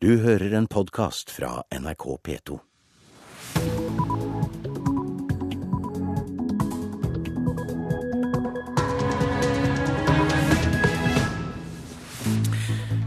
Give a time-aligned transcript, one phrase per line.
[0.00, 2.56] Du hører en podkast fra NRK P2.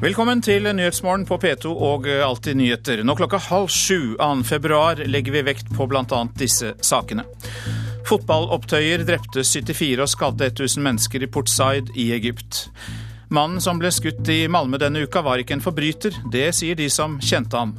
[0.01, 3.05] Velkommen til Nyhetsmorgen på P2 og Alltid nyheter.
[3.07, 4.27] Nå klokka halv sju 2.
[4.43, 6.03] februar legger vi vekt på bl.a.
[6.35, 7.23] disse sakene.
[8.09, 12.65] Fotballopptøyer drepte 74 og skadde 1000 mennesker i Port Said i Egypt.
[13.31, 16.89] Mannen som ble skutt i Malmö denne uka var ikke en forbryter, det sier de
[16.91, 17.77] som kjente ham.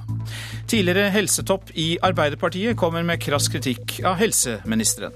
[0.64, 5.12] Tidligere helsetopp i Arbeiderpartiet kommer med krass kritikk av helseministeren.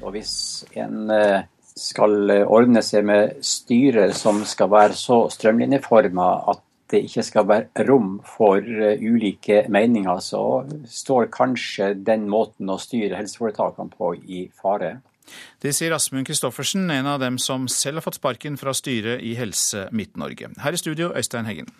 [0.00, 0.32] Og hvis
[0.72, 1.44] en eh,
[1.76, 7.86] skal ordne seg med styrer som skal være så strømlinjeforma at det ikke skal være
[7.88, 10.42] rom for eh, ulike meninger, så
[10.88, 14.98] står kanskje den måten å styre helseforetakene på i fare.
[15.62, 19.36] Det sier Asmund Kristoffersen, en av dem som selv har fått sparken fra styret i
[19.38, 20.50] Helse Midt-Norge.
[20.60, 21.70] Her i studio, Øystein Heggen.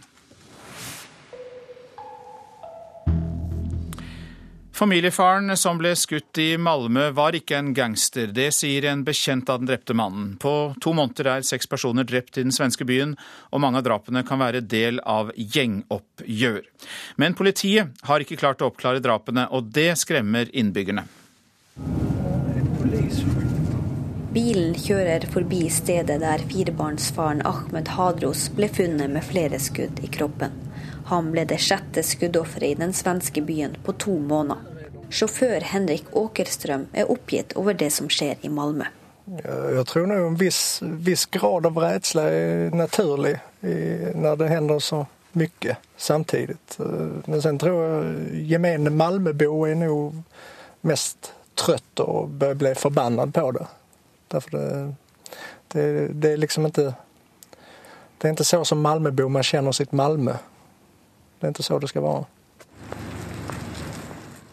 [4.73, 8.31] Familiefaren som ble skutt i Malmö var ikke en gangster.
[8.33, 10.31] Det sier en bekjent av den drepte mannen.
[10.41, 13.13] På to måneder er seks personer drept i den svenske byen,
[13.53, 16.65] og mange av drapene kan være del av gjengoppgjør.
[17.21, 21.05] Men politiet har ikke klart å oppklare drapene, og det skremmer innbyggerne.
[24.33, 30.72] Bilen kjører forbi stedet der firebarnsfaren Ahmed Hadros ble funnet med flere skudd i kroppen.
[31.07, 34.69] Han ble det sjette skuddofferet i den svenske byen på to måneder.
[35.13, 38.87] Sjåfør Henrik Åkerstrøm er oppgitt over det som skjer i Malmö.
[39.45, 45.05] Jeg tror nå en viss, viss grad av redsel er naturlig når det hender så
[45.39, 46.57] mye samtidig.
[46.79, 49.95] Men så tror jeg gemene Malmöbo er nå
[50.89, 53.67] mest trøtt og bør bli forbanna på det.
[54.33, 54.67] Derfor det,
[55.73, 56.93] det, det er liksom ikke
[58.19, 60.39] det er ikke så som Malmöbo man kjenner sitt Malmö.
[61.43, 62.25] Det er ikke så det skal være.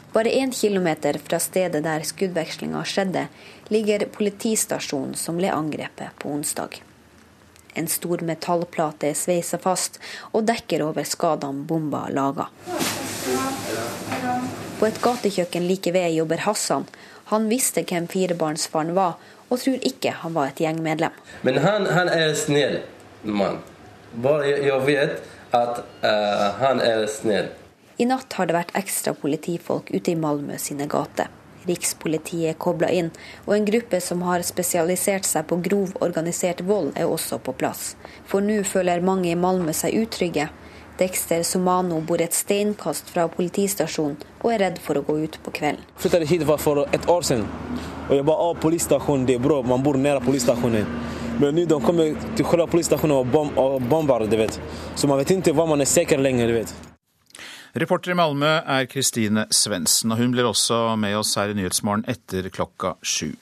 [0.10, 3.28] Bare én kilometer fra stedet der skuddvekslinga skjedde,
[3.70, 6.80] ligger politistasjonen som ble angrepet på onsdag.
[7.78, 12.50] En stor metallplate er sveisa fast og dekker over skadene bomba laga.
[14.82, 16.90] På et gatekjøkken like ved jobber Hassan.
[17.30, 19.20] Han visste hvem firebarnsfaren var,
[19.54, 21.14] og tror ikke han var et gjengmedlem.
[21.46, 22.80] Men han, han er snill
[23.22, 23.62] mann.
[24.24, 27.50] Bare jeg vet at uh, han er snill.
[28.00, 31.28] I natt har det vært ekstra politifolk ute i Malmö sine gater.
[31.68, 33.10] Rikspolitiet er kobla inn,
[33.46, 37.98] og en gruppe som har spesialisert seg på grov organisert vold, er også på plass.
[38.30, 40.48] For nå føler mange i Malmö seg utrygge.
[41.00, 45.54] Dexter Somano bor et steinkast fra politistasjonen og er redd for å gå ut på
[45.56, 45.86] kvelden.
[45.94, 47.46] Jeg flyttet hit for et år siden,
[48.10, 50.88] og jeg bare av politistasjonen, det er bra, man bor nær politistasjonen.
[51.40, 54.60] Men nå de kommer til själva polisstationen og, bomb och bombar, du vet.
[54.96, 56.74] Så man vet ikke var man er sikker lenger, du vet.
[57.74, 62.04] Reporter i Malmö er Kristine Svendsen, og hun blir også med oss her i Nyhetsmorgen
[62.10, 63.36] etter klokka sju.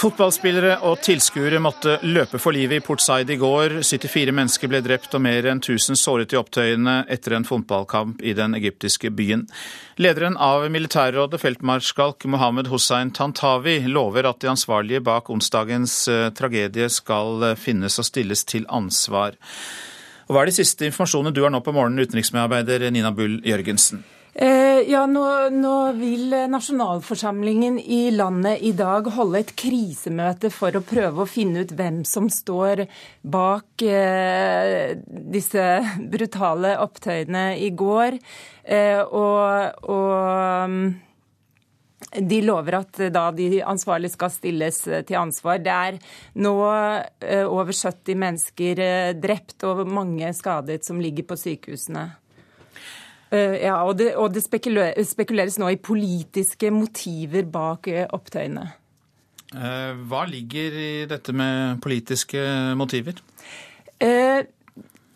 [0.00, 3.74] Fotballspillere og tilskuere måtte løpe for livet i Port Said i går.
[3.84, 8.32] 74 mennesker ble drept og mer enn 1000 såret i opptøyene etter en fotballkamp i
[8.38, 9.42] den egyptiske byen.
[10.00, 16.88] Lederen av militærrådet, feltmarskalk Mohammed Hussein Tantawi, lover at de ansvarlige bak onsdagens eh, tragedie
[16.88, 19.36] skal eh, finnes og stilles til ansvar.
[20.30, 24.00] Og hva er de siste informasjonene du har nå på morgenen, utenriksmedarbeider Nina Bull Jørgensen?
[24.40, 30.80] Eh, ja, nå, nå, vil nasjonalforsamlingen i landet i dag holde et krisemøte for å
[30.80, 32.86] prøve å finne ut hvem som står
[33.20, 35.66] bak eh, disse
[36.14, 38.16] brutale opptøyene i går.
[38.64, 40.72] Eh, og, og
[42.16, 45.60] de lover at da de ansvarlige skal stilles til ansvar.
[45.60, 46.00] Det er
[46.40, 48.80] nå over 70 mennesker
[49.20, 52.19] drept og mange skadet som ligger på sykehusene.
[53.30, 58.64] Eh, ja, og det, og det spekuleres nå i politiske motiver bak eh, opptøyene.
[59.54, 62.42] Eh, hva ligger i dette med politiske
[62.78, 63.22] motiver?
[64.02, 64.42] Eh,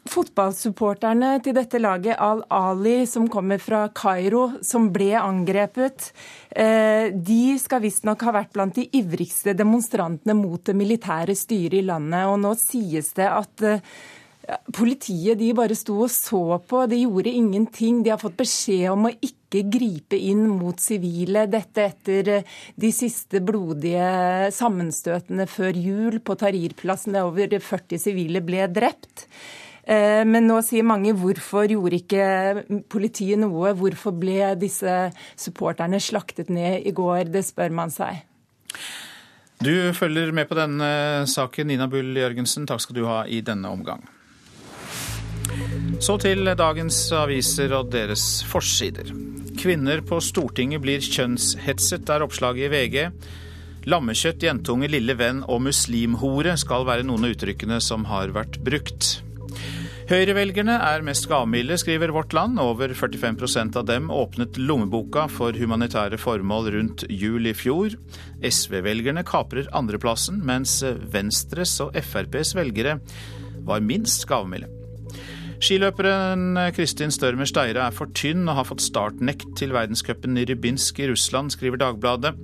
[0.05, 6.11] Fotballsupporterne til dette laget, Al-Ali, som kommer fra Kairo, som ble angrepet,
[6.53, 12.29] de skal visstnok ha vært blant de ivrigste demonstrantene mot det militære styret i landet.
[12.29, 13.65] Og nå sies det at
[14.45, 18.03] Politiet de bare sto og så på, de gjorde ingenting.
[18.05, 21.47] De har fått beskjed om å ikke gripe inn mot sivile.
[21.49, 28.43] Dette etter eh, de siste blodige sammenstøtene før jul på Tahrir-plassen, der over 40 sivile
[28.45, 29.25] ble drept.
[29.85, 32.27] Eh, men nå sier mange hvorfor gjorde ikke
[32.93, 33.73] politiet noe?
[33.79, 35.09] Hvorfor ble disse
[35.41, 37.31] supporterne slaktet ned i går?
[37.33, 38.21] Det spør man seg.
[39.65, 40.91] Du følger med på denne
[41.31, 42.69] saken, Nina Bull Jørgensen.
[42.69, 44.05] Takk skal du ha i denne omgang.
[46.03, 49.09] Så til dagens aviser og deres forsider.
[49.61, 52.97] Kvinner på Stortinget blir kjønnshetset, er oppslaget i VG.
[53.89, 59.15] Lammekjøtt, jentunge, lille venn og muslimhore skal være noen av uttrykkene som har vært brukt.
[60.05, 62.59] Høyrevelgerne er mest gavmilde, skriver Vårt Land.
[62.61, 67.97] Over 45% av dem åpnet lommeboka for humanitære formål rundt jul i fjor.
[68.45, 72.99] SV-velgerne kaprer andreplassen, mens Venstres og FrPs velgere
[73.65, 74.84] var minst gavmilde.
[75.63, 80.99] Skiløperen Kristin Størmer Steire er for tynn og har fått startnekt til verdenscupen i Rybinsk
[81.01, 82.35] i Russland, skriver Dagbladet.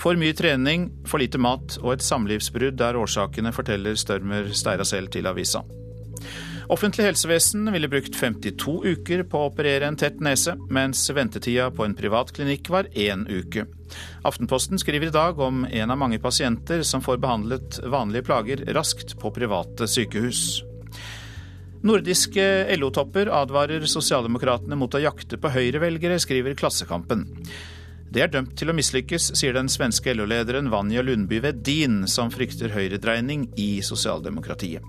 [0.00, 5.12] For mye trening, for lite mat og et samlivsbrudd er årsakene, forteller Størmer Steira selv
[5.14, 5.64] til avisa.
[6.70, 11.82] Offentlig helsevesen ville brukt 52 uker på å operere en tett nese, mens ventetida på
[11.82, 13.66] en privat klinikk var én uke.
[14.22, 19.18] Aftenposten skriver i dag om en av mange pasienter som får behandlet vanlige plager raskt
[19.18, 20.60] på private sykehus.
[21.80, 22.44] Nordiske
[22.76, 27.24] LO-topper advarer sosialdemokratene mot å jakte på høyrevelgere, skriver Klassekampen.
[28.10, 32.74] Det er dømt til å mislykkes, sier den svenske LO-lederen Vanja Lundby Vedin, som frykter
[32.74, 34.84] høyredreining i sosialdemokratiet.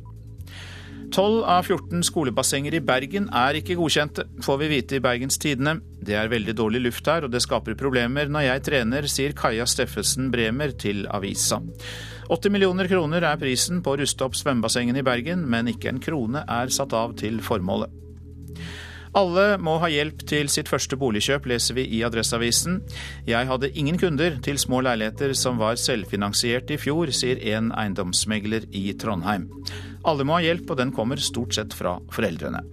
[1.11, 5.77] 12 av 14 skolebassenger i Bergen er ikke godkjente, får vi vite i Bergens Tidende.
[5.99, 9.67] Det er veldig dårlig luft her, og det skaper problemer når jeg trener, sier Kaja
[9.67, 11.59] Steffensen Bremer til avisa.
[12.31, 16.00] 80 millioner kroner er prisen på å ruste opp svømmebassengene i Bergen, men ikke en
[16.00, 17.92] krone er satt av til formålet.
[19.19, 22.78] Alle må ha hjelp til sitt første boligkjøp, leser vi i Adresseavisen.
[23.28, 28.69] Jeg hadde ingen kunder til små leiligheter som var selvfinansiert i fjor, sier en eiendomsmegler
[28.72, 29.50] i Trondheim.
[30.07, 32.63] Alle må ha hjelp, og den kommer stort sett fra foreldrene.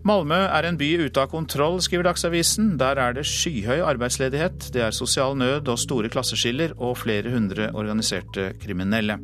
[0.00, 2.72] Malmö er en by ute av kontroll, skriver Dagsavisen.
[2.80, 7.68] Der er det skyhøy arbeidsledighet, det er sosial nød og store klasseskiller og flere hundre
[7.76, 9.18] organiserte kriminelle.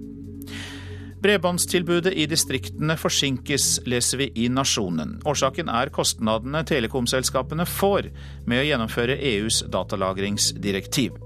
[1.25, 5.17] Bredbåndstilbudet i distriktene forsinkes, leser vi i Nasjonen.
[5.25, 8.11] Årsaken er kostnadene telekomselskapene får
[8.45, 11.17] med å gjennomføre EUs datalagringsdirektiv.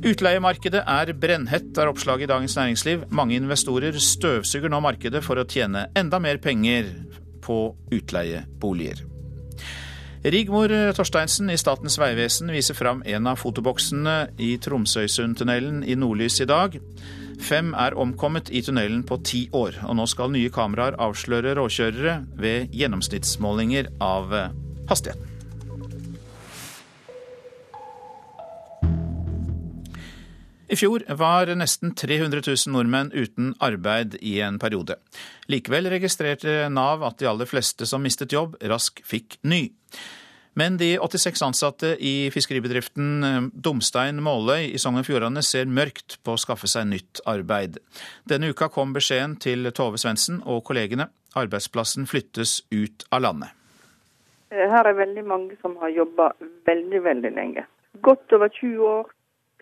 [0.00, 3.04] Utleiemarkedet er brennhett, er oppslaget i Dagens Næringsliv.
[3.12, 6.88] Mange investorer støvsuger nå markedet for å tjene enda mer penger
[7.42, 9.04] på utleieboliger.
[10.20, 16.48] Rigmor Torsteinsen i Statens vegvesen viser fram en av fotoboksene i Tromsøysundtunnelen i nordlys i
[16.50, 16.76] dag.
[17.40, 22.18] Fem er omkommet i tunnelen på ti år, og nå skal nye kameraer avsløre råkjørere
[22.36, 24.36] ved gjennomsnittsmålinger av
[24.92, 25.29] hastigheten.
[30.70, 34.94] I fjor var nesten 300 000 nordmenn uten arbeid i en periode.
[35.50, 39.64] Likevel registrerte Nav at de aller fleste som mistet jobb, raskt fikk ny.
[40.54, 46.20] Men de 86 ansatte i fiskeribedriften eh, Domstein Måløy i Sogn og Fjordane ser mørkt
[46.22, 47.80] på å skaffe seg nytt arbeid.
[48.30, 51.08] Denne uka kom beskjeden til Tove Svendsen og kollegene.
[51.38, 53.58] Arbeidsplassen flyttes ut av landet.
[54.54, 56.30] Eh, her er veldig mange som har jobba
[56.70, 57.66] veldig, veldig lenge.
[58.06, 59.14] Godt over 20 år,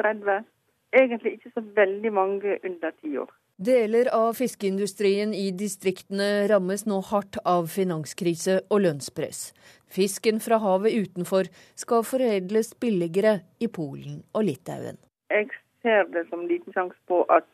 [0.04, 0.44] 30
[0.92, 3.30] egentlig ikke så veldig mange under ti år.
[3.58, 9.48] Deler av fiskeindustrien i distriktene rammes nå hardt av finanskrise og lønnspress.
[9.90, 15.00] Fisken fra havet utenfor skal foredles billigere i Polen og Litauen.
[15.34, 15.50] Jeg
[15.82, 17.48] ser det som liten sjanse på at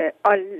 [0.00, 0.14] eh,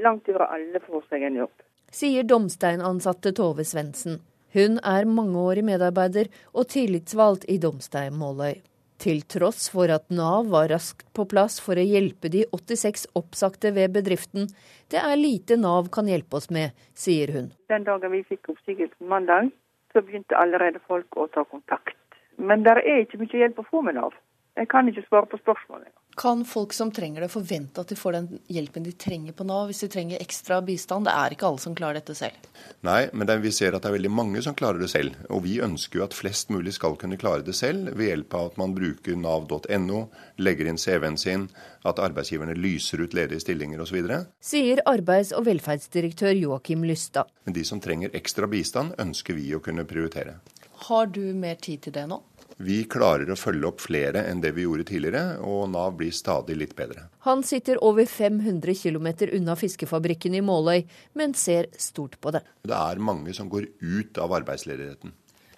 [0.04, 1.54] langt over alle får seg en jobb.
[1.90, 4.20] Sier Domstein-ansatte Tove Svendsen.
[4.52, 8.60] Hun er mangeårig medarbeider og tillitsvalgt i Domstein Måløy.
[9.00, 13.70] Til tross for at Nav var raskt på plass for å hjelpe de 86 oppsagte
[13.72, 14.50] ved bedriften.
[14.92, 17.48] Det er lite Nav kan hjelpe oss med, sier hun.
[17.72, 19.48] Den dagen vi fikk oppsigelsen mandag,
[19.94, 21.96] så begynte allerede folk å ta kontakt.
[22.36, 24.12] Men det er ikke mye hjelp å få med Nav.
[24.60, 25.88] Jeg kan ikke svare på spørsmålet.
[26.16, 29.68] Kan folk som trenger det, forvente at de får den hjelpen de trenger på Nav,
[29.70, 31.06] hvis de trenger ekstra bistand?
[31.06, 32.48] Det er ikke alle som klarer dette selv.
[32.86, 35.16] Nei, men det, vi ser at det er veldig mange som klarer det selv.
[35.30, 38.50] Og vi ønsker jo at flest mulig skal kunne klare det selv, ved hjelp av
[38.50, 40.02] at man bruker nav.no,
[40.42, 41.48] legger inn CV-en sin,
[41.86, 44.00] at arbeidsgiverne lyser ut ledige stillinger osv.
[44.44, 47.30] Sier arbeids- og velferdsdirektør Joakim Lystad.
[47.46, 50.40] Men de som trenger ekstra bistand, ønsker vi å kunne prioritere.
[50.88, 52.22] Har du mer tid til det nå?
[52.60, 56.58] Vi klarer å følge opp flere enn det vi gjorde tidligere, og Nav blir stadig
[56.60, 57.06] litt bedre.
[57.24, 60.84] Han sitter over 500 km unna fiskefabrikken i Måløy,
[61.16, 62.42] men ser stort på det.
[62.68, 65.14] Det er mange som går ut av arbeidsledigheten.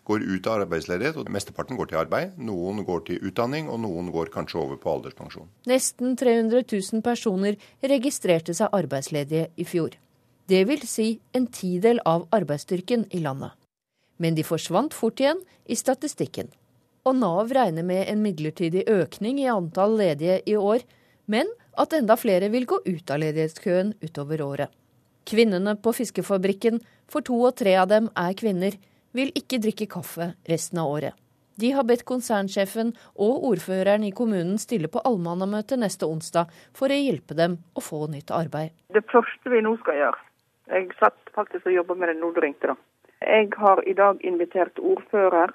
[0.07, 4.11] Går ut av arbeidsledighet, og Mesteparten går til arbeid, noen går til utdanning, og noen
[4.15, 5.51] går kanskje over på alderspensjon.
[5.71, 9.99] Nesten 300 000 personer registrerte seg arbeidsledige i fjor.
[10.51, 13.55] Det vil si en tidel av arbeidsstyrken i landet.
[14.23, 16.51] Men de forsvant fort igjen i statistikken.
[17.03, 20.85] Og Nav regner med en midlertidig økning i antall ledige i år,
[21.27, 24.71] men at enda flere vil gå ut av ledighetskøen utover året.
[25.27, 26.79] Kvinnene på fiskefabrikken,
[27.11, 28.77] for to og tre av dem er kvinner,
[29.13, 31.19] vil ikke drikke kaffe resten av året.
[31.61, 36.97] De har bedt konsernsjefen og ordføreren i kommunen stille på allmannamøte neste onsdag for å
[36.97, 38.73] hjelpe dem å få nytt arbeid.
[38.95, 40.23] Det første vi nå skal gjøre
[40.73, 42.77] Jeg satt faktisk og jobba med det nå du ringte, da.
[43.23, 45.53] Jeg har i dag invitert ordfører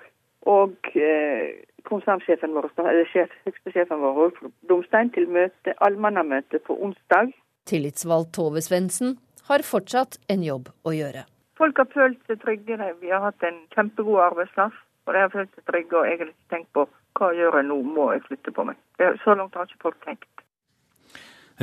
[0.47, 7.33] og eh, konsernsjefen vår, eller sjef, høyestesjefen vår, Rolf Domstein, til møte, allmannamøte på onsdag.
[7.67, 9.17] Tillitsvalgt Tove Svendsen
[9.49, 11.25] har fortsatt en jobb å gjøre.
[11.57, 12.93] Folk har følt seg tryggere.
[13.01, 14.75] Vi har hatt en kjempegod arbeidsplass.
[15.07, 16.83] Og de har følt seg trygge og egentlig tenkt på
[17.17, 18.79] hva jeg gjør jeg nå, må jeg flytte på meg.
[19.23, 20.27] Så langt har ikke folk tenkt.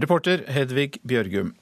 [0.01, 1.53] Reporter Hedvig Bjørgum.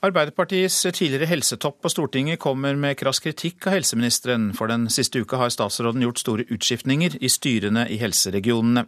[0.00, 5.36] Arbeiderpartiets tidligere helsetopp på Stortinget kommer med krass kritikk av helseministeren, for den siste uka
[5.36, 8.86] har statsråden gjort store utskiftninger i styrene i helseregionene.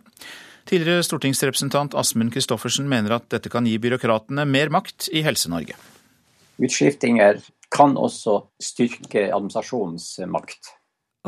[0.64, 5.76] Tidligere stortingsrepresentant Asmund Kristoffersen mener at dette kan gi byråkratene mer makt i Helse-Norge.
[6.62, 7.42] Utskiftinger
[7.72, 10.72] kan også styrke administrasjonens makt.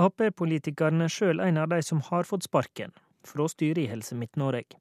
[0.01, 2.97] Ap-politikeren er sjøl en av de som har fått sparken
[3.29, 4.81] fra styret i Helse Midt-Norge.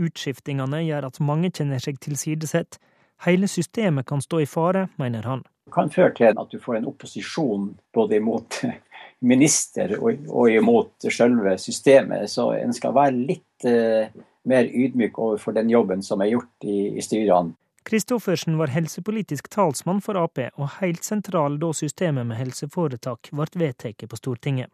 [0.00, 2.80] Utskiftingene gjør at mange kjenner seg tilsidesett.
[3.24, 5.44] Hele systemet kan stå i fare, mener han.
[5.66, 8.62] Det kan føre til at du får en opposisjon både imot
[9.32, 12.30] minister og, og imot selve systemet.
[12.32, 14.08] Så en skal være litt eh,
[14.48, 17.54] mer ydmyk overfor den jobben som er gjort i, i styrene.
[17.84, 24.04] Kristoffersen var helsepolitisk talsmann for Ap, og helt sentral da systemet med helseforetak ble vedtatt
[24.08, 24.68] på Stortinget.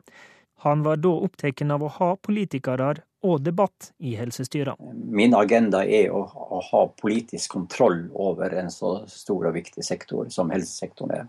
[0.65, 2.95] Han var da opptatt av å ha politikere
[3.27, 4.81] og debatt i helsestyret.
[4.95, 10.31] Min agenda er å, å ha politisk kontroll over en så stor og viktig sektor
[10.33, 11.27] som helsesektoren er.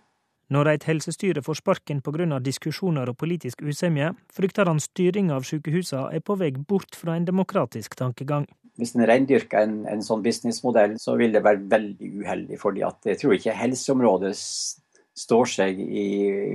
[0.54, 2.40] Når et helsestyre får sparken pga.
[2.40, 7.28] diskusjoner og politisk usemje, frykter han styringa av sykehusene er på vei bort fra en
[7.28, 12.60] demokratisk tankegang hvis en reindyrker en, en, sånn businessmodell, så vil det være veldig uheldig.
[12.62, 14.34] fordi jeg tror ikke helseområdet
[15.18, 16.08] står seg i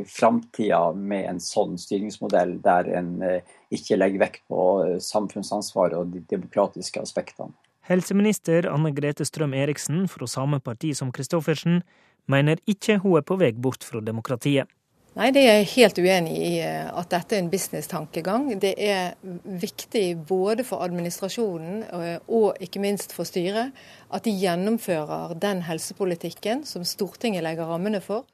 [0.06, 4.62] framtida med en sånn styringsmodell der en eh, ikke legger vekt på
[5.02, 7.52] samfunnsansvaret samfunnsansvar og de demokratiske aspektene.
[7.88, 11.82] Helseminister Anne Grete Strøm Eriksen fra samme parti som Christoffersen
[12.30, 14.68] mener ikke hun er på vei bort fra demokratiet.
[15.12, 18.46] Nei, det er jeg helt uenig i eh, at dette er en business-tankegang.
[18.62, 19.12] Det er
[19.44, 23.74] viktig både for administrasjonen eh, og ikke minst for styret
[24.08, 28.24] at de gjennomfører den helsepolitikken som Stortinget legger rammene for.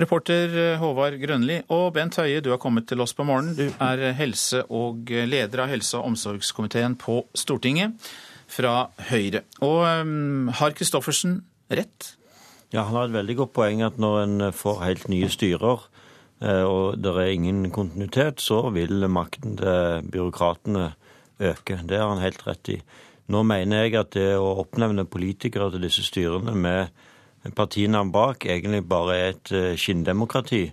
[0.00, 3.54] Reporter eh, Håvard Grønli og Bent Høie, du har kommet til oss på morgenen.
[3.58, 7.94] Du er helse- og leder av helse- og omsorgskomiteen på Stortinget
[8.50, 9.44] fra Høyre.
[9.64, 11.40] Og um, har Christoffersen
[11.72, 12.14] rett?
[12.74, 15.86] Ja, Han har et veldig godt poeng at når en får helt nye styrer,
[16.42, 20.92] eh, og det er ingen kontinuitet, så vil makten til byråkratene
[21.40, 21.80] øke.
[21.86, 22.80] Det har han helt rett i.
[23.30, 27.04] Nå mener jeg at det å oppnevne politikere til disse styrene med
[27.52, 30.64] partiene bak egentlig bare er et eh, skinndemokrati.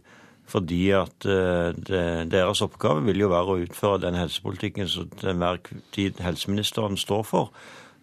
[0.52, 5.34] Fordi at eh, det, deres oppgave vil jo være å utføre den helsepolitikken som til
[5.34, 5.62] enhver
[5.96, 7.52] tid helseministeren står for.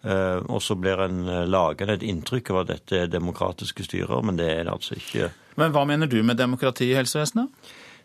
[0.05, 4.39] Eh, og så blir en lagende et inntrykk av at dette er demokratiske styrer, men
[4.39, 5.33] det er det altså ikke.
[5.59, 7.49] Men hva mener du med demokrati i helsevesenet?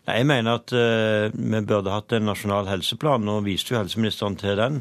[0.05, 3.23] Jeg mener at vi burde hatt en nasjonal helseplan.
[3.25, 4.75] Nå viste jo helseministeren til den,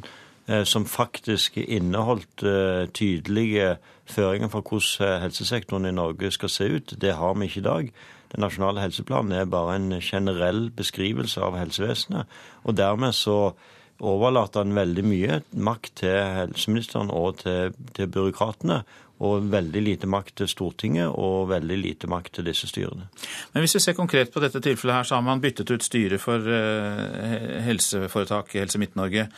[0.68, 2.44] som faktisk inneholdt
[2.92, 3.70] tydelige
[4.10, 6.96] føringer for hvordan helsesektoren i Norge skal se ut.
[7.00, 7.92] Det har vi ikke i dag.
[8.34, 12.26] Den nasjonale helseplanen er bare en generell beskrivelse av helsevesenet.
[12.64, 13.54] Og dermed så
[14.02, 18.82] overlater han veldig mye makt til helseministeren og til, til byråkratene.
[19.24, 23.06] Og veldig lite makt til Stortinget og veldig lite makt til disse styrene.
[23.52, 26.20] Men hvis vi ser konkret på dette tilfellet her, så har man byttet ut styret
[26.20, 29.28] for uh, helseforetaket Helse Midt-Norge.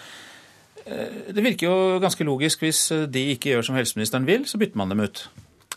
[0.87, 2.63] Uh, det virker jo ganske logisk.
[2.63, 5.27] Hvis de ikke gjør som helseministeren vil, så bytter man dem ut.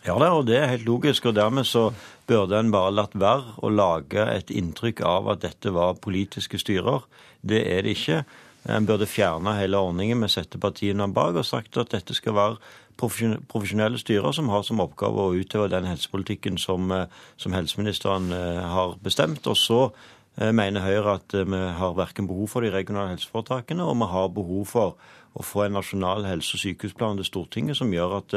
[0.06, 1.26] Ja, det, og det er helt logisk.
[1.26, 1.90] og Dermed så
[2.26, 7.04] burde en bare latt være å lage et inntrykk av at dette var politiske styrer.
[7.42, 8.22] Det er det ikke.
[8.68, 12.56] En burde fjerne hele ordningen med settepartiene bak og sagt at dette skal være
[13.00, 17.06] profesjonelle styrer som har som oppgave å utøve den helsepolitikken som, eh,
[17.40, 19.46] som helseministeren eh, har bestemt.
[19.46, 19.92] Og så eh,
[20.36, 24.68] mener Høyre at vi har verken behov for de regionale helseforetakene, og vi har behov
[24.70, 24.94] for
[25.38, 28.34] å få en nasjonal helse- og sykehusplan til Stortinget som gjør at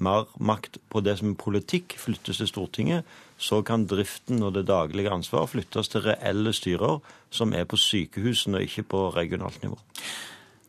[0.00, 4.66] mer makt på det som er politikk, flyttes til Stortinget så kan driften og det
[4.68, 7.00] daglige ansvaret flyttes til reelle styrer
[7.32, 9.78] som er på sykehusene og ikke på regionalt nivå.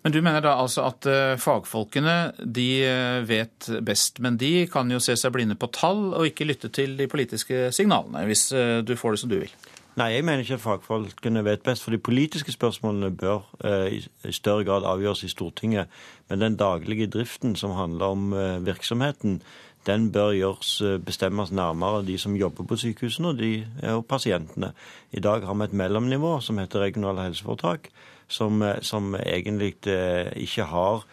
[0.02, 1.06] Men du mener da altså at
[1.40, 2.70] fagfolkene de
[3.30, 6.98] vet best, men de kan jo se seg blinde på tall og ikke lytte til
[6.98, 8.48] de politiske signalene, hvis
[8.82, 9.54] du får det som du vil?
[10.00, 13.42] Nei, jeg mener ikke at fagfolkene vet best, for de politiske spørsmålene bør
[13.92, 15.92] i større grad avgjøres i Stortinget.
[16.30, 18.32] Men den daglige driften som handler om
[18.66, 19.42] virksomheten,
[19.86, 20.72] den bør gjøres,
[21.06, 24.72] bestemmes nærmere de som jobber på sykehusene og, de, og pasientene.
[25.12, 27.92] I dag har vi et mellomnivå som heter regionale helseforetak
[28.32, 31.04] som, eh, som egentlig eh, ikke har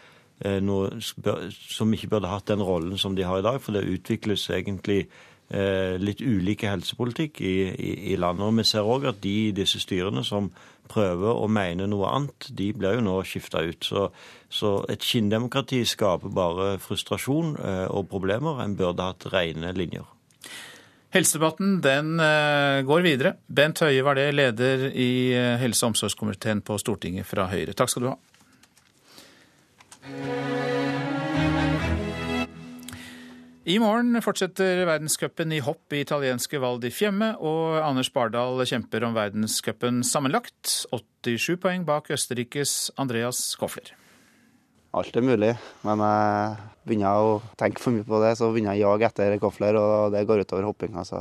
[0.44, 3.60] eh, noe Som ikke burde hatt den rollen som de har i dag.
[3.62, 5.08] For det utvikles egentlig
[5.48, 8.44] litt ulike helsepolitikk i, i, i landet.
[8.44, 10.50] Og vi ser òg at de i disse styrene som
[10.92, 13.80] prøver å mene noe annet, de blir jo nå skifta ut.
[13.80, 14.10] Så,
[14.52, 17.56] så et skinndemokrati skaper bare frustrasjon
[17.88, 18.60] og problemer.
[18.60, 20.04] En burde hatt rene linjer.
[21.08, 23.32] Helsedebatten den eh, går videre.
[23.48, 27.72] Bent Høie var det, leder i eh, helse- og omsorgskomiteen på Stortinget fra Høyre.
[27.72, 28.18] Takk skal du ha.
[33.68, 39.04] I morgen fortsetter verdenscupen i hopp i italienske Val di Fiemme, og Anders Bardal kjemper
[39.04, 40.86] om verdenscupen sammenlagt.
[40.88, 43.90] 87 poeng bak Østerrikes Andreas Kofler.
[44.96, 45.50] Alt er mulig,
[45.84, 46.54] men jeg
[46.88, 50.14] begynner å tenke for mye på det, så begynner jeg å jage etter kofler, og
[50.14, 51.04] det går utover hoppinga.
[51.04, 51.20] Så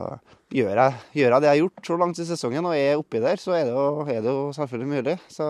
[0.55, 3.21] gjør jeg, gjør jeg, det jeg har gjort så langt i sesongen og er oppi
[3.25, 5.17] der, så er det, jo, er det jo selvfølgelig mulig.
[5.35, 5.49] Så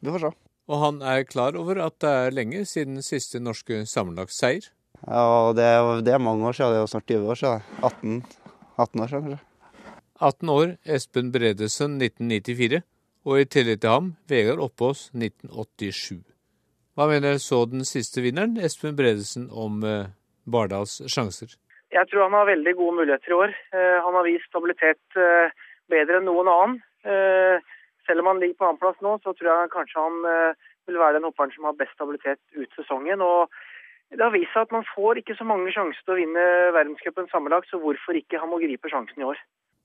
[0.00, 0.32] vi får se.
[0.72, 4.72] Og han er klar over at det er lenge siden siste norske sammenlagtseier?
[5.06, 5.64] Ja, det,
[6.04, 6.72] det, er mange år siden.
[6.72, 7.64] Det er jo snart 20 år siden.
[7.82, 8.22] 18,
[8.78, 9.50] 18 år siden, kanskje.
[10.20, 12.80] 18 år, Espen Bredesen 1994,
[13.26, 16.22] og i tillegg til ham Vegard Oppås 1987.
[16.94, 20.08] Hva mener så den siste vinneren, Espen Bredesen, om eh,
[20.46, 21.52] Bardals sjanser?
[21.92, 23.54] Jeg tror han har veldig gode muligheter i år.
[23.74, 25.52] Eh, han har vist stabilitet eh,
[25.92, 26.80] bedre enn noen annen.
[28.08, 30.14] Selv om han ligger på annenplass nå, så tror jeg kanskje han
[30.88, 33.20] vil være den hopperen som har best stabilitet ut sesongen.
[33.20, 33.52] og
[34.12, 36.44] det har vist seg at man får ikke så mange sjanser til å vinne
[36.76, 39.40] verdenscupen sammenlagt, så hvorfor ikke han må gripe sjansen i år.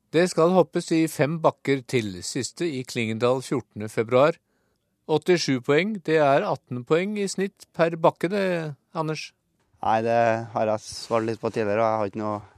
[0.10, 4.40] Det skal hoppes i fem bakker til, siste i Klingendal 14.2.
[5.10, 8.46] 87 poeng, det er 18 poeng i snitt per bakke det,
[8.98, 9.32] Anders?
[9.82, 10.20] Nei, det
[10.54, 12.50] har jeg svart litt på tidligere, og jeg har ikke noen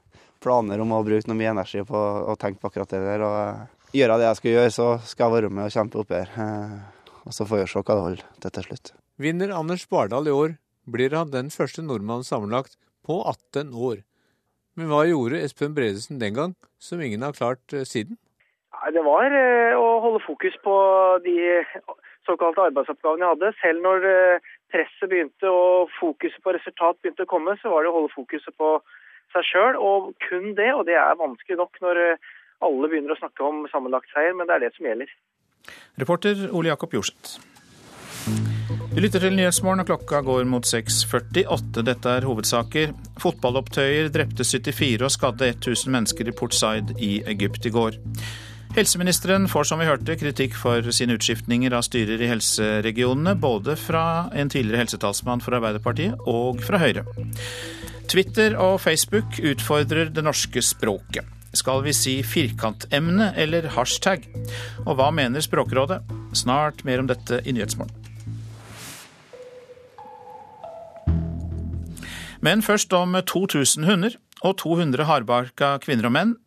[0.41, 1.99] planer om å bruke noe mye energi på
[2.31, 3.23] å tenke på akkurat det der.
[3.27, 6.12] og Gjør jeg det jeg skal gjøre, så skal jeg være med og kjempe opp
[6.15, 6.33] her.
[6.39, 6.75] Eh,
[7.21, 8.93] og så får vi se hva det holder til til slutt.
[9.21, 10.55] Vinner Anders Bardal i år,
[10.93, 14.01] blir han den første nordmannen sammenlagt på 18 år.
[14.80, 18.17] Men hva gjorde Espen Bredesen den gang, som ingen har klart eh, siden?
[18.95, 20.75] Det var eh, å holde fokus på
[21.25, 21.36] de
[22.27, 23.51] såkalte arbeidsoppgavene jeg hadde.
[23.60, 27.91] Selv når eh, presset begynte og fokuset på resultat begynte å komme, så var det
[27.91, 28.77] å holde fokuset på
[29.36, 30.71] seg sjøl, og kun det.
[30.77, 32.01] Og det er vanskelig nok når
[32.62, 35.13] alle begynner å snakke om sammenlagt seier, men det er det som gjelder.
[36.01, 37.50] Reporter Ole Jakob Jorseth.
[38.91, 41.80] Du lytter til Nyhetsmorgen, og klokka går mot 6.48.
[41.88, 42.89] Dette er hovedsaker.
[43.23, 47.95] Fotballopptøyer drepte 74 og skadde 1000 mennesker i Port Said i Egypt i går.
[48.75, 54.04] Helseministeren får som vi hørte kritikk for sine utskiftninger av styrer i helseregionene, både fra
[54.36, 57.06] en tidligere helsetalsmann for Arbeiderpartiet og fra Høyre.
[58.12, 61.32] Twitter og Facebook utfordrer det norske språket.
[61.56, 64.27] Skal vi si firkantemne eller hashtag?
[64.84, 66.04] Og hva mener Språkrådet?
[66.36, 68.00] Snart mer om dette i Nyhetsmorgen.
[72.41, 76.38] Men først om 2000 hunder og 200 hardbarka kvinner og menn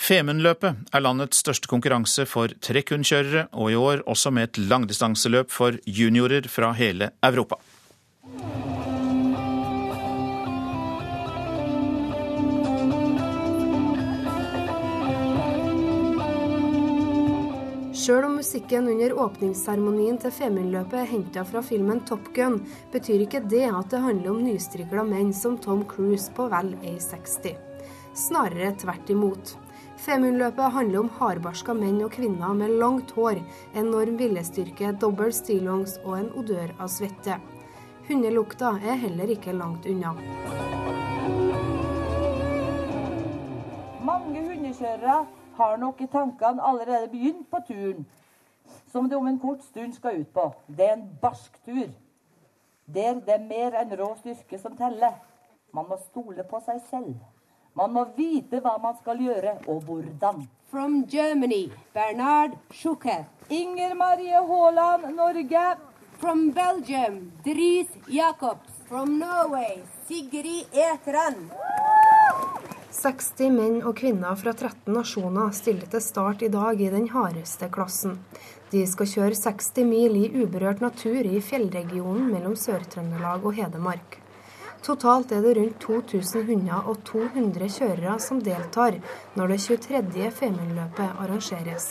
[0.00, 5.76] Femundløpet er landets største konkurranse for trekkhundkjørere, og i år også med et langdistanseløp for
[5.84, 7.60] juniorer fra hele Europa.
[17.90, 22.60] Sjøl om musikken under åpningsseremonien til Femundløpet er henta fra filmen Top Gun,
[22.92, 27.56] betyr ikke det at det handler om nystrikla menn som Tom Cruise på vel A60.
[28.14, 29.56] Snarere tvert imot.
[29.98, 33.42] Femundløpet handler om hardbarska menn og kvinner med langt hår,
[33.82, 37.40] enorm viljestyrke, dobbel stillongs og en odør av svette.
[38.06, 40.14] Hundelukta er heller ikke langt unna.
[44.06, 45.18] Mange hundekjørere
[45.60, 48.06] har nok i tankene allerede begynt på turen,
[48.92, 50.52] som de om en kort stund skal ut på.
[50.66, 51.90] Det er en barsk tur,
[52.94, 55.18] der det er mer enn rå styrke som teller.
[55.72, 57.14] Man må stole på seg selv.
[57.78, 60.42] Man må vite hva man skal gjøre, og hvordan.
[60.70, 63.24] From Germany, Bernard Schucker.
[63.50, 65.76] Inger Marie Haaland, Norge.
[66.18, 68.74] From Belgium, Dries Jacobs.
[68.88, 71.50] From Norway, Sigrid Etran.
[73.00, 77.70] 60 menn og kvinner fra 13 nasjoner stiller til start i dag i den hardeste
[77.72, 78.18] klassen.
[78.74, 84.18] De skal kjøre 60 mil i uberørt natur i fjellregionen mellom Sør-Trøndelag og Hedmark.
[84.84, 89.00] Totalt er det rundt 2000 hunder og 200 kjørere som deltar
[89.38, 90.28] når det 23.
[90.42, 91.88] Femundløpet arrangeres.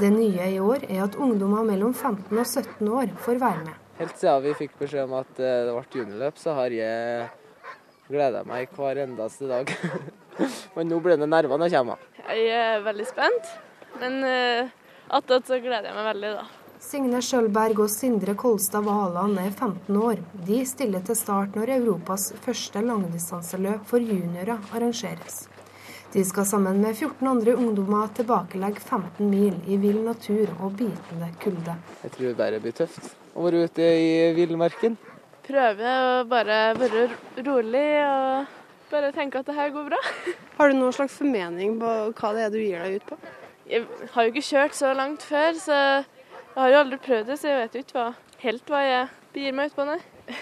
[0.00, 3.78] Det nye i år er at ungdommer mellom 15 og 17 år får være med.
[4.02, 7.30] Helt siden vi fikk beskjed om at eh, det ble juniorløp, så har jeg
[8.10, 9.70] gleder meg hver eneste dag.
[10.74, 12.02] Men nå blir det nerver når jeg kommer.
[12.24, 13.48] Jeg er veldig spent,
[14.00, 14.70] men uh,
[15.18, 16.44] attåt så gleder jeg meg veldig, da.
[16.84, 20.20] Signe Skjølberg og Sindre Kolstad Valand er 15 år.
[20.48, 25.44] De stiller til start når Europas første langdistanseløp for juniorer arrangeres.
[26.14, 31.30] De skal sammen med 14 andre ungdommer tilbakelegge 15 mil i vill natur og bitende
[31.42, 31.78] kulde.
[32.04, 34.98] Jeg tror det bare blir tøft å være ute i villmarken
[35.44, 37.08] prøve å bare være
[37.44, 40.00] rolig og bare tenke at det her går bra.
[40.58, 43.18] Har du noen slags formening på hva det er du gir deg ut på?
[43.70, 47.38] Jeg har jo ikke kjørt så langt før, så jeg har jo aldri prøvd det,
[47.40, 48.08] så jeg vet jo ikke hva,
[48.42, 50.00] helt hva jeg begir meg ut på, nei.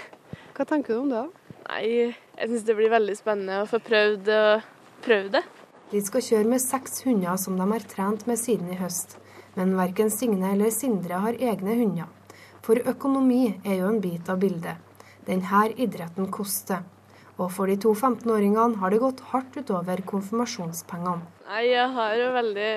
[0.52, 1.22] Hva tenker du om det?
[1.62, 1.84] Nei,
[2.36, 4.26] jeg syns det blir veldig spennende å få prøvd,
[5.06, 5.40] prøvd det.
[5.92, 9.18] De skal kjøre med seks hunder som de har trent med siden i høst.
[9.56, 12.08] Men verken Signe eller Sindre har egne hunder.
[12.64, 14.80] For økonomi er jo en bit av bildet.
[15.26, 16.84] Denne idretten koster.
[17.40, 21.24] Og for de to 15-åringene har det gått hardt utover konfirmasjonspengene.
[21.64, 22.72] Jeg har jo veldig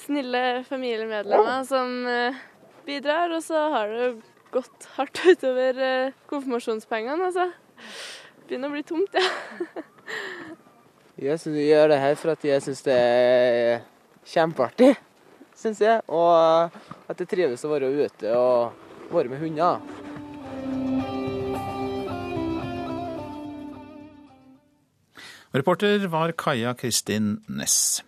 [0.00, 2.36] snille familiemedlemmer som eh,
[2.86, 4.10] bidrar, og så har det
[4.54, 7.48] gått hardt utover eh, konfirmasjonspengene, altså.
[8.46, 9.82] Begynner å bli tomt, ja.
[11.26, 13.84] jeg gjør det her for at jeg syns det er
[14.28, 14.92] kjempeartig,
[15.56, 16.04] syns jeg.
[16.06, 16.76] Og
[17.08, 21.15] at jeg trives å være ute og være med hunder.
[25.56, 28.02] Reporter var Kaja Kristin Næss.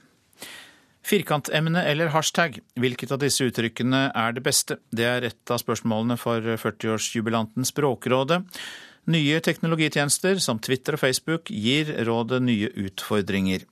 [1.01, 4.77] Firkantemne eller hashtag, hvilket av disse uttrykkene er det beste?
[4.93, 8.43] Det er et av spørsmålene for 40-årsjubilanten Språkrådet.
[9.09, 13.65] Nye teknologitjenester som Twitter og Facebook gir rådet nye utfordringer.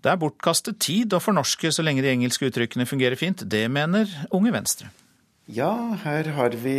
[0.00, 3.44] Det er bortkastet tid å fornorske så lenge de engelske uttrykkene fungerer fint.
[3.44, 4.88] Det mener Unge Venstre.
[5.52, 5.74] Ja,
[6.06, 6.78] her har vi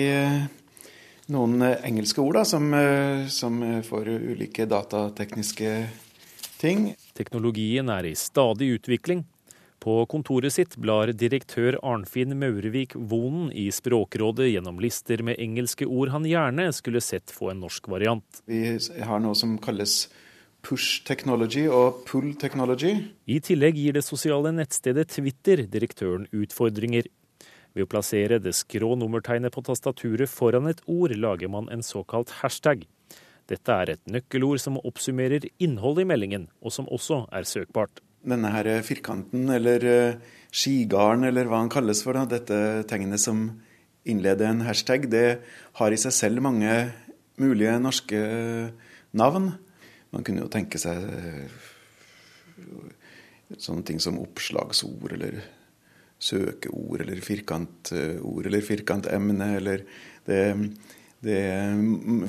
[1.31, 5.75] noen eh, engelske ord da, som, eh, som eh, får ulike datatekniske
[6.61, 6.91] ting.
[7.17, 9.25] Teknologien er i stadig utvikling.
[9.81, 16.11] På kontoret sitt blar direktør Arnfinn Maurevik Vonen i Språkrådet gjennom lister med engelske ord
[16.13, 18.43] han gjerne skulle sett få en norsk variant.
[18.45, 20.03] Vi har noe som kalles
[20.61, 22.93] push technology og pull technology.
[23.25, 27.09] I tillegg gir det sosiale nettstedet Twitter direktøren utfordringer.
[27.71, 32.33] Ved å plassere det skrå nummertegnet på tastaturet foran et ord, lager man en såkalt
[32.41, 32.83] hashtag.
[33.51, 38.03] Dette er et nøkkelord som oppsummerer innholdet i meldingen, og som også er søkbart.
[38.21, 40.19] Denne her firkanten, eller eh,
[40.53, 43.47] skigarden, eller hva han kalles for, da, dette tegnet som
[44.07, 45.41] innleder en hashtag, det
[45.79, 46.75] har i seg selv mange
[47.41, 48.21] mulige norske
[49.17, 49.51] navn.
[50.11, 51.57] Man kunne jo tenke seg eh,
[53.57, 55.41] sånne ting som oppslagsord eller
[56.21, 59.85] søkeord eller firkantord eller firkantemne eller
[60.29, 60.41] det,
[61.25, 61.37] det,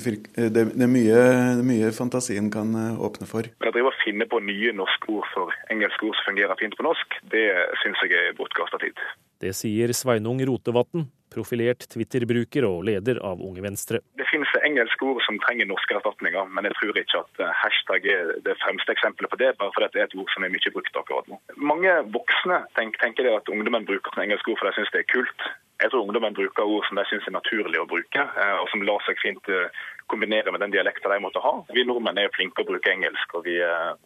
[0.01, 1.19] det, det, er mye,
[1.65, 3.45] mye fantasien kan eh, åpne for.
[3.45, 6.85] Å drive og finne på nye norske ord for engelske ord som fungerer fint på
[6.85, 7.45] norsk, det
[7.83, 9.05] syns jeg er bortkasta tid.
[9.43, 14.01] Det sier Sveinung Rotevatn, profilert Twitter-bruker og leder av Unge Venstre.
[14.19, 18.07] Det finnes engelske ord som trenger norske erstatninger, men jeg tror ikke at eh, hashtag
[18.13, 20.73] er det fremste eksempelet på det, bare fordi det er et ord som er mye
[20.75, 21.41] brukt akkurat nå.
[21.73, 25.47] Mange voksne tenker, tenker at ungdommen bruker engelske ord for de syns det er kult.
[25.81, 28.85] Jeg tror ungdommen bruker ord som de syns er naturlig å bruke, eh, og som
[28.87, 31.53] lar seg fint eh, kombinere med den dialekten de måtte ha.
[31.73, 33.57] Vi nordmenn er flinke å bruke engelsk, og vi,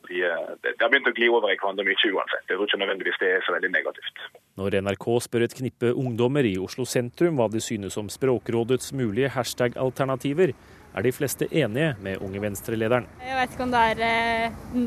[0.10, 0.22] vi,
[0.64, 2.46] det har begynt å gli over i hverandre mye uansett.
[2.48, 4.24] Jeg tror ikke nødvendigvis det er så veldig negativt.
[4.58, 9.32] Når NRK spør et knippe ungdommer i Oslo sentrum hva de synes om Språkrådets mulige
[9.36, 10.56] hashtag-alternativer,
[10.98, 13.06] er de fleste enige med Unge Venstre-lederen.
[13.22, 14.86] Jeg vet ikke om det er, eh,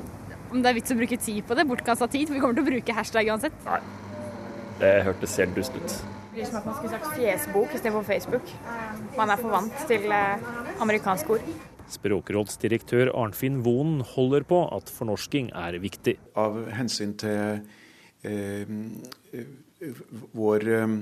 [0.50, 1.68] om det er vits å bruke tid på det.
[1.68, 2.26] Bortkasta tid.
[2.26, 3.60] For vi kommer til å bruke hashtag uansett.
[3.68, 3.82] Nei.
[4.80, 6.19] Det hørtes helt dust ut.
[6.30, 8.50] Blir som at man skulle sagt fjesbok istedenfor Facebook.
[9.16, 10.44] Man er for vant til eh,
[10.82, 11.48] amerikanske ord.
[11.90, 16.14] Språkrådsdirektør Arnfinn Vonen holder på at fornorsking er viktig.
[16.38, 17.64] Av hensyn til
[18.22, 18.70] eh,
[20.38, 20.94] vår eh,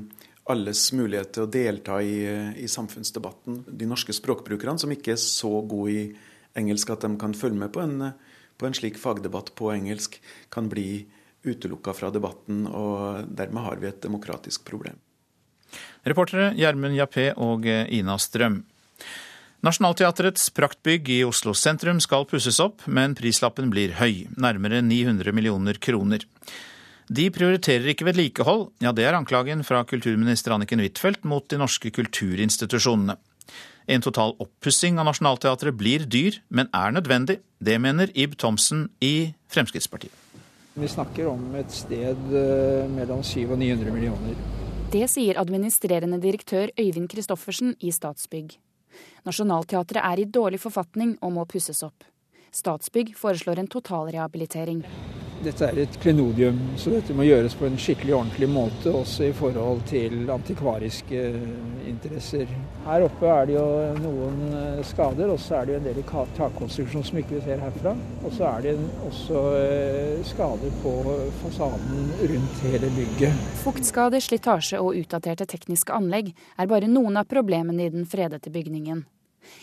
[0.49, 2.23] alles mulighet til å delta i,
[2.57, 3.67] i, samfunnsdebatten.
[3.69, 6.07] De norske språkbrukerne som ikke er så gode i
[6.57, 8.15] engelsk at de kan følge med på en,
[8.57, 10.17] på en slik fagdebatt på engelsk,
[10.49, 11.05] kan bli
[11.45, 14.97] utelukka fra debatten, og dermed har vi et demokratisk problem.
[16.09, 18.63] Reportere Gjermund Jappé og Ina Strøm.
[19.67, 25.81] Nationaltheatrets praktbygg i Oslo sentrum skal pusses opp, men prislappen blir høy, nærmere 900 millioner
[25.83, 26.23] kroner.
[27.09, 31.91] De prioriterer ikke vedlikehold, ja det er anklagen fra kulturminister Anniken Huitfeldt mot de norske
[31.91, 33.17] kulturinstitusjonene.
[33.89, 37.41] En total oppussing av Nationaltheatret blir dyr, men er nødvendig.
[37.59, 40.13] Det mener Ib Thomsen i Fremskrittspartiet.
[40.79, 44.68] Vi snakker om et sted eh, mellom 700 og 900 millioner.
[44.89, 48.55] Det sier administrerende direktør Øyvind Christoffersen i Statsbygg.
[49.29, 52.07] Nationaltheatret er i dårlig forfatning og må pusses opp.
[52.55, 54.85] Statsbygg foreslår en totalrehabilitering
[55.45, 59.35] dette er et klenodium, så dette må gjøres på en skikkelig ordentlig måte, også i
[59.37, 61.21] forhold til antikvariske
[61.89, 62.51] interesser.
[62.87, 63.67] Her oppe er det jo
[64.03, 66.01] noen eh, skader, og så er det jo en del
[66.39, 67.95] takkonstruksjon som ikke vi ser herfra.
[68.23, 68.75] Og så er det
[69.09, 70.95] også eh, skader på
[71.43, 73.45] fasaden rundt hele bygget.
[73.63, 79.07] Fuktskader, slitasje og utdaterte tekniske anlegg er bare noen av problemene i den fredete bygningen.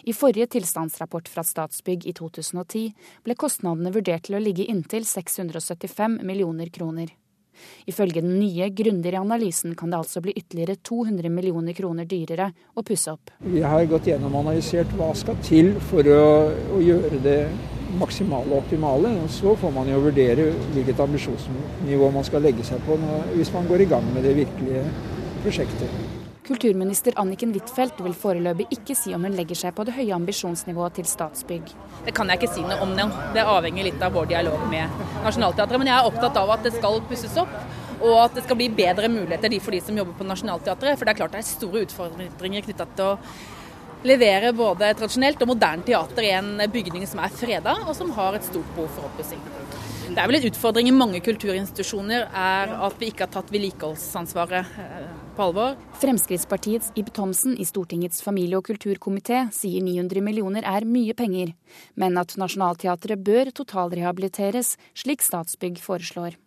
[0.06, 2.88] I forrige tilstandsrapport fra Statsbygg i 2010
[3.26, 7.14] ble kostnadene vurdert til å ligge inntil 675 millioner kroner.
[7.88, 12.84] Ifølge den nye, grundigere analysen kan det altså bli ytterligere 200 millioner kroner dyrere å
[12.84, 13.32] pusse opp.
[13.46, 16.26] Vi har gått gjennom og analysert hva skal til for å,
[16.76, 17.40] å gjøre det
[18.00, 19.14] maksimale og optimale.
[19.32, 23.00] Så får man jo vurdere hvilket ambisjonsnivå man skal legge seg på
[23.36, 24.86] hvis man går i gang med det virkelige
[25.46, 26.15] prosjektet.
[26.46, 30.94] Kulturminister Anniken Huitfeldt vil foreløpig ikke si om hun legger seg på det høye ambisjonsnivået
[31.00, 31.72] til Statsbygg.
[32.06, 33.08] Det kan jeg ikke si noe om nå.
[33.34, 35.82] Det avhenger litt av vår dialog med Nationaltheatret.
[35.82, 37.58] Men jeg er opptatt av at det skal pusses opp.
[37.96, 41.00] Og at det skal bli bedre muligheter for de som jobber på Nationaltheatret.
[41.00, 43.18] For det er klart det er store utfordringer knytta til å
[44.06, 48.38] levere både tradisjonelt og moderne teater i en bygning som er freda, og som har
[48.38, 49.42] et stort behov for oppussing.
[50.06, 54.78] Det er vel en utfordring i mange kulturinstitusjoner er at vi ikke har tatt vedlikeholdsansvaret
[54.84, 55.76] eh, på alvor.
[56.00, 61.52] Fremskrittspartiets Ib Thomsen i Stortingets familie- og kulturkomité sier 900 millioner er mye penger,
[61.96, 66.38] men at Nationaltheatret bør totalrehabiliteres, slik Statsbygg foreslår.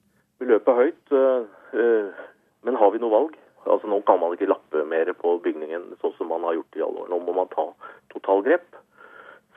[0.40, 1.44] Beløpet er høyt, eh,
[1.82, 2.24] eh,
[2.64, 3.36] men har vi noe valg?
[3.66, 6.84] Altså Nå kan man ikke lappe mer på bygningen sånn som man har gjort i
[6.86, 7.08] alle år.
[7.12, 7.66] Nå må man ta
[8.14, 8.64] totalgrep.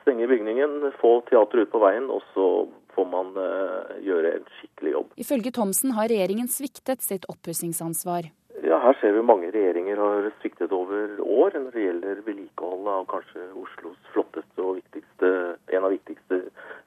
[0.02, 4.92] Stenge bygningen, få teateret ut på veien, og så får man uh, gjøre en skikkelig
[4.96, 5.12] jobb.
[5.16, 8.28] Ifølge Thomsen har regjeringen sviktet sitt oppussingsansvar.
[8.72, 13.02] Ja, Her ser vi mange regjeringer har sviktet over år når det gjelder vedlikeholdet av
[13.10, 15.32] kanskje Oslos flotteste og viktigste,
[15.76, 16.38] en av viktigste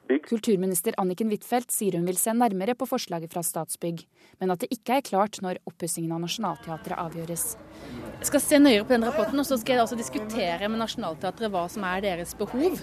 [0.10, 0.26] bygg.
[0.32, 4.02] Kulturminister Anniken Huitfeldt sier hun vil se nærmere på forslaget fra Statsbygg,
[4.41, 7.45] men at det ikke er klart når oppussingen av Nationaltheatret avgjøres.
[8.17, 11.54] Jeg skal se nøyere på den rapporten, og så skal jeg også diskutere med Nationaltheatret
[11.54, 12.82] hva som er deres behov.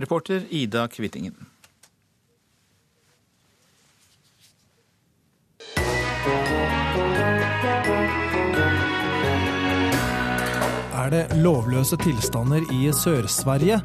[0.00, 1.36] Reporter Ida Kvittingen.
[11.10, 13.80] Er det lovløse tilstander i Sør-Sverige.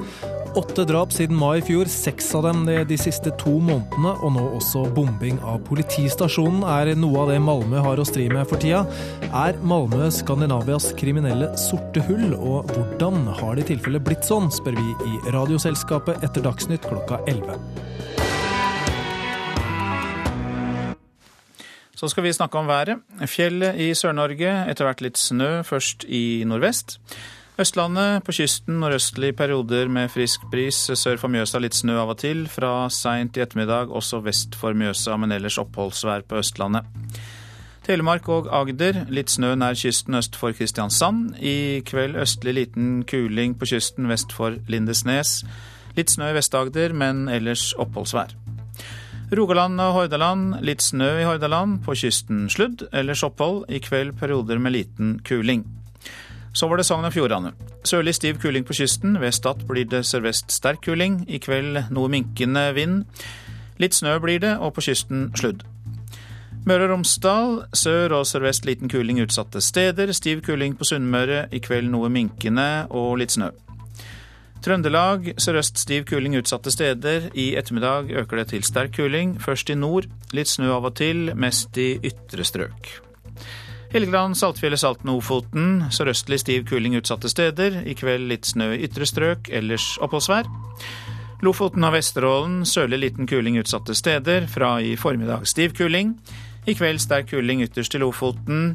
[0.56, 4.43] Åtte drap siden mai i fjor, seks av dem de siste to månedene, og nå
[4.56, 8.86] også bombing av politistasjonen er noe av det Malmö har å stri med for tida.
[9.34, 14.80] Er Malmö Skandinavias kriminelle sorte hull, og hvordan har det i tilfelle blitt sånn, spør
[14.80, 18.25] vi i Radioselskapet etter Dagsnytt klokka 11.
[21.95, 22.99] Så skal vi snakke om været.
[23.31, 26.97] Fjellet i Sør-Norge, etter hvert litt snø, først i nordvest.
[27.55, 30.75] Østlandet på kysten nordøstlig perioder med frisk bris.
[30.91, 32.49] Sør for Mjøsa litt snø av og til.
[32.51, 36.84] Fra seint i ettermiddag også vest for Mjøsa, men ellers oppholdsvær på Østlandet.
[37.86, 41.38] Telemark og Agder litt snø nær kysten øst for Kristiansand.
[41.39, 45.45] I kveld østlig liten kuling på kysten vest for Lindesnes.
[45.95, 48.36] Litt snø i Vest-Agder, men ellers oppholdsvær.
[49.36, 53.65] Rogaland og Hordaland litt snø i Hordaland, på kysten sludd, ellers opphold.
[53.67, 55.65] I kveld perioder med liten kuling.
[56.56, 57.52] Så var det Sogn og Fjordane.
[57.84, 61.26] Sørlig stiv kuling på kysten, ved Stad blir det sørvest sterk kuling.
[61.28, 63.04] I kveld noe minkende vind.
[63.82, 65.65] Litt snø blir det, og på kysten sludd.
[66.65, 70.15] Møre og Romsdal sør og sørvest liten kuling utsatte steder.
[70.15, 71.45] Stiv kuling på Sunnmøre.
[71.52, 73.52] I kveld noe minkende og litt snø.
[74.65, 77.28] Trøndelag sørøst stiv kuling utsatte steder.
[77.38, 79.36] I ettermiddag øker det til sterk kuling.
[79.41, 80.08] Først i nord.
[80.34, 82.89] Litt snø av og til, mest i ytre strøk.
[83.93, 85.84] Helgeland, Saltfjellet, Salten og Ofoten.
[85.93, 87.84] Sørøstlig stiv kuling utsatte steder.
[87.86, 90.49] I kveld litt snø i ytre strøk, ellers oppholdsvær.
[91.45, 94.47] Lofoten og Vesterålen sørlig liten kuling utsatte steder.
[94.49, 96.15] Fra i formiddag stiv kuling.
[96.65, 98.73] I kveld sterk kuling ytterst i Lofoten.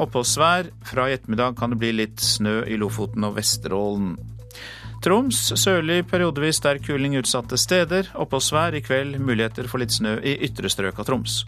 [0.00, 0.72] Oppholdsvær.
[0.88, 4.16] Fra i ettermiddag kan det bli litt snø i Lofoten og Vesterålen.
[5.06, 8.08] Troms sørlig periodevis sterk kuling utsatte steder.
[8.18, 11.44] Oppholdsvær i kveld, muligheter for litt snø i ytre strøk av Troms.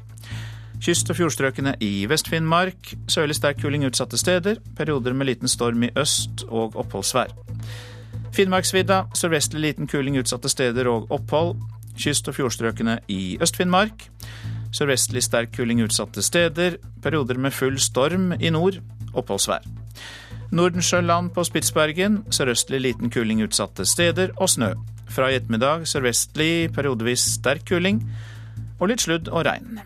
[0.79, 2.93] Kyst- og fjordstrøkene i Vest-Finnmark.
[3.11, 4.61] Sørlig sterk kuling utsatte steder.
[4.79, 7.35] Perioder med liten storm i øst og oppholdsvær.
[8.37, 11.57] Finnmarksvidda sørvestlig liten kuling utsatte steder og opphold.
[11.99, 14.07] Kyst- og fjordstrøkene i Øst-Finnmark.
[14.71, 16.79] Sørvestlig sterk kuling utsatte steder.
[17.03, 18.79] Perioder med full storm i nord.
[19.19, 19.67] Oppholdsvær.
[20.51, 22.23] Nordensjøland på Spitsbergen.
[22.33, 24.73] Sørøstlig liten kuling utsatte steder og snø.
[25.09, 28.01] Fra i ettermiddag sørvestlig periodevis sterk kuling
[28.79, 29.81] og litt sludd og regn.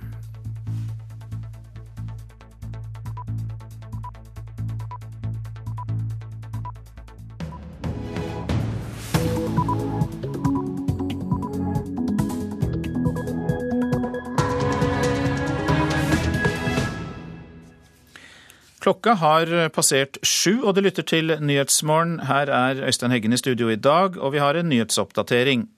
[18.83, 22.17] Klokka har passert sju, og du lytter til Nyhetsmorgen.
[22.27, 25.69] Her er Øystein Heggen i studio i dag, og vi har en nyhetsoppdatering.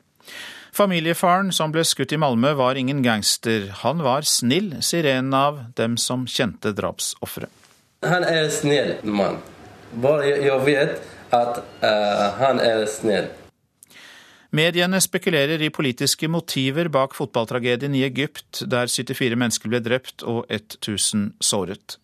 [0.74, 3.68] Familiefaren som ble skutt i Malmö var ingen gangster.
[3.82, 7.52] Han var snill, sier en av dem som kjente drapsofferet.
[8.08, 9.36] Han er snill mann.
[10.00, 11.04] Bare jeg vet
[11.36, 13.28] at uh, han er snill.
[14.54, 20.46] Mediene spekulerer i politiske motiver bak fotballtragedien i Egypt, der 74 mennesker ble drept og
[20.48, 21.98] 1000 såret.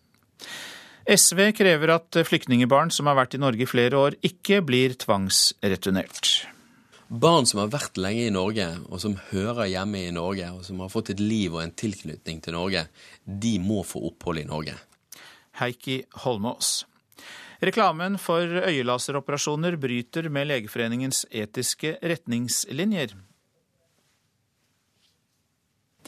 [1.09, 6.29] SV krever at flyktningebarn som har vært i Norge i flere år, ikke blir tvangsreturnert.
[7.11, 10.79] Barn som har vært lenge i Norge, og som hører hjemme i Norge, og som
[10.79, 12.85] har fått et liv og en tilknytning til Norge,
[13.25, 14.77] de må få opphold i Norge.
[15.59, 16.85] Heikki Holmås.
[17.61, 23.17] Reklamen for øyelaseroperasjoner bryter med Legeforeningens etiske retningslinjer.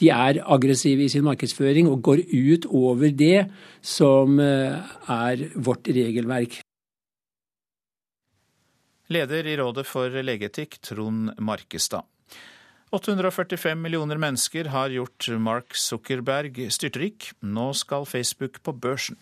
[0.00, 3.46] De er aggressive i sin markedsføring og går ut over det
[3.82, 4.78] som eh,
[5.10, 6.58] er vårt regelverk.
[9.14, 12.08] Leder i Rådet for legeetikk, Trond Markestad.
[12.94, 17.32] 845 millioner mennesker har gjort Mark Zuckerberg styrtrik.
[17.42, 19.18] Nå skal Facebook på børsen.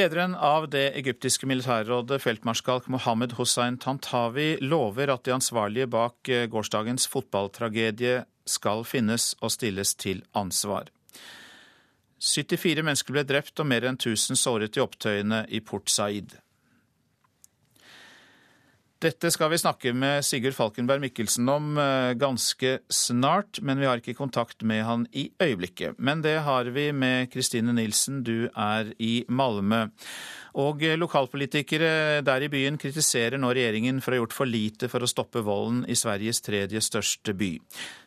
[0.00, 6.46] Lederen av det egyptiske militærrådet, feltmarskalk Mohammed Hussein Tantawi, lover at de ansvarlige bak eh,
[6.48, 10.88] gårsdagens fotballtragedie skal finnes og stilles til ansvar.
[12.16, 16.38] 74 mennesker ble drept og mer enn 1000 såret i opptøyene i Port Said.
[19.00, 24.02] Dette skal vi snakke med Sigurd Falkenberg Mikkelsen om eh, ganske snart, men vi har
[24.02, 25.96] ikke kontakt med han i øyeblikket.
[25.96, 29.86] Men det har vi med Kristine Nilsen, du er i Malmö.
[30.60, 34.92] Og eh, lokalpolitikere der i byen kritiserer nå regjeringen for å ha gjort for lite
[34.92, 37.54] for å stoppe volden i Sveriges tredje største by.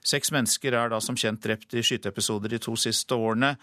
[0.06, 3.56] Seks mennesker er da som kjent drept i skyteepisoder de to siste årene.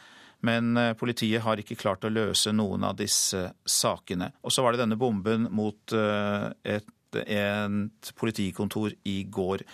[0.43, 4.33] Men eh, politiet har ikke klart å løse noen av disse sakene.
[4.43, 9.65] Og så var det denne bomben mot et et politikontor i går.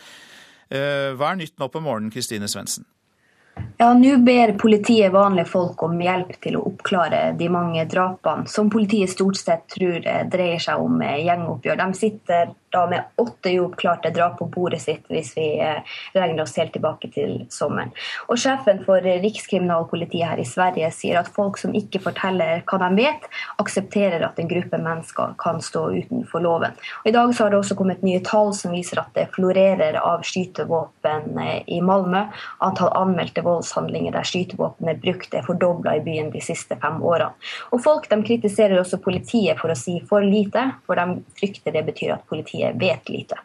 [0.71, 2.87] Eh, hva er nytt nå på morgenen, Kristine Svendsen?
[3.77, 8.69] Ja, Nå ber politiet vanlige folk om hjelp til å oppklare de mange drapene, som
[8.73, 11.81] politiet stort sett tror dreier seg om gjengoppgjør.
[11.81, 15.83] De sitter da med åtte uoppklarte drap på bordet sitt, hvis vi eh,
[16.15, 17.93] regner oss helt tilbake til sommeren.
[18.31, 22.91] Og Sjefen for Rikskriminalpolitiet her i Sverige sier at folk som ikke forteller hva de
[22.99, 23.29] vet,
[23.63, 26.77] aksepterer at en gruppe mennesker kan stå utenfor loven.
[27.05, 30.27] Og I dag har det også kommet nye tall som viser at det florerer av
[30.27, 32.27] skytevåpen eh, i Malmö.
[32.67, 37.33] Antall anmeldte voldshandlinger der skytevåpen er brukt, er fordobla i byen de siste fem årene.
[37.73, 41.85] Og Folk de kritiserer også politiet for å si for lite, for de frykter det
[41.87, 43.39] betyr at politiet vet lite.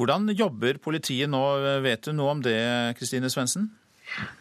[0.00, 1.42] Hvordan jobber politiet nå,
[1.84, 2.56] vet du noe om det,
[2.96, 3.68] Kristine Svendsen?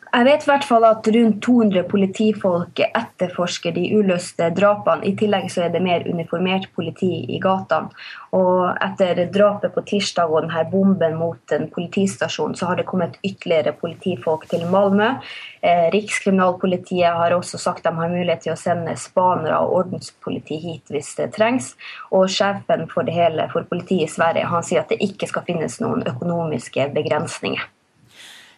[0.10, 5.06] Jeg vet i hvert fall at rundt 200 politifolk etterforsker de uløste drapene.
[5.06, 7.94] I tillegg så er det mer uniformert politi i gatene.
[8.34, 13.22] Og etter drapet på tirsdag og denne bomben mot en politistasjon, så har det kommet
[13.22, 15.12] ytterligere politifolk til Malmö.
[15.62, 20.90] Eh, Rikskriminalpolitiet har også sagt de har mulighet til å sende spanere og ordenspoliti hit
[20.90, 21.76] hvis det trengs.
[22.10, 25.46] Og sjefen for det hele for politiet i Sverige han sier at det ikke skal
[25.46, 27.70] finnes noen økonomiske begrensninger.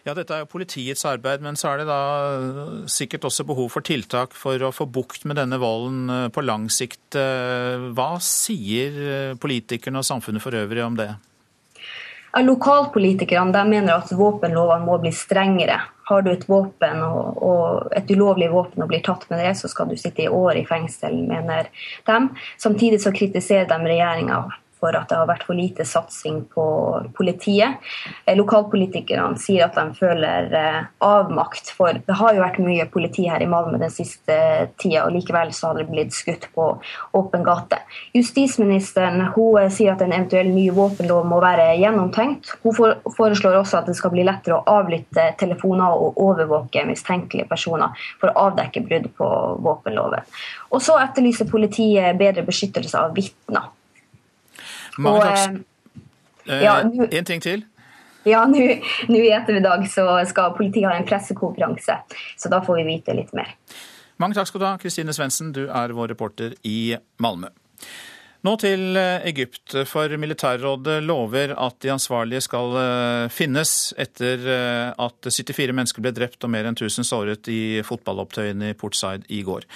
[0.02, 2.00] Ja, Dette er jo politiets arbeid, men så er det da
[2.90, 6.66] sikkert også behov for tiltak for å få bukt med denne volden eh, på lang
[6.74, 7.14] sikt.
[7.14, 11.12] Eh, hva sier politikerne og samfunnet for øvrig om det?
[12.40, 15.76] Lokalpolitikerne mener at våpenlovene må bli strengere.
[16.08, 19.68] Har du et våpen og, og et ulovlig våpen og blir tatt med det, så
[19.70, 21.68] skal du sitte i år i fengsel, mener
[22.08, 22.18] de.
[22.60, 24.40] Samtidig så kritiserer de regjeringa
[24.82, 26.64] for at det har vært for lite satsing på
[27.14, 27.78] politiet.
[28.26, 33.28] Eh, lokalpolitikerne sier at de føler eh, avmakt, for det har jo vært mye politi
[33.30, 34.36] her i Malmö den siste
[34.82, 36.68] tida, og likevel så har det blitt skutt på
[37.18, 37.78] åpen gate.
[38.16, 42.56] Justisministeren hun sier at en eventuell ny våpenlov må være gjennomtenkt.
[42.64, 42.74] Hun
[43.16, 48.32] foreslår også at det skal bli lettere å avlytte telefoner og overvåke mistenkelige personer for
[48.32, 49.28] å avdekke brudd på
[49.62, 50.26] våpenloven.
[50.72, 53.70] Og så etterlyser politiet bedre beskyttelse av vitner.
[54.98, 55.60] Mange takk.
[56.48, 57.64] Eh, ja, en ting til.
[58.26, 61.98] Ja, nå i ettermiddag så skal politiet ha en pressekonferanse,
[62.38, 63.56] så da får vi vite litt mer.
[64.22, 65.50] Mange takk skal du ha, Kristine Svendsen.
[65.54, 67.50] Du er vår reporter i Malmö.
[68.42, 74.48] Nå til eh, Egypt, for militærrådet lover at de ansvarlige skal eh, finnes etter
[74.98, 79.44] at 74 mennesker ble drept og mer enn 1000 såret i fotballopptøyene i Portside i
[79.46, 79.66] går.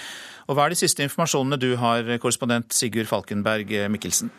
[0.46, 4.34] Og Hva er de siste informasjonene du har, korrespondent Sigurd Falkenberg Mikkelsen?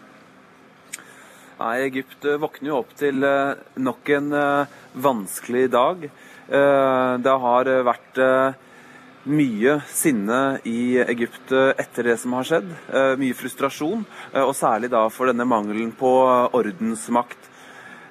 [1.58, 6.10] Nei, Egypt eh, våkner jo opp til eh, nok en eh, vanskelig dag.
[6.48, 8.20] Det har vært
[9.28, 12.70] mye sinne i Egypt etter det som har skjedd.
[13.20, 14.06] Mye frustrasjon,
[14.46, 16.14] og særlig da for denne mangelen på
[16.56, 17.47] ordensmakt.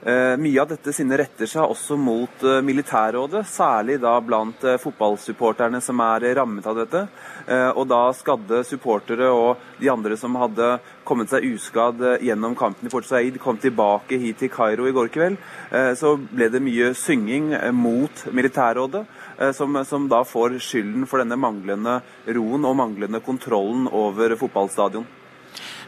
[0.07, 6.29] Mye av dette sinnet retter seg også mot militærrådet, særlig da blant fotballsupporterne som er
[6.39, 7.01] rammet av dette.
[7.47, 10.77] Eh, og da skadde supportere og de andre som hadde
[11.07, 14.95] kommet seg uskadd eh, gjennom kampen i Port Said, kom tilbake hit til Kairo i
[14.97, 15.39] går kveld,
[15.71, 19.07] eh, så ble det mye synging mot militærrådet.
[19.53, 21.99] Som, som, da får skylden for denne manglende
[22.33, 25.05] roen og manglende kontrollen over fotballstadion.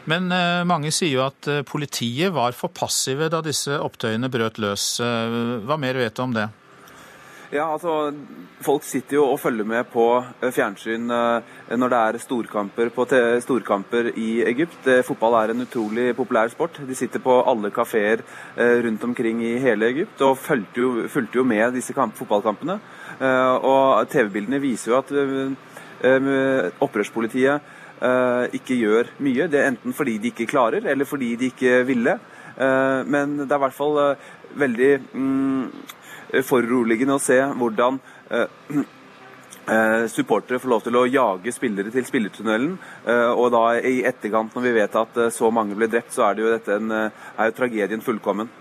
[0.07, 0.31] Men
[0.65, 4.85] mange sier jo at politiet var for passive da disse opptøyene brøt løs.
[4.99, 6.47] Hva mer vet du om det?
[7.49, 8.11] Ja, altså,
[8.61, 12.91] Folk sitter jo og følger med på eh, fjernsyn eh, når det er storkamper,
[13.41, 14.85] storkamper i Egypt.
[14.85, 16.77] Eh, fotball er en utrolig populær sport.
[16.85, 18.21] De sitter på alle kafeer
[18.83, 22.77] rundt omkring i hele Egypt og fulgte jo, fulgte jo med disse kamp, fotballkampene.
[23.63, 25.09] Og TV-bildene viser jo at
[26.83, 27.61] opprørspolitiet
[28.55, 29.47] ikke gjør mye.
[29.51, 32.13] Det er enten fordi de ikke klarer, eller fordi de ikke ville.
[32.59, 33.99] Men det er i hvert fall
[34.59, 35.65] veldig mm,
[36.29, 37.97] Eh, foruroligende å se hvordan
[38.29, 38.45] eh,
[39.73, 42.77] eh, supportere får lov til å jage spillere til spillertunnelen.
[43.09, 46.53] Og da i etterkant, når vi vet at så mange ble drept, så er, jo
[46.53, 48.51] dette en, er jo tragedien fullkommen.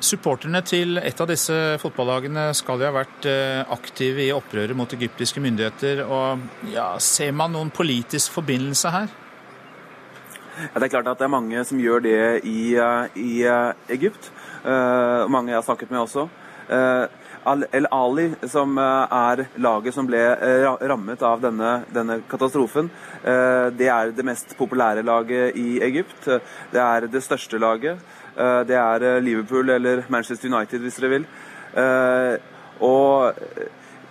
[0.00, 3.26] Supporterne til et av disse fotballagene skal jo ha vært
[3.74, 6.04] aktive i opprøret mot egyptiske myndigheter.
[6.06, 9.08] og ja, Ser man noen politisk forbindelse her?
[10.58, 12.74] Ja, det er klart at det er mange som gjør det i,
[13.18, 13.32] i
[13.94, 14.30] Egypt.
[14.64, 16.28] Uh, mange jeg har snakket med også.
[16.70, 17.06] Uh,
[17.48, 20.20] El Ali, som er laget som ble
[20.90, 22.90] rammet av denne, denne katastrofen,
[23.78, 26.26] det er det mest populære laget i Egypt.
[26.74, 28.02] Det er det største laget.
[28.38, 31.24] Det er Liverpool eller Manchester United, hvis dere vil.
[32.86, 33.40] Og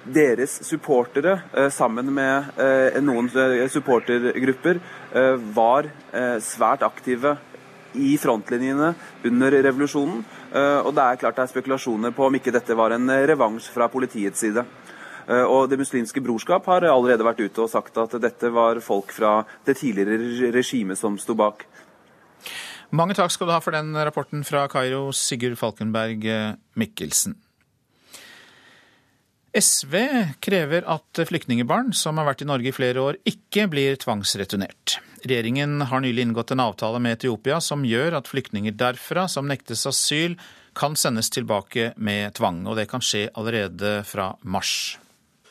[0.03, 1.37] deres supportere,
[1.71, 2.59] sammen med
[3.07, 3.29] noen
[3.71, 4.81] supportergrupper,
[5.55, 5.87] var
[6.43, 7.37] svært aktive
[7.97, 8.91] i frontlinjene
[9.27, 10.23] under revolusjonen.
[10.53, 13.71] Eh, og det er klart det er spekulasjoner på om ikke dette var en revansj
[13.73, 14.63] fra politiets side.
[15.27, 19.11] Eh, og Det muslimske brorskap har allerede vært ute og sagt at dette var folk
[19.11, 21.65] fra det tidligere regimet som sto bak.
[22.95, 26.23] Mange takk skal du ha for den rapporten fra Kairo, Sigurd Falkenberg
[26.79, 27.35] Mikkelsen.
[29.57, 29.95] SV
[30.43, 34.99] krever at flyktningebarn som har vært i Norge i flere år, ikke blir tvangsreturnert.
[35.25, 39.87] Regjeringen har nylig inngått en avtale med Etiopia som gjør at flyktninger derfra som nektes
[39.89, 40.37] asyl,
[40.77, 42.61] kan sendes tilbake med tvang.
[42.69, 44.99] Og det kan skje allerede fra mars.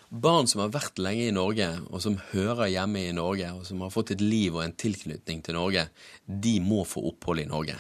[0.09, 3.81] Barn som har vært lenge i Norge, og som hører hjemme i Norge, og som
[3.83, 5.89] har fått et liv og en tilknytning til Norge,
[6.27, 7.75] de må få opphold i Norge.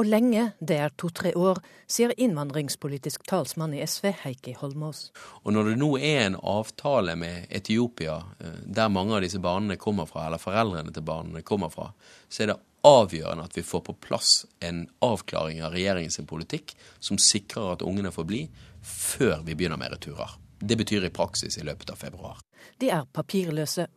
[0.00, 1.60] Og lenge, det er to-tre år,
[1.90, 5.10] sier innvandringspolitisk talsmann i SV Heikki Holmås.
[5.44, 9.76] Og når det nå er en avtale med Etiopia, eh, der mange av disse barna
[9.76, 11.90] kommer fra, eller foreldrene til barna kommer fra,
[12.28, 17.20] så er det avgjørende at vi får på plass en avklaring av regjeringens politikk som
[17.20, 18.46] sikrer at ungene får bli,
[18.82, 20.41] før vi begynner med returer.
[20.62, 22.38] Det betyr i praksis i løpet av februar.
[22.78, 23.88] De er papirløse.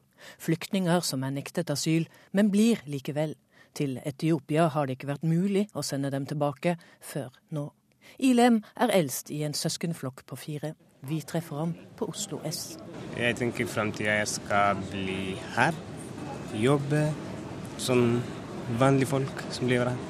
[0.42, 3.36] Flyktninger som er nektet asyl, men blir likevel
[3.76, 7.68] til Etiopia har det ikke vært mulig å sende dem tilbake før nå.
[8.24, 10.74] Ilem er eldst i en søskenflokk på fire.
[11.06, 12.80] Vi treffer ham på Oslo S.
[13.18, 15.76] Jeg tenker framtida jeg skal bli her.
[16.56, 17.04] Jobbe
[17.82, 18.22] som
[18.80, 20.02] vanlige folk som lever her.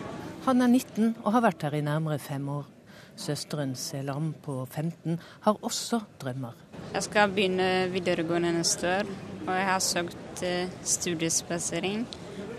[0.45, 2.69] Han er 19 og har vært her i nærmere fem år.
[3.15, 6.53] Søsteren Selam på 15 har også drømmer.
[6.93, 9.11] Jeg skal begynne videregående neste år,
[9.45, 12.05] og jeg har søkt eh,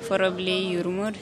[0.07, 1.17] for å bli jordmor.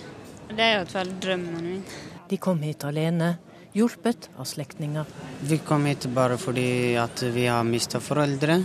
[0.51, 1.85] Det er i hvert fall drømmen min.
[2.31, 3.37] De kom hit alene,
[3.75, 5.07] hjulpet av slektninger.
[5.43, 8.61] Vi kom hit bare fordi at vi har mista foreldre.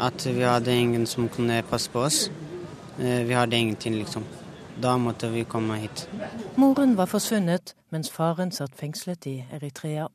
[0.00, 2.26] At vi hadde ingen som kunne passe på oss.
[2.98, 4.24] Eh, vi hadde ingenting, liksom.
[4.80, 6.08] Da måtte vi komme hit.
[6.54, 10.08] Moren var forsvunnet, mens faren satt fengslet i Eritrea.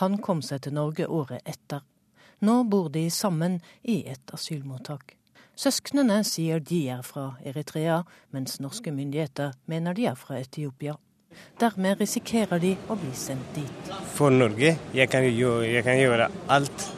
[0.00, 1.82] Han kom seg til Norge året etter.
[2.40, 5.16] Nå bor de sammen i et asylmottak.
[5.56, 10.98] Søsknene sier de er fra Eritrea, mens norske myndigheter mener de er fra Etiopia.
[11.60, 13.92] Dermed risikerer de å bli sendt dit.
[14.14, 16.90] For Norge jeg kan, gjøre, jeg kan gjøre alt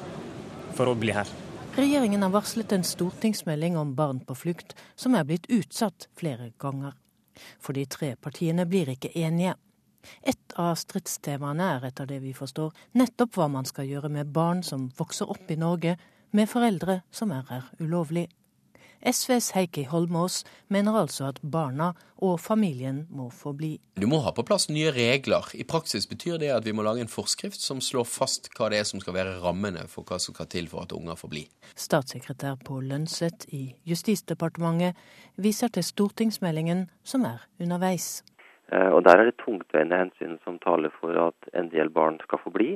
[0.74, 1.30] for å bli her.
[1.78, 6.96] Regjeringen har varslet en stortingsmelding om barn på flukt, som er blitt utsatt flere ganger.
[7.62, 9.52] For de tre partiene blir ikke enige.
[10.26, 14.64] Et av stridstemaene er, etter det vi forstår, nettopp hva man skal gjøre med barn
[14.66, 15.94] som vokser opp i Norge
[16.34, 18.26] med foreldre som er her ulovlig.
[19.02, 23.76] SVs Heikki Holmås mener altså at barna og familien må få bli.
[23.94, 25.46] Du må ha på plass nye regler.
[25.54, 28.80] I praksis betyr det at vi må lage en forskrift som slår fast hva det
[28.82, 31.44] er som skal være rammene for hva som skal til for at unger får bli.
[31.78, 34.98] Statssekretær på Lønseth i Justisdepartementet
[35.38, 38.24] viser til stortingsmeldingen som er underveis.
[38.72, 42.42] Eh, og Der er det tungtveiende hensyn som taler for at en del barn skal
[42.42, 42.74] få bli,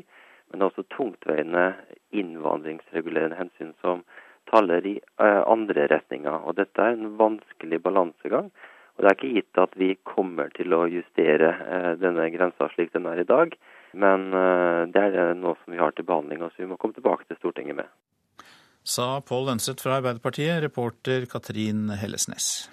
[0.49, 1.73] men det er også tungtveiende
[2.13, 4.05] innvandringsregulerende hensyn som
[4.53, 6.45] taler i eh, andre retninger.
[6.47, 8.53] Og Dette er en vanskelig balansegang.
[8.93, 12.93] Og Det er ikke gitt at vi kommer til å justere eh, denne grensa slik
[12.93, 13.57] den er i dag.
[13.93, 16.97] Men eh, det er noe som vi har til behandling, og som vi må komme
[16.97, 17.91] tilbake til Stortinget med.
[18.83, 22.67] Sa Pål Lønseth fra Arbeiderpartiet, reporter Katrin Hellesnes.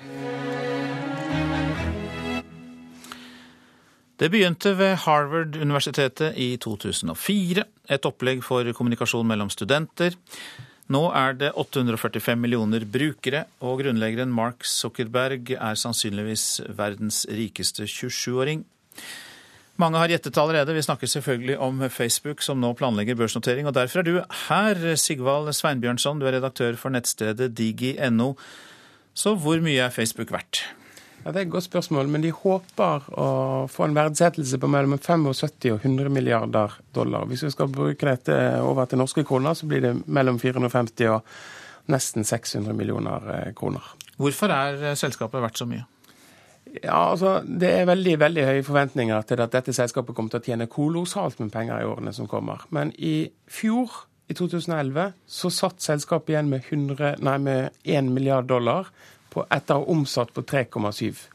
[4.19, 7.63] Det begynte ved Harvard-universitetet i 2004.
[7.87, 10.17] Et opplegg for kommunikasjon mellom studenter.
[10.89, 18.63] Nå er det 845 millioner brukere, og grunnleggeren Mark Zuckerberg er sannsynligvis verdens rikeste 27-åring.
[19.79, 20.73] Mange har gjettet allerede.
[20.75, 23.69] Vi snakker selvfølgelig om Facebook, som nå planlegger børsnotering.
[23.69, 24.17] Og derfor er du
[24.49, 26.19] her, Sigvald Sveinbjørnson.
[26.19, 28.33] Du er redaktør for nettstedet digi.no.
[29.13, 30.65] Så hvor mye er Facebook verdt?
[31.25, 33.29] Ja, Det er et godt spørsmål, men de håper å
[33.67, 37.25] få en verdsettelse på mellom 75 og 100 milliarder dollar.
[37.27, 41.21] Hvis vi skal bruke dette over til norske kroner, så blir det mellom 450 og
[41.91, 43.83] nesten 600 millioner eh, kroner.
[44.17, 45.85] Hvorfor er eh, selskapet verdt så mye?
[46.83, 50.45] Ja, altså, Det er veldig veldig høye forventninger til at dette selskapet kommer til å
[50.45, 52.65] tjene kolossalt med penger i årene som kommer.
[52.69, 58.47] Men i fjor, i 2011, så satt selskapet igjen med, 100, nei, med 1 milliard
[58.47, 58.91] dollar
[59.29, 61.25] på, etter å ha omsatt på 3,7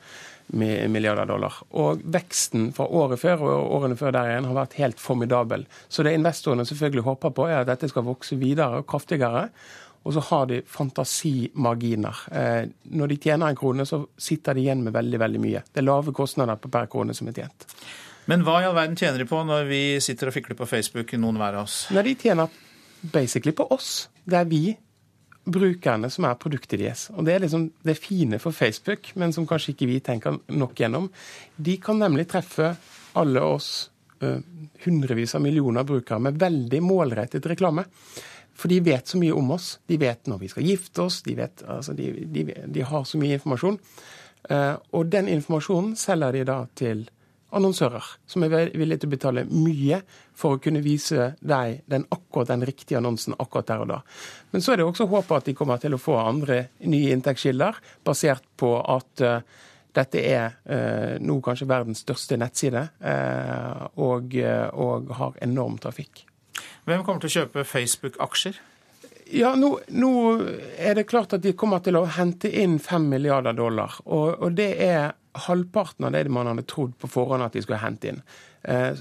[0.52, 1.54] milliarder dollar.
[1.80, 5.64] Og veksten fra året før og årene før der igjen har vært helt formidabel.
[5.88, 9.48] Så det investorene selvfølgelig håper på, er at dette skal vokse videre og kraftigere.
[10.04, 12.24] Og så har de fantasimarginer.
[12.36, 15.64] Eh, når de tjener en krone, så sitter de igjen med veldig veldig mye.
[15.72, 17.64] Det er lave kostnader på per krone som er tjent.
[18.28, 21.12] Men hva i all verden tjener de på når vi sitter og fikler på Facebook,
[21.20, 21.86] noen hver av oss?
[21.92, 22.52] Nei, De tjener
[23.12, 24.10] basically på oss.
[24.24, 24.62] Det er vi
[25.44, 27.08] brukerne som er produktet deres.
[27.14, 30.74] Og Det er liksom det fine for Facebook, men som kanskje ikke vi tenker nok
[30.78, 31.10] gjennom.
[31.56, 32.74] De kan nemlig treffe
[33.14, 33.90] alle oss
[34.22, 34.40] uh,
[34.84, 37.84] hundrevis av millioner brukere med veldig målrettet reklame.
[38.54, 39.78] For de vet så mye om oss.
[39.86, 41.22] De vet når vi skal gifte oss.
[41.26, 43.78] De, vet, altså de, de, de har så mye informasjon.
[44.50, 47.06] Uh, og den informasjonen selger de da til
[47.54, 50.00] annonsører som er villige til å betale mye
[50.36, 54.00] for å kunne vise deg den akkurat den riktige annonsen akkurat der og da.
[54.52, 57.80] Men så er det også håpet at de kommer til å få andre nye inntektskilder,
[58.06, 59.38] basert på at uh,
[59.94, 64.36] dette er uh, nå kanskje verdens største nettside, uh, og,
[64.74, 66.26] og, har enorm trafikk.
[66.84, 68.62] Hvem kommer til å kjøpe Facebook-aksjer?
[69.32, 70.10] Ja, nå, nå,
[70.76, 73.96] er det klart at de kommer til å hente inn 5 milliarder dollar.
[74.04, 77.82] Og, og det er halvparten av det man hadde trodd på forhånd at de skulle
[77.82, 78.22] hente inn.
[78.62, 78.94] Eh,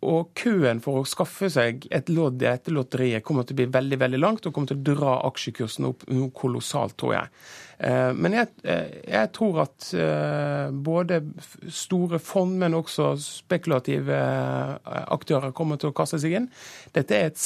[0.00, 3.66] og køen for å skaffe seg et lodd i dette lotteriet kommer til å bli
[3.74, 7.32] veldig veldig langt og kommer til å dra aksjekursen opp noe kolossalt, tror jeg.
[7.84, 9.90] Eh, men jeg, eh, jeg tror at
[10.72, 11.20] både
[11.68, 14.16] store fond, men også spekulative
[14.84, 16.48] aktører kommer til å kaste seg inn.
[16.96, 17.44] Dette er et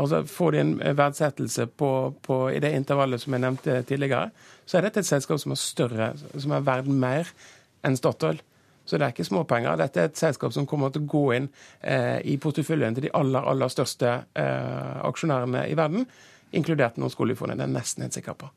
[0.00, 1.90] altså Får de en verdsettelse på,
[2.24, 4.30] på, i det intervallet som jeg nevnte tidligere,
[4.64, 7.30] så er dette et selskap som er større, som er verdt mer
[7.86, 8.40] enn Statoil.
[8.84, 9.78] Så det er ikke småpenger.
[9.78, 11.46] Dette er et selskap som kommer til å gå inn
[11.80, 16.08] eh, i porteføljen til de aller, aller største eh, aksjonærene i verden,
[16.56, 17.54] inkludert Norsk oljefond.
[17.54, 18.50] Det er nesten helt sikker på.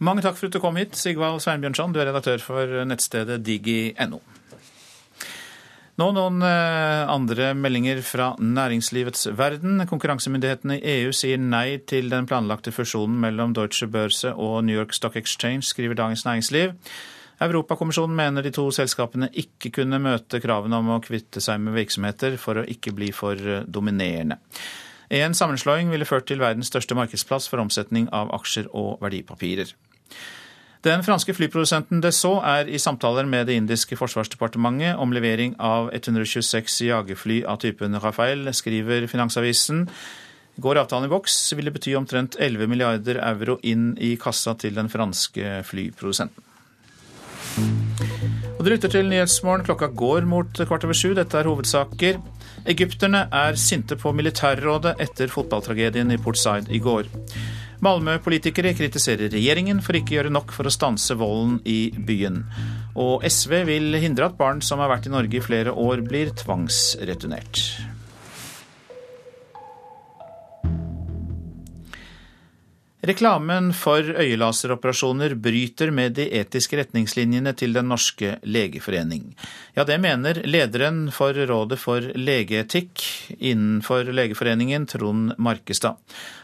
[0.00, 1.92] Mange takk for at du kom hit, Sigvald Sveinbjørnson.
[1.92, 4.22] Du er redaktør for nettstedet digi.no.
[6.00, 9.82] Nå noen eh, andre meldinger fra næringslivets verden.
[9.90, 14.96] Konkurransemyndighetene i EU sier nei til den planlagte fusjonen mellom Deutsche Børse og New York
[14.96, 16.72] Stock Exchange, skriver Dagens Næringsliv.
[17.40, 22.36] Europakommisjonen mener de to selskapene ikke kunne møte kravene om å kvitte seg med virksomheter
[22.40, 24.36] for å ikke bli for dominerende.
[25.10, 29.72] En sammenslåing ville ført til verdens største markedsplass for omsetning av aksjer og verdipapirer.
[30.86, 36.78] Den franske flyprodusenten Dessau er i samtaler med det indiske forsvarsdepartementet om levering av 126
[36.86, 39.82] jagerfly av typen Rafael, skriver Finansavisen.
[40.60, 44.76] Går avtalen i boks, vil det bety omtrent 11 milliarder euro inn i kassa til
[44.76, 46.49] den franske flyprodusenten.
[47.58, 49.64] Og Dere lytter til Nyhetsmorgen.
[49.64, 51.14] Klokka går mot kvart over sju.
[51.16, 52.20] Dette er hovedsaker.
[52.68, 57.08] Egypterne er sinte på militærrådet etter fotballtragedien i Port Said i går.
[57.80, 62.42] Malmö-politikere kritiserer regjeringen for ikke å gjøre nok for å stanse volden i byen.
[63.00, 66.34] Og SV vil hindre at barn som har vært i Norge i flere år, blir
[66.36, 67.79] tvangsreturnert.
[73.00, 79.30] Reklamen for øyelaseroperasjoner bryter med de etiske retningslinjene til Den norske legeforening.
[79.72, 83.00] Ja, det mener lederen for Rådet for legeetikk
[83.38, 85.96] innenfor Legeforeningen, Trond Markestad.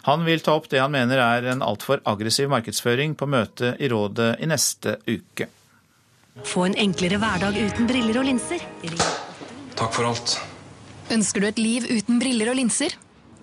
[0.09, 3.93] Han vil ta opp det han mener er en altfor aggressiv markedsføring på møtet i
[3.93, 5.51] rådet i neste uke.
[6.45, 8.65] Få en enklere hverdag uten briller og linser.
[9.77, 10.39] Takk for alt.
[11.13, 12.97] Ønsker du et liv uten briller og linser?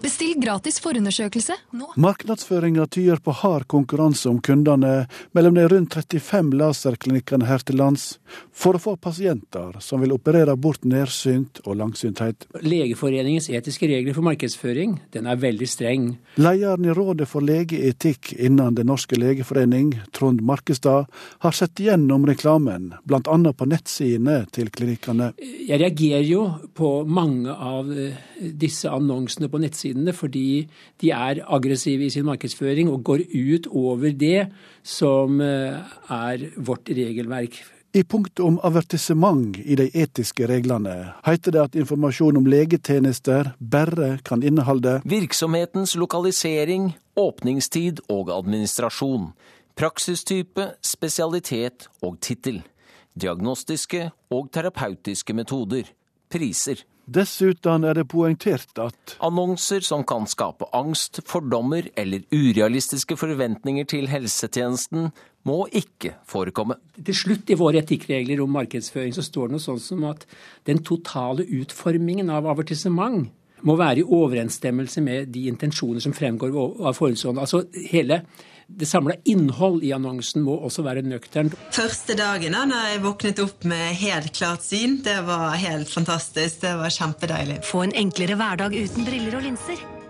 [0.04, 1.86] Bestill gratis forundersøkelse nå.
[2.04, 8.18] Markedsføringa tyder på hard konkurranse om kundene mellom de rundt 35 laserklinikkene her til lands,
[8.52, 12.50] for å få pasienter som vil operere bort nærsynt og langsynthet.
[12.60, 16.10] Legeforeningens etiske regler for markedsføring den er veldig streng.
[16.36, 21.08] Lederen i Rådet for legeetikk innen Den norske legeforening, Trond Markestad,
[21.46, 23.22] har sett gjennom reklamen, bl.a.
[23.24, 25.32] på nettsidene til klinikkene.
[25.40, 26.44] Jeg reagerer jo
[26.76, 28.20] på mange av eh,
[28.52, 30.68] disse annonsene på nettsidene nettsidene fordi
[31.02, 34.52] de er aggressive i sin markedsføring og går ut over det
[34.84, 35.80] som eh,
[36.10, 37.64] er vårt regelverk.
[37.96, 44.18] I punktet om avertissement i de etiske reglene heter det at informasjon om legetjenester bare
[44.26, 49.34] kan inneholde Virksomhetens lokalisering, åpningstid og administrasjon.
[49.78, 52.64] Praksistype, spesialitet og tittel.
[53.14, 55.86] Diagnostiske og terapeutiske metoder.
[56.34, 56.82] Priser.
[57.04, 64.08] Dessuten er det poengtert at Annonser som kan skape angst, fordommer eller urealistiske forventninger til
[64.08, 65.10] helsetjenesten,
[65.44, 66.78] må ikke forekomme.
[66.96, 70.24] Til slutt i våre etikkregler om markedsføring så står det noe sånt som at
[70.64, 73.28] den totale utformingen av avertissement
[73.68, 77.44] må være i overensstemmelse med de intensjoner som fremgår av forhåndsstående.
[77.44, 78.22] Altså hele
[78.68, 81.58] det samla innhold i annonsen må også være nøkternt.
[81.74, 86.62] Første dagen da jeg våknet opp med helt klart syn, det var helt fantastisk.
[86.64, 87.62] Det var kjempedeilig.
[87.68, 90.03] Få en enklere hverdag uten briller og linser.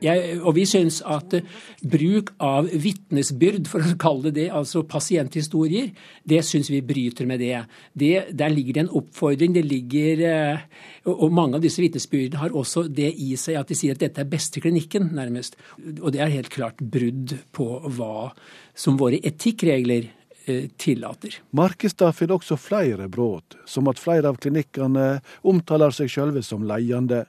[0.00, 1.54] Jeg, og vi syns at uh,
[1.90, 5.90] bruk av vitnesbyrd, for å kalle det det, altså pasienthistorier,
[6.28, 7.64] det syns vi bryter med det.
[7.92, 8.30] det.
[8.36, 9.54] Der ligger det en oppfordring.
[9.54, 10.22] det ligger,
[10.54, 14.00] uh, Og mange av disse vitnesbyrdene har også det i seg at de sier at
[14.00, 15.56] dette er beste klinikken, nærmest.
[16.00, 18.30] Og det er helt klart brudd på hva
[18.74, 20.06] som våre etikkregler
[20.46, 21.40] uh, tillater.
[21.50, 27.26] Markestad finner også flere brudd, som at flere av klinikkene omtaler seg sjølve som leiende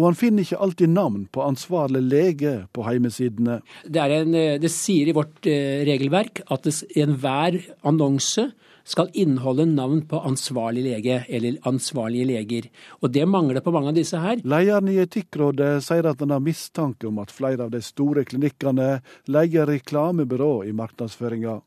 [0.00, 3.60] og han finner ikke alltid navn på ansvarlig lege på heimesidene.
[3.84, 8.48] Det, en, eh, det sier i vårt eh, regelverk at enhver annonse
[8.90, 12.68] skal inneholde navn på ansvarlig lege eller ansvarlige leger.
[13.04, 14.40] Og det mangler på mange av disse her.
[14.42, 18.96] Lederen i Etikkrådet sier at han har mistanke om at flere av de store klinikkene
[19.30, 21.60] leier reklamebyrå i markedsføringa.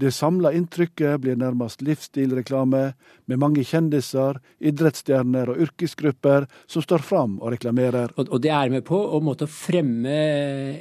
[0.00, 2.92] Det samla inntrykket blir nærmest livsstilreklame,
[3.30, 8.16] med mange kjendiser, idrettsstjerner og yrkesgrupper som står fram og reklamerer.
[8.16, 10.20] Og, og det er med på å måtte fremme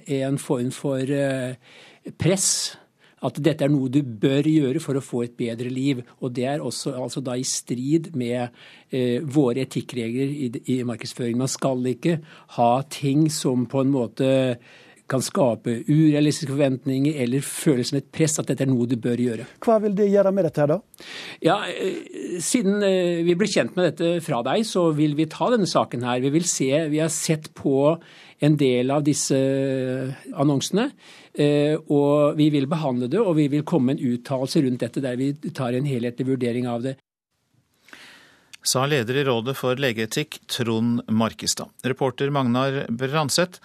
[0.02, 1.54] en form for uh,
[2.18, 2.50] press.
[3.20, 6.02] At dette er noe du bør gjøre for å få et bedre liv.
[6.24, 8.46] Og det er også altså da i strid med
[8.96, 11.36] eh, våre etikkregler i, i markedsføring.
[11.40, 12.22] Man skal ikke
[12.56, 14.30] ha ting som på en måte
[15.10, 19.20] kan skape urealistiske forventninger eller føle som et press at dette er noe du bør
[19.20, 19.48] gjøre.
[19.66, 21.06] Hva vil det gjøre med dette her, da?
[21.44, 25.50] Ja, eh, Siden eh, vi ble kjent med dette fra deg, så vil vi ta
[25.54, 26.22] denne saken her.
[26.24, 27.98] Vi vil se, vi har sett på
[28.40, 29.38] en del av disse
[30.32, 30.90] annonsene.
[31.34, 35.04] Eh, og vi vil behandle det, og vi vil komme med en uttalelse rundt dette
[35.04, 36.98] der vi tar en helhetlig vurdering av det.
[38.66, 41.72] Sa leder i Rådet for legeetikk, Trond Markestad.
[41.88, 43.64] Reporter Magnar Branseth.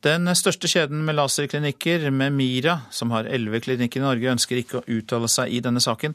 [0.00, 4.78] Den største kjeden med laserklinikker, med Mira, som har elleve klinikker i Norge, ønsker ikke
[4.78, 6.14] å uttale seg i denne saken.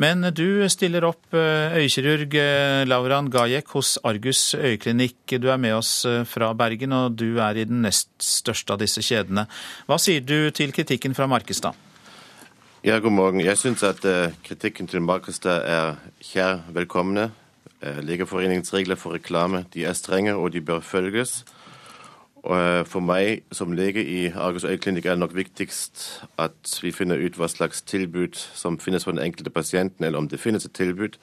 [0.00, 5.36] Men du stiller opp eh, øyekirurg eh, Lauran Gajek hos Argus øyeklinikk.
[5.36, 8.80] Du er med oss eh, fra Bergen, og du er i den nest største av
[8.80, 9.44] disse kjedene.
[9.84, 11.76] Hva sier du til kritikken fra Markestad?
[12.88, 13.44] Ja, god morgen.
[13.44, 14.00] Jeg syns at
[14.46, 17.28] kritikken til Markestad er kjær velkomne.
[17.84, 21.42] Legeforeningens regler for reklame de er strenge, og de bør følges.
[22.46, 26.02] Uh, for meg som lege i Argus øyeklinikk er det nok viktigst
[26.38, 30.28] at vi finner ut hva slags tilbud som finnes for den enkelte pasienten, eller om
[30.28, 31.18] det finnes et tilbud.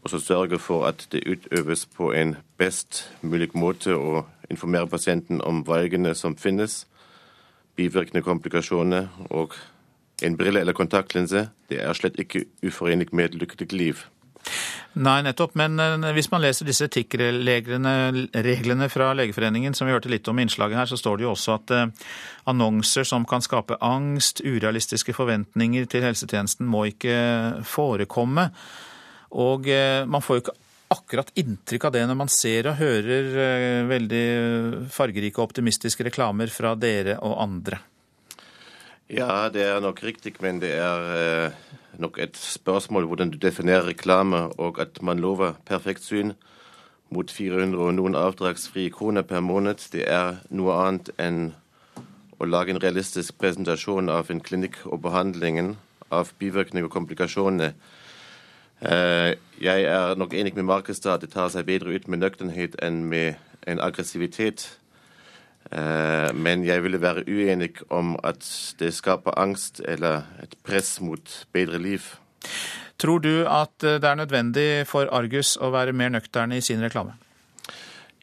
[0.00, 5.42] Og så sørge for at det utøves på en best mulig måte, å informere pasienten
[5.44, 6.86] om valgene som finnes,
[7.76, 9.52] bivirkende komplikasjoner og
[10.22, 11.48] en brille eller kontaktlinse.
[11.68, 14.04] Det er slett ikke uforenlig med et lykkelig liv.
[14.94, 15.56] Nei, nettopp.
[15.58, 20.44] Men eh, hvis man leser disse etikkreglene fra Legeforeningen, som vi hørte litt om i
[20.46, 22.10] innslaget her, så står det jo også at eh,
[22.50, 27.16] annonser som kan skape angst, urealistiske forventninger til helsetjenesten, må ikke
[27.66, 28.50] forekomme.
[29.34, 30.58] Og eh, man får jo ikke
[30.94, 34.26] akkurat inntrykk av det når man ser og hører veldig
[34.94, 37.80] fargerike og optimistiske reklamer fra dere og andre.
[39.10, 41.50] Ja, det er nok riktig, men det er
[41.98, 46.32] nok et spørsmål hvordan du definerer reklame, og at man lover perfekt syn
[47.10, 51.52] mot 400 og noen avdragsfrie kroner per måned, det er noe annet enn
[52.40, 55.76] å lage en realistisk presentasjon av en klinikk og behandlingen
[56.12, 57.74] av bivirkninger og komplikasjoner.
[58.80, 62.74] Eh, jeg er nok enig med Markestad at det tar seg bedre ut med nøkternhet
[62.82, 63.38] enn med
[63.70, 64.66] en aggressivitet.
[65.72, 68.44] Eh, men jeg ville være uenig om at
[68.78, 72.04] det skaper angst eller et press mot bedre liv.
[72.98, 76.84] Tror du at eh, det er nødvendig for Argus å være mer nøkterne i sin
[76.84, 77.16] reklame?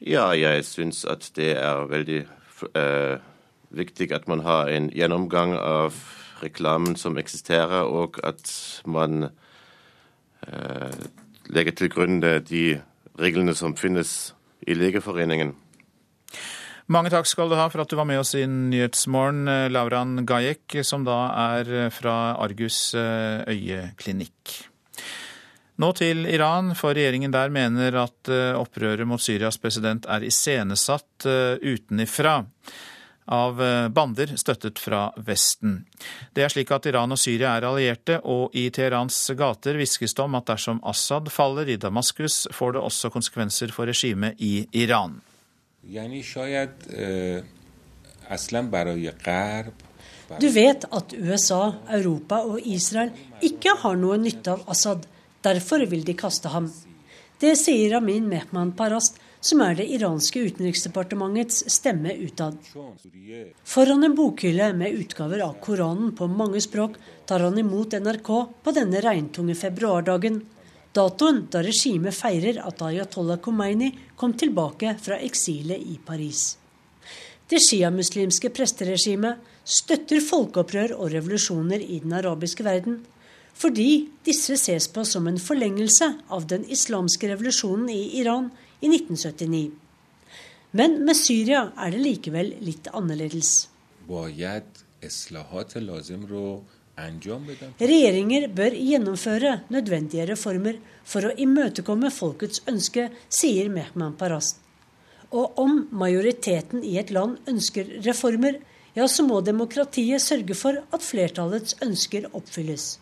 [0.01, 2.21] Ja, jeg syns at det er veldig
[2.77, 3.17] eh,
[3.69, 5.97] viktig at man har en gjennomgang av
[6.41, 8.49] reklamen som eksisterer, og at
[8.85, 9.29] man
[10.47, 10.95] eh,
[11.53, 12.79] legger til grunn de
[13.21, 14.33] reglene som finnes
[14.65, 15.53] i Legeforeningen.
[16.91, 20.25] Mange takk skal du ha for at du var med oss i Nyhetsmorgen, eh, Lauran
[20.27, 21.19] Gajek, som da
[21.55, 24.57] er eh, fra Argus eh, øyeklinikk.
[25.79, 28.29] Nå til Iran, for regjeringen der mener at
[28.59, 32.35] opprøret mot Syrias president er iscenesatt utenifra
[33.33, 33.63] av
[33.95, 35.79] bander støttet fra Vesten.
[36.35, 40.27] Det er slik at Iran og Syria er allierte, og i Teherans gater hviskes det
[40.27, 45.17] om at dersom Assad faller i Damaskus, får det også konsekvenser for regimet i Iran.
[50.39, 53.09] Du vet at USA, Europa og Israel
[53.41, 55.07] ikke har noe nytte av Assad.
[55.41, 56.69] Derfor vil de kaste ham.
[57.41, 62.59] Det sier Amin Mehman Parast, som er det iranske utenriksdepartementets stemme utad.
[63.65, 68.29] Foran en bokhylle med utgaver av Koranen på mange språk tar han imot NRK
[68.61, 70.43] på denne regntunge februardagen
[70.95, 76.57] datoen da regimet feirer at Ayatollah Khomeini kom tilbake fra eksilet i Paris.
[77.51, 83.01] Det sjiamuslimske presteregimet støtter folkeopprør og revolusjoner i den arabiske verden,
[83.53, 89.71] fordi disse ses på som en forlengelse av den islamske revolusjonen i Iran i 1979.
[90.71, 93.67] Men med Syria er det likevel litt annerledes.
[97.81, 104.61] Regjeringer bør gjennomføre nødvendige reformer for å imøtekomme folkets ønske, sier Mehman Parast.
[105.31, 108.59] Og om majoriteten i et land ønsker reformer,
[108.95, 112.97] ja, så må demokratiet sørge for at flertallets ønsker oppfylles.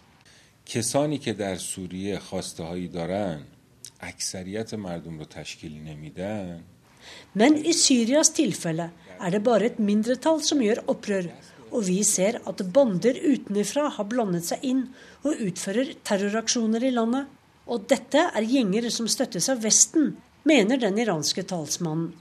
[7.34, 8.90] Men i Syrias tilfelle
[9.20, 11.32] er det bare et mindretall som gjør opprør,
[11.72, 14.86] og vi ser at bander utenfra har blandet seg inn
[15.24, 17.28] og utfører terroraksjoner i landet.
[17.70, 22.14] Og dette er gjenger som støttes av Vesten, mener den iranske talsmannen.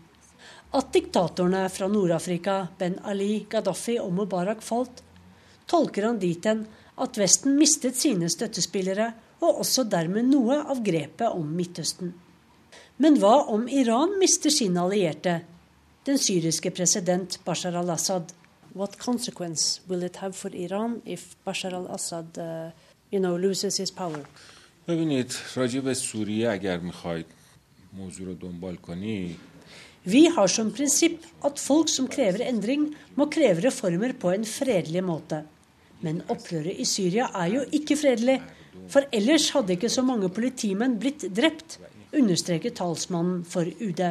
[0.77, 5.01] At diktatorene fra Nord-Afrika, Ben Ali, Gaddafi og Mubarak falt,
[5.69, 6.67] tolker han dit hen
[7.01, 12.11] at Vesten mistet sine støttespillere, og også dermed noe av grepet om Midtøsten.
[12.99, 15.39] Men hva om Iran mister sine allierte?
[16.05, 18.33] Den syriske president Bashar al-Assad
[18.74, 22.72] what consequence will it have for Iran if Bashar al-Assad uh,
[23.12, 24.26] you know, loses his power?
[24.88, 27.26] ببینید راجع به سوریه اگر میخواید
[27.94, 29.38] موضوع رو دنبال کنید
[30.06, 35.04] Vi har som prinsipp at folk som krever endring, må kreve reformer på en fredelig
[35.04, 35.46] måte.
[36.04, 38.42] Men opprøret i Syria er jo ikke fredelig,
[38.92, 41.78] for ellers hadde ikke så mange politimenn blitt drept,
[42.12, 44.04] understreker talsmannen for UD.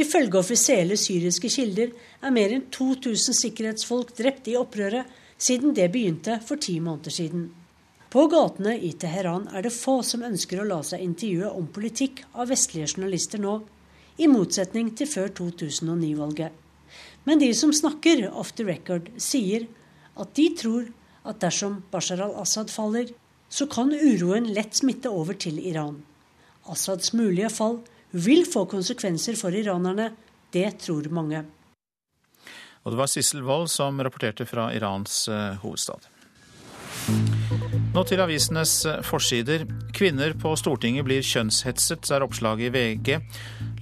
[0.00, 6.40] Ifølge offisielle syriske kilder er mer enn 2000 sikkerhetsfolk drept i opprøret siden det begynte
[6.46, 7.44] for ti måneder siden.
[8.10, 12.22] På gatene i Teheran er det få som ønsker å la seg intervjue om politikk
[12.32, 13.60] av vestlige journalister nå,
[14.22, 16.52] i motsetning til før 2009-valget.
[17.26, 19.66] Men de som snakker off the record, sier
[20.14, 20.86] at de tror
[21.26, 23.10] at dersom Bashar al-Assad faller,
[23.50, 25.98] så kan uroen lett smitte over til Iran.
[26.70, 27.80] Assads mulige fall
[28.14, 30.10] vil få konsekvenser for iranerne,
[30.54, 31.42] det tror mange.
[32.84, 36.10] Og det var Sissel Wold som rapporterte fra Irans eh, hovedstad.
[37.94, 39.64] Nå til avisenes eh, forsider.
[39.96, 43.14] Kvinner på Stortinget blir kjønnshetset, er oppslaget i VG.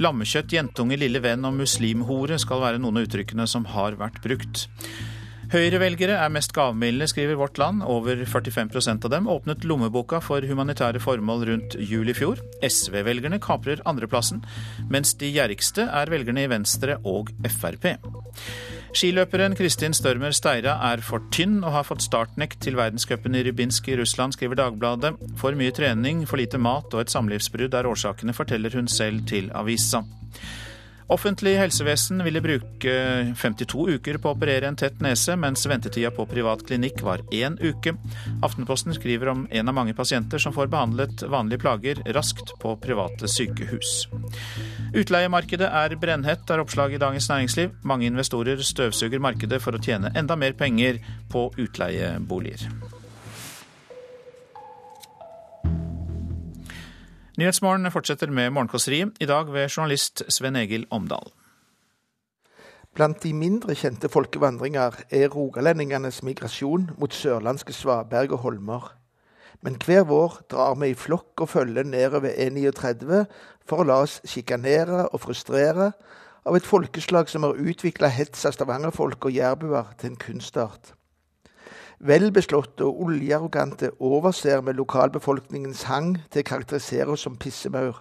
[0.03, 4.67] Lammekjøtt, jentunge, lille venn og muslimhore skal være noen av uttrykkene som har vært brukt.
[5.53, 7.83] Høyrevelgere er mest gavmilde, skriver Vårt Land.
[7.85, 12.41] Over 45% av dem åpnet lommeboka for humanitære formål rundt jul i fjor.
[12.65, 14.41] SV-velgerne kaprer andreplassen,
[14.89, 17.85] mens de gjerrigste er velgerne i Venstre og Frp.
[18.97, 23.93] Skiløperen Kristin Størmer Steira er for tynn og har fått startnekt til verdenscupen i Rybinsk
[23.93, 25.19] i Russland, skriver Dagbladet.
[25.37, 29.53] For mye trening, for lite mat og et samlivsbrudd er årsakene, forteller hun selv til
[29.53, 30.01] avisa.
[31.13, 32.93] Offentlig helsevesen ville bruke
[33.37, 37.59] 52 uker på å operere en tett nese, mens ventetida på privat klinikk var én
[37.61, 37.93] uke.
[38.47, 43.29] Aftenposten skriver om en av mange pasienter som får behandlet vanlige plager raskt på private
[43.29, 44.07] sykehus.
[44.97, 47.77] Utleiemarkedet er brennhett, er oppslaget i Dagens Næringsliv.
[47.85, 51.03] Mange investorer støvsuger markedet for å tjene enda mer penger
[51.33, 52.92] på utleieboliger.
[57.39, 61.31] Nyhetsmorgen fortsetter med Morgenkåseriet, i dag ved journalist Sven Egil Omdal.
[62.93, 68.93] Blant de mindre kjente folkevandringer er rogalendingenes migrasjon mot sørlandske svaberg og holmer.
[69.65, 73.25] Men hver vår drar vi i flokk og følge nedover E39
[73.65, 75.95] for å la oss sjikanere og frustrere
[76.45, 80.93] av et folkeslag som har utvikla hets av stavangerfolk og jærbuer til en kunstart.
[82.03, 88.01] Velbeslåtte og oljearrogante overser med lokalbefolkningens hang til å karakterisere oss som pissemaur.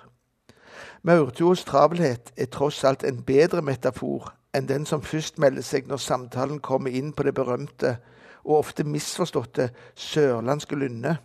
[1.05, 6.01] Maurtuas travelhet er tross alt en bedre metafor enn den som først melder seg når
[6.01, 7.91] samtalen kommer inn på det berømte
[8.41, 11.21] og ofte misforståtte sørlandske lynnet.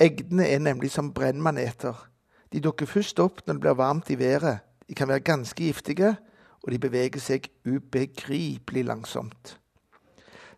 [0.00, 1.92] Egdene er nemlig som brennmaneter.
[2.52, 4.64] De dukker først opp når det blir varmt i været.
[4.88, 6.16] De kan være ganske giftige,
[6.64, 9.58] og de beveger seg ubegripelig langsomt.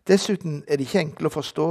[0.09, 1.69] Dessuten er de ikke enkle å forstå.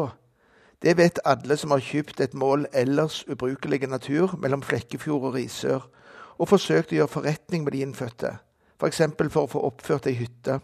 [0.79, 5.89] Det vet alle som har kjøpt et mål ellers ubrukelige natur mellom Flekkefjord og Risør,
[6.39, 8.37] og forsøkt å gjøre forretning med de innfødte,
[8.79, 9.01] f.eks.
[9.19, 10.61] For, for å få oppført ei hytte.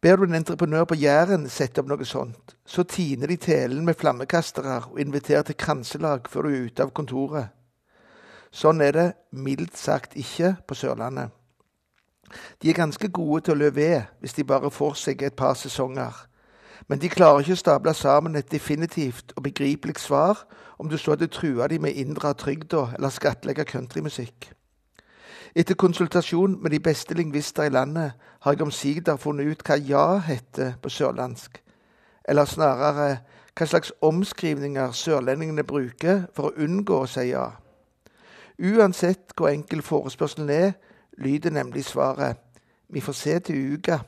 [0.00, 3.98] Ber du en entreprenør på Jæren sette opp noe sånt, så tiner de telen med
[4.00, 7.52] flammekastere og inviterer til kranselag før du er ute av kontoret.
[8.48, 11.34] Sånn er det mildt sagt ikke på Sørlandet.
[12.62, 15.58] De er ganske gode til å lø ved hvis de bare får seg et par
[15.60, 16.27] sesonger.
[16.88, 20.46] Men de klarer ikke å stable sammen et definitivt og begripelig svar
[20.78, 24.52] om du så hadde trua de med inndra trygda eller skattlegge countrymusikk.
[25.54, 30.06] Etter konsultasjon med de beste lingvister i landet har jeg omsider funnet ut hva ja
[30.24, 31.60] heter på sørlandsk.
[32.28, 33.08] Eller snarere
[33.58, 37.50] hva slags omskrivninger sørlendingene bruker for å unngå å si ja.
[38.58, 40.72] Uansett hvor enkel forespørselen er,
[41.18, 42.38] lyder nemlig svaret
[42.88, 43.98] vi får se til uka.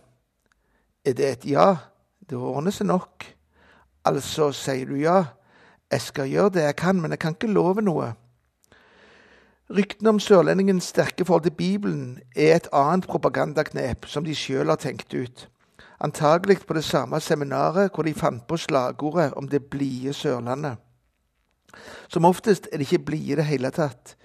[1.04, 1.89] Er det et ja?
[2.30, 3.26] Det ordner seg nok.
[4.06, 5.24] Altså sier du ja.
[5.90, 8.12] Jeg skal gjøre det jeg kan, men jeg kan ikke love noe.
[9.70, 14.78] Ryktene om sørlendingens sterke forhold til Bibelen er et annet propagandaknep som de sjøl har
[14.82, 15.48] tenkt ut.
[16.00, 20.78] Antagelig på det samme seminaret hvor de fant på slagordet om det blide Sørlandet.
[22.08, 24.16] Som oftest er de ikke blide i det hele tatt.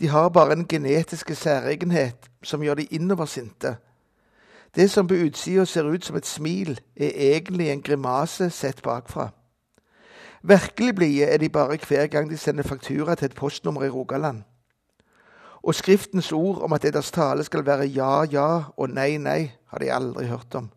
[0.00, 3.76] De har bare en genetiske særegenhet som gjør de innoversinte.
[4.76, 9.28] Det som på utsida ser ut som et smil, er egentlig en grimase sett bakfra.
[10.42, 14.42] Virkelig blide er de bare hver gang de sender faktura til et postnummer i Rogaland.
[15.62, 19.78] Og Skriftens ord om at deres tale skal være ja, ja og nei, nei, har
[19.78, 20.70] de aldri hørt om.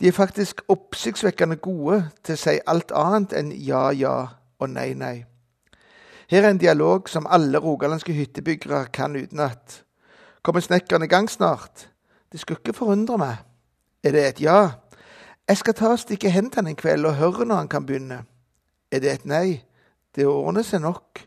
[0.00, 4.14] De er faktisk oppsiktsvekkende gode til å si alt annet enn ja, ja
[4.58, 5.24] og nei, nei.
[6.30, 9.82] Her er en dialog som alle rogalandske hyttebyggere kan utenat.
[10.42, 11.88] Kommer snekkeren i gang snart?
[12.32, 13.36] Det skulle ikke forundre meg.
[14.04, 14.58] Er det et ja?
[15.48, 17.86] Jeg skal ta og stikke hen til han en kveld og høre når han kan
[17.86, 18.22] begynne.
[18.92, 19.62] Er det et nei?
[20.16, 21.22] Det ordner seg nok.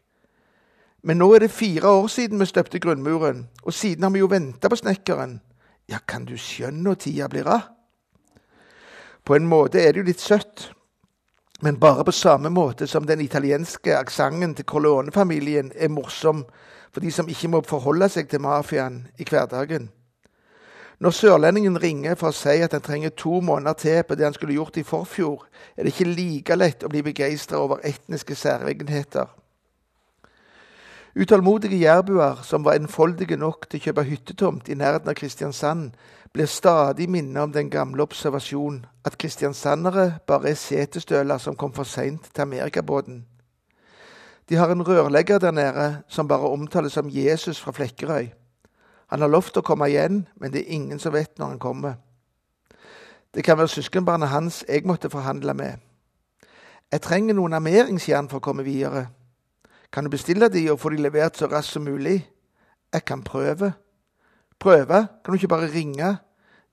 [1.04, 4.30] Men nå er det fire år siden vi støpte grunnmuren, og siden har vi jo
[4.30, 5.40] venta på snekkeren.
[5.90, 7.72] Ja, kan du skjønne når tida blir av?
[9.26, 10.72] På en måte er det jo litt søtt,
[11.62, 16.46] men bare på samme måte som den italienske aksenten til Corleone-familien er morsom
[16.92, 19.90] for de som ikke må forholde seg til mafiaen i hverdagen.
[21.02, 24.36] Når sørlendingen ringer for å si at han trenger to måneder til på det han
[24.36, 29.32] skulle gjort i forfjor, er det ikke like lett å bli begeistra over etniske særegenheter.
[31.18, 35.90] Utålmodige jærbuer som var enfoldige nok til å kjøpe hyttetomt i nærheten av Kristiansand,
[36.32, 41.84] blir stadig minnet om den gamle observasjonen at kristiansandere bare er setestøler som kom for
[41.84, 43.26] seint til amerikabåten.
[44.48, 48.30] De har en rørlegger der nede som bare omtales som Jesus fra Flekkerøy.
[49.12, 51.98] Han har lovt å komme igjen, men det er ingen som vet når han kommer.
[53.36, 55.80] Det kan være søskenbarnet hans jeg måtte forhandle med.
[56.92, 59.10] Jeg trenger noen armeringsjern for å komme videre.
[59.92, 62.22] Kan du bestille de og få de levert så raskt som mulig?
[62.94, 63.74] Jeg kan prøve.
[64.60, 65.08] Prøve?
[65.24, 66.16] Kan du ikke bare ringe?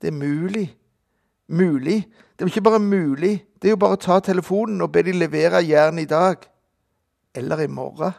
[0.02, 0.66] Det er mulig.
[1.48, 2.04] Mulig?
[2.06, 3.46] Det er jo ikke bare mulig.
[3.62, 6.46] Det er jo bare å ta telefonen og be de levere jernet i dag.
[7.34, 8.14] Eller i morgen.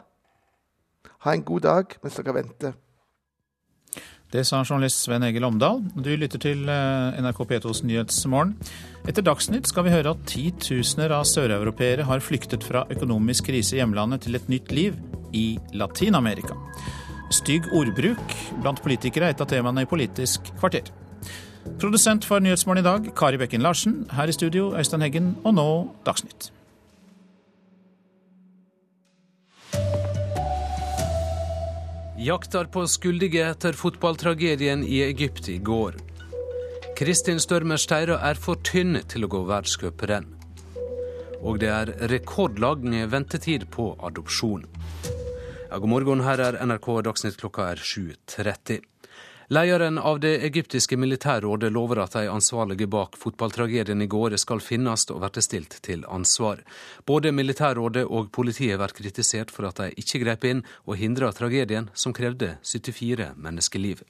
[1.23, 2.73] Ha en god dag mens dere venter.
[4.29, 5.79] Det sa journalist Sven Egil Omdal.
[5.97, 8.51] Du lytter til eh, NRK P2s Nyhetsmorgen.
[9.09, 13.79] Etter Dagsnytt skal vi høre at titusener av søreuropeere har flyktet fra økonomisk krise i
[13.81, 14.99] hjemlandet til et nytt liv
[15.33, 16.59] i Latin-Amerika.
[17.33, 20.93] Stygg ordbruk blant politikere er et av temaene i Politisk kvarter.
[21.81, 24.03] Produsent for Nyhetsmorgen i dag, Kari Bekken Larsen.
[24.13, 25.35] Her i studio, Øystein Heggen.
[25.41, 25.69] Og nå
[26.05, 26.51] Dagsnytt.
[32.19, 35.95] Jakter på skyldige etter fotballtragedien i Egypt i går.
[36.99, 40.27] Kristin Størmer Steira er for tynn til å gå verdenscuprenn.
[41.39, 44.67] Og det er rekordlang ventetid på adopsjon.
[45.69, 48.83] Ja, god morgen, her er NRK Dagsnytt klokka er 7.30.
[49.51, 55.07] Lederen av det egyptiske militærrådet lover at de ansvarlige bak fotballtragedien i går skal finnes
[55.09, 56.61] og bli stilt til ansvar.
[57.09, 61.89] Både militærrådet og politiet blir kritisert for at de ikke grep inn og hindra tragedien,
[61.97, 64.05] som krevde 74 menneskeliv.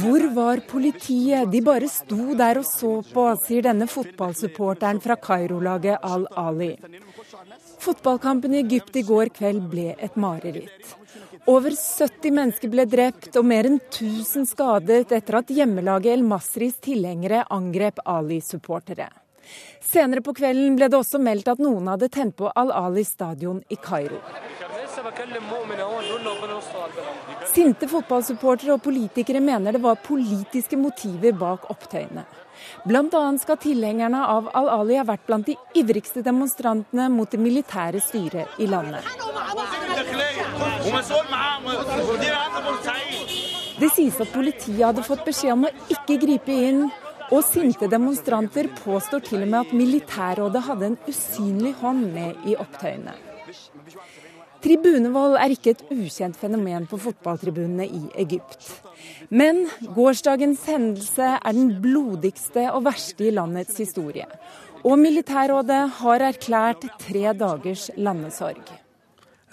[0.00, 1.52] Hvor var politiet?
[1.52, 6.72] De bare sto der og så på, sier denne fotballsupporteren fra Kairo-laget Al-Ali.
[7.80, 10.90] Fotballkampen i Egypt i går kveld ble et mareritt.
[11.48, 16.76] Over 70 mennesker ble drept og mer enn 1000 skadet etter at hjemmelaget El Masris
[16.84, 19.08] tilhengere angrep Ali-supportere.
[19.80, 23.80] Senere på kvelden ble det også meldt at noen hadde tent på Al-Ali stadion i
[23.80, 24.20] Kairo.
[27.54, 32.28] Sinte fotballsupportere og politikere mener det var politiske motiver bak opptøyene.
[32.84, 33.22] Bl.a.
[33.38, 38.68] skal tilhengerne av Al-Ali ha vært blant de ivrigste demonstrantene mot det militære styret i
[38.70, 39.04] landet.
[43.80, 46.84] Det sies at politiet hadde fått beskjed om å ikke gripe inn,
[47.30, 52.56] og sinte demonstranter påstår til og med at militærrådet hadde en usynlig hånd med i
[52.58, 53.14] opptøyene.
[54.60, 58.66] Tribunevold er ikke et ukjent fenomen på fotballtribunene i Egypt.
[59.32, 59.64] Men
[59.96, 64.28] gårsdagens hendelse er den blodigste og verste i landets historie.
[64.84, 68.60] Og militærrådet har erklært tre dagers landesorg.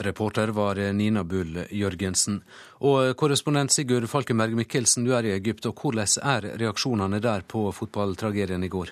[0.03, 2.41] Reporter var Nina Bull Jørgensen.
[2.85, 5.65] Og korrespondent Sigurd Falkenberg Mikkelsen, du er i Egypt.
[5.65, 8.91] og Hvordan er reaksjonene der på fotballtragedien i går?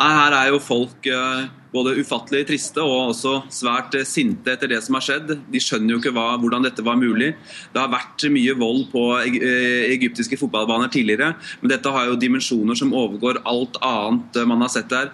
[0.00, 4.70] Nei, Her er jo folk eh, både ufattelig triste og også svært eh, sinte etter
[4.72, 5.34] det som har skjedd.
[5.52, 7.34] De skjønner jo ikke hva, hvordan dette var mulig.
[7.74, 12.80] Det har vært mye vold på eh, egyptiske fotballbaner tidligere, men dette har jo dimensjoner
[12.80, 15.12] som overgår alt annet man har sett der.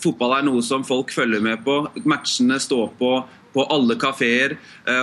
[0.00, 1.82] Fotball er noe som folk følger med på.
[2.08, 3.18] Matchene står på
[3.54, 4.56] på alle kafeer,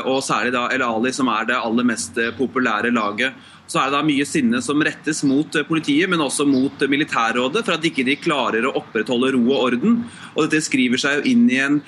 [0.03, 3.31] og særlig da El Ali, som er det aller mest populære laget
[3.71, 7.63] så er det da mye sinne som rettes mot eh, politiet, men også mot militærrådet,
[7.63, 10.01] for at ikke de klarer å opprettholde ro og orden.
[10.35, 11.79] Og Dette skriver seg jo inn i en,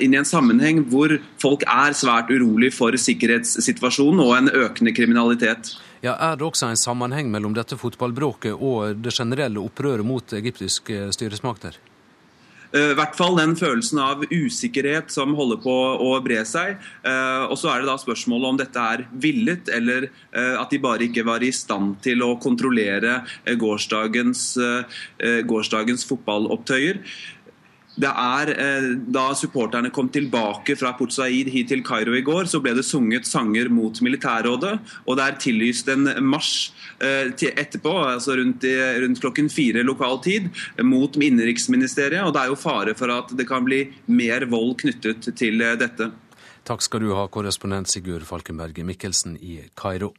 [0.00, 5.74] inn i en sammenheng hvor folk er svært urolig for sikkerhetssituasjonen og en økende kriminalitet.
[6.00, 11.10] Ja, Er det også en sammenheng mellom dette fotballbråket og det generelle opprøret mot egyptiske
[11.16, 11.76] styresmakter?
[12.72, 15.74] Eh, I hvert fall den følelsen av usikkerhet som holder på
[16.06, 16.78] å bre seg.
[17.02, 20.78] Eh, og så er det da spørsmålet om dette er villet, eller eh, at de
[20.82, 23.20] bare ikke var i stand til å kontrollere
[23.60, 24.42] gårsdagens,
[25.48, 27.00] gårsdagens fotballopptøyer.
[27.98, 32.44] Det er, eh, Da supporterne kom tilbake fra Port Said hit til Kairo i går,
[32.44, 34.78] så ble det sunget sanger mot militærrådet.
[35.06, 36.70] Og det er tillyst en marsj
[37.00, 40.50] eh, etterpå, altså rundt, rundt, klokken fire lokal tid,
[40.82, 42.24] mot innenriksministeriet.
[42.24, 45.76] Og det er jo fare for at det kan bli mer vold knyttet til eh,
[45.76, 46.10] dette.
[46.64, 50.14] Takk skal du ha, korrespondent Sigurd Falkenberg Mikkelsen i Kairo.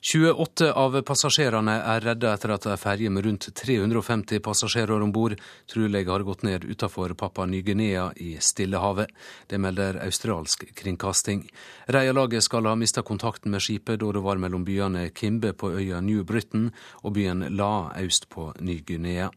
[0.00, 5.34] 28 av passasjerene er redda etter at ei ferje med rundt 350 passasjerer om bord
[5.68, 9.12] trolig har gått ned utenfor Papua Ny-Guinea i Stillehavet.
[9.46, 11.44] Det melder australsk kringkasting.
[11.92, 16.00] Reialaget skal ha mista kontakten med skipet da det var mellom byene Kimbe på øya
[16.00, 16.70] New Britain
[17.04, 19.28] og byen La øst på Ny-Guinea.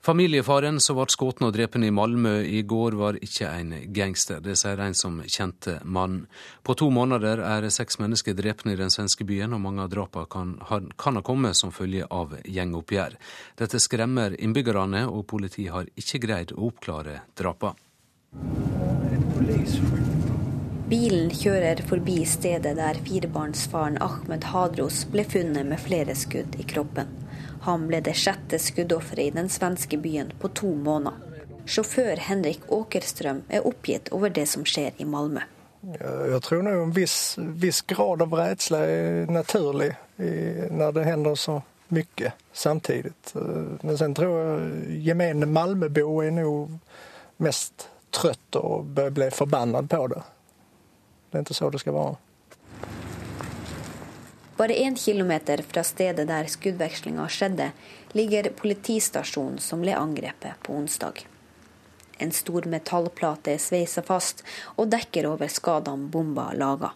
[0.00, 4.38] Familiefaren som ble skutt og drept i Malmö i går, var ikke en gangster.
[4.40, 6.28] Det sier en som kjente mannen.
[6.62, 10.30] På to måneder er seks mennesker drept i den svenske byen, og mange av drapene
[10.30, 10.54] kan,
[10.96, 13.18] kan, ha kommet som følge av gjengoppgjør.
[13.58, 17.74] Dette skremmer innbyggerne, og politiet har ikke greid å oppklare drapene.
[20.88, 27.10] Bilen kjører forbi stedet der firebarnsfaren Ahmed Hadros ble funnet med flere skudd i kroppen.
[27.68, 31.18] Han ble det sjette skuddofferet i den svenske byen på to måneder.
[31.68, 35.42] Sjåfør Henrik Åkerstrøm er oppgitt over det som skjer i Malmö.
[36.00, 41.58] Jeg tror nå en viss, viss grad av redsel er naturlig når det hender så
[41.92, 43.12] mye samtidig.
[43.36, 46.54] Men så tror jeg gemene Malmöbo er nå
[47.44, 50.24] mest trøtt og blir forbannet på det.
[51.28, 52.16] Det er ikke så det skal være.
[54.58, 57.68] Bare én kilometer fra stedet der skuddvekslinga skjedde,
[58.18, 61.20] ligger politistasjonen som ble angrepet på onsdag.
[62.18, 64.42] En stor metallplate er sveisa fast
[64.74, 66.90] og dekker over skadene bomba laga.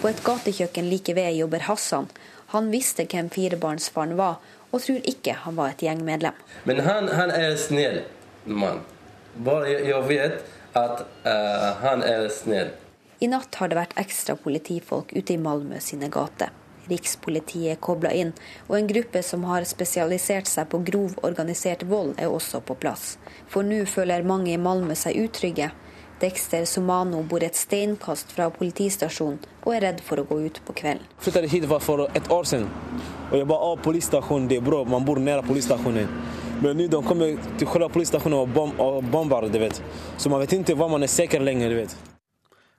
[0.00, 2.08] På et gatekjøkken like ved jobber Hassan.
[2.54, 4.40] Han visste hvem firebarnsfaren var,
[4.72, 6.40] og tror ikke han var et gjengmedlem.
[6.64, 8.00] Men han, han er snill
[8.46, 8.80] mann.
[9.36, 10.40] Bare jeg vet
[10.72, 12.72] at uh, han er snill.
[13.18, 16.50] I natt har det vært ekstra politifolk ute i Malmö sine gater.
[16.86, 18.34] Rikspolitiet er kobla inn,
[18.68, 23.16] og en gruppe som har spesialisert seg på grov organisert vold, er også på plass.
[23.48, 25.70] For nå føler mange i Malmö seg utrygge.
[26.20, 30.76] Dexter Somano bor et steinkast fra politistasjonen og er redd for å gå ut på
[30.78, 31.04] kvelden.
[31.16, 32.68] Jeg flyttet hit for et år siden,
[33.30, 34.48] og jeg bare politistasjonen.
[34.48, 36.12] Det er bra, man bor nær politistasjonen.
[36.62, 39.48] Men nå de kommer til selve politistasjonen og, bom og bomber,
[40.16, 41.74] så man vet ikke hva man er sikker lenger.
[41.82, 42.15] vet.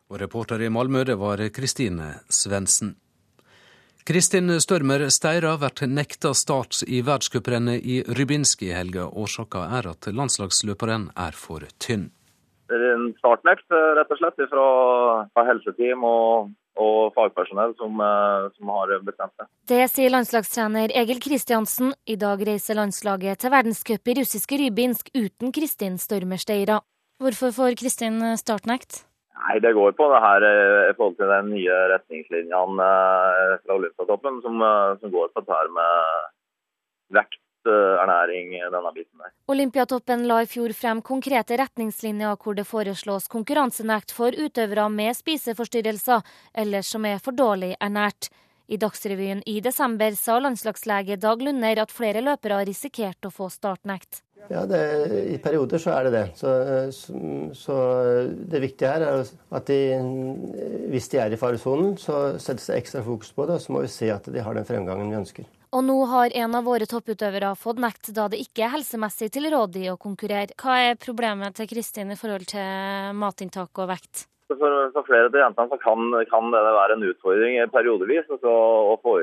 [0.07, 2.95] Og reporter i Malmö, det var Kristine Svendsen.
[4.07, 9.09] Kristin Størmer Steira blir nekta start i verdenscuprennet i Rybinsk i helga.
[9.11, 12.05] Årsaka er at landslagsløperen er for tynn.
[12.71, 14.67] Det er en startnekt, rett og slett, fra,
[15.35, 19.49] fra helseteam og, og fagpersonell som, eh, som, har bestemt det.
[19.71, 21.91] Det sier landslagstrener Egil Kristiansen.
[22.07, 26.79] I dag reiser landslaget til verdenscup i russiske Rybinsk uten Kristin Størmer Steira.
[27.19, 29.03] Hvorfor får Kristin startnekt?
[29.37, 33.75] Nei, Det går på det her eh, i forhold til den nye retningslinjene eh, fra
[33.77, 39.31] Olympiatoppen, som, eh, som går på det her med vekt, ernæring, denne biten der.
[39.51, 46.23] Olympiatoppen la i fjor frem konkrete retningslinjer hvor det foreslås konkurransenekt for utøvere med spiseforstyrrelser
[46.63, 48.29] eller som er for dårlig ernært.
[48.71, 54.21] I Dagsrevyen i desember sa landslagslege Dag Lunder at flere løpere risikerte å få startnekt.
[54.47, 54.79] Ja, det,
[55.33, 56.25] I perioder så er det det.
[56.39, 56.51] Så,
[57.57, 57.75] så,
[58.47, 59.25] det viktige her er
[59.57, 59.79] at de,
[60.93, 63.57] hvis de er i faresonen, så settes det ekstra fokus på det.
[63.59, 65.49] Og så må vi se at de har den fremgangen vi ønsker.
[65.75, 69.89] Og nå har en av våre topputøvere fått nekt da det ikke er helsemessig tilrådig
[69.91, 70.55] å konkurrere.
[70.55, 74.29] Hva er problemet til Kristin i forhold til matinntak og vekt?
[74.47, 78.51] For, for flere av jentene så kan, kan, det være en utfordring periodevis altså,
[78.93, 79.17] å få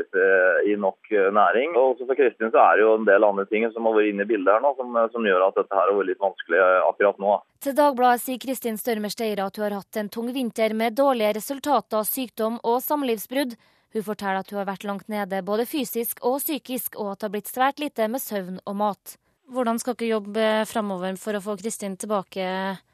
[0.68, 1.72] i nok eh, næring.
[1.78, 4.10] Og også For Kristin så er det jo en del andre ting som har vært
[4.12, 6.60] inne i bildet her nå, som, som gjør at dette her har vært litt vanskelig
[6.60, 7.38] eh, akkurat nå.
[7.64, 11.32] Til Dagbladet sier Kristin Størmer Steira at hun har hatt en tung vinter med dårlige
[11.40, 13.56] resultater, sykdom og samlivsbrudd.
[13.96, 17.30] Hun forteller at hun har vært langt nede både fysisk og psykisk, og at det
[17.30, 19.16] har blitt svært lite med søvn og mat.
[19.48, 22.46] Hvordan skal dere jobbe framover for å få Kristin tilbake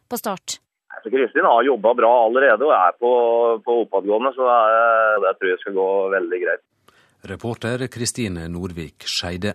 [0.07, 0.61] på start?
[1.09, 3.13] Kristin har jobba bra allerede og er på,
[3.65, 6.65] på oppadgående, så det, det tror jeg skal gå veldig greit.
[7.31, 9.55] Reporter Kristine Norvik Skeide.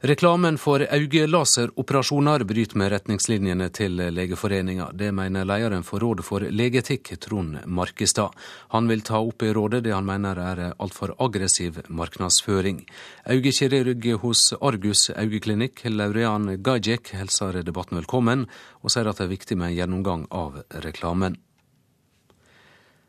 [0.00, 4.92] Reklamen for øyelaseroperasjoner bryter med retningslinjene til Legeforeninga.
[4.94, 8.30] Det mener lederen for Rådet for legeetikk, Trond Markestad.
[8.70, 12.84] Han vil ta opp i rådet det han mener er altfor aggressiv markedsføring.
[13.26, 18.46] Øyekirurg hos Argus øyeklinikk, Laurean Gajek, hilser debatten velkommen,
[18.86, 21.40] og sier at det er viktig med en gjennomgang av reklamen.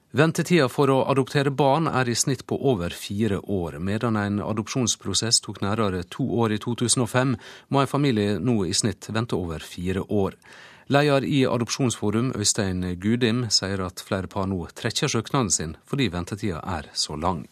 [0.10, 3.76] Ventetida for å adoptere barn er i snitt på over fire år.
[3.78, 7.36] Medan en adopsjonsprosess tok nærmere to år i 2005,
[7.70, 10.34] må en familie nå i snitt vente over fire år.
[10.90, 16.64] Leder i Adopsjonsforum, Øystein Gudim, sier at flere par nå trekker søknaden sin fordi ventetida
[16.66, 17.44] er så lang.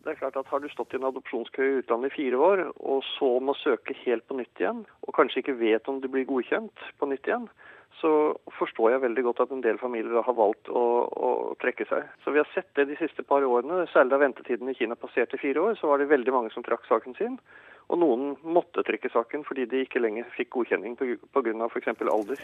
[0.00, 2.64] Det er klart at Har du stått i en adopsjonskø i utlandet i fire år,
[2.80, 6.24] og så må søke helt på nytt igjen, og kanskje ikke vet om du blir
[6.24, 7.44] godkjent på nytt igjen,
[8.02, 8.12] så
[8.58, 11.30] forstår jeg veldig godt at en del familier har valgt å, å,
[11.62, 12.08] trekke seg.
[12.24, 13.86] Så Vi har sett det de siste par årene.
[13.92, 16.84] Særlig da ventetiden i Kina passerte fire år, så var det veldig mange som trakk
[16.90, 17.38] saken sin.
[17.92, 21.70] Og noen måtte trekke saken fordi de ikke lenger fikk godkjenning pga.
[21.70, 21.90] f.eks.
[22.02, 22.42] alder.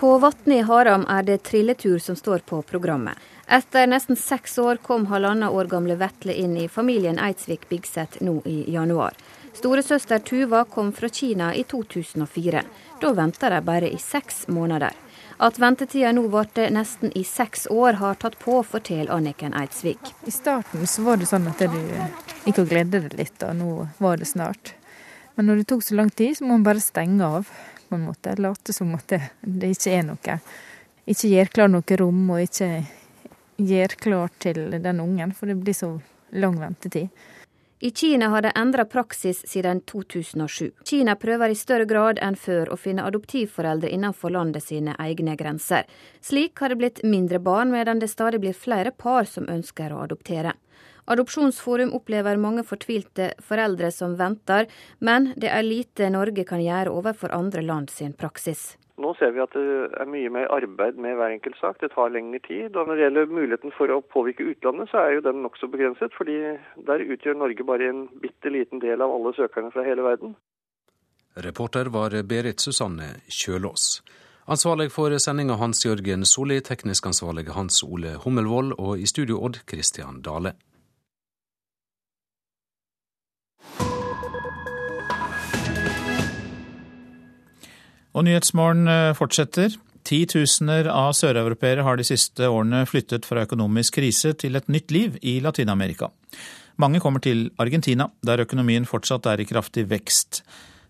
[0.00, 3.16] På Vatne i Haram er det trilletur som står på programmet.
[3.48, 8.40] Etter nesten seks år kom halvannet år gamle Vetle inn i familien Eidsvik Bigseth nå
[8.44, 9.16] i januar.
[9.56, 12.62] Storesøster Tuva kom fra Kina i 2004.
[13.00, 14.92] Da venta de bare i seks måneder.
[15.40, 20.12] At ventetida nå varte nesten i seks år, har tatt på, forteller Anniken Eidsvik.
[20.28, 21.78] I starten så var det sånn at du
[22.44, 24.74] gikk og gledde deg litt, og nå var det snart.
[25.36, 27.48] Men når det tok så lang tid, så må man bare stenge av
[27.88, 28.34] på en måte.
[28.36, 30.36] Late som at det, det ikke er noe.
[31.08, 32.70] Ikke gjør klar noe rom, og ikke
[33.72, 35.94] gjør klar til den ungen, for det blir så
[36.36, 37.08] lang ventetid.
[37.78, 40.70] I Kina har de endra praksis siden 2007.
[40.84, 45.84] Kina prøver i større grad enn før å finne adoptivforeldre innenfor landet sine egne grenser.
[46.24, 50.00] Slik har det blitt mindre barn, medan det stadig blir flere par som ønsker å
[50.06, 50.54] adoptere.
[51.04, 57.36] Adopsjonsforum opplever mange fortvilte foreldre som venter, men det er lite Norge kan gjøre overfor
[57.36, 58.72] andre land sin praksis.
[58.96, 59.64] Nå ser vi at det
[60.00, 61.76] er mye mer arbeid med hver enkelt sak.
[61.82, 62.76] Det tar lengre tid.
[62.76, 66.14] Og når det gjelder muligheten for å påvirke utlandet, så er jo den nokså begrenset.
[66.16, 66.36] fordi
[66.88, 70.36] der utgjør Norge bare en bitte liten del av alle søkerne fra hele verden.
[71.36, 74.00] Reporter var Berit Susanne Kjølås.
[74.48, 79.58] Ansvarlig for sendinga Hans Jørgen Solli, teknisk ansvarlig Hans Ole Hummelvold og i studio Odd
[79.68, 80.54] Christian Dale.
[88.16, 89.74] Og Nyhetsmorgen eh, fortsetter.
[90.06, 95.18] Titusener av søreuropeere har de siste årene flyttet fra økonomisk krise til et nytt liv
[95.20, 96.08] i Latin-Amerika.
[96.80, 100.42] Mange kommer til Argentina, der økonomien fortsatt er i kraftig vekst.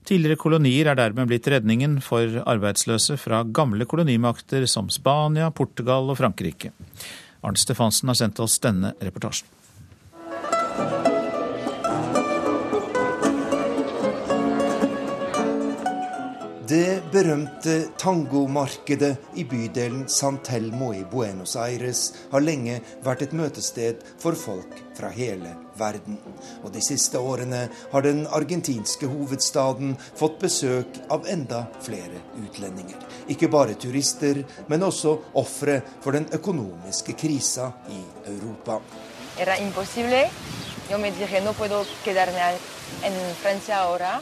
[0.07, 6.21] Tidligere kolonier er dermed blitt redningen for arbeidsløse fra gamle kolonimakter som Spania, Portugal og
[6.21, 6.71] Frankrike.
[7.43, 9.49] Arnt Stefansen har sendt oss denne reportasjen.
[16.69, 22.01] Det berømte tangomarkedet i bydelen San Telmo i Buenos Aires
[22.33, 26.19] har lenge vært et møtested for folk fra hele verden.
[26.65, 32.99] Og de siste årene har den argentinske hovedstaden fått besøk av enda flere utlendinger.
[33.31, 38.03] Ikke bare turister, men også ofre for den økonomiske krisa i
[38.33, 38.81] Europa.
[39.39, 40.25] Era imposible.
[40.91, 42.57] Yo me dije, no puedo quedarme
[43.05, 44.17] en Francia ahora.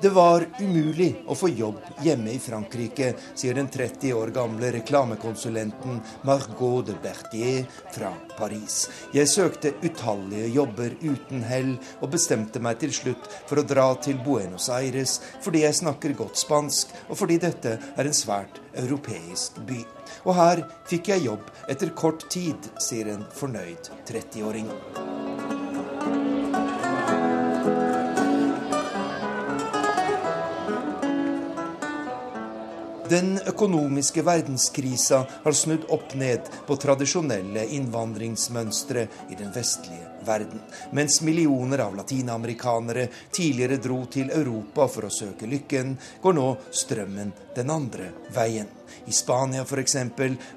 [0.00, 5.98] Det var umulig å få jobb hjemme i Frankrike, sier den 30 år gamle reklamekonsulenten
[6.24, 8.86] Margot de Berthier fra Paris.
[9.12, 14.16] Jeg søkte utallige jobber uten hell, og bestemte meg til slutt for å dra til
[14.24, 19.82] Buenos Aires fordi jeg snakker godt spansk, og fordi dette er en svært europeisk by.
[20.24, 24.72] Og her fikk jeg jobb etter kort tid, sier en fornøyd 30-åring.
[33.10, 39.02] Den økonomiske verdenskrisa har snudd opp ned på tradisjonelle innvandringsmønstre
[39.34, 40.60] i den vestlige verden.
[40.94, 46.44] Mens millioner av latinamerikanere tidligere dro til Europa for å søke lykken, går nå
[46.82, 48.70] strømmen den andre veien.
[49.10, 49.96] I Spania f.eks.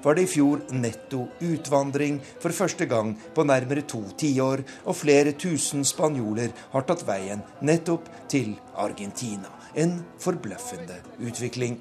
[0.04, 5.34] var det i fjor netto utvandring for første gang på nærmere to tiår, og flere
[5.34, 9.50] tusen spanjoler har tatt veien nettopp til Argentina.
[9.74, 11.80] En forbløffende utvikling.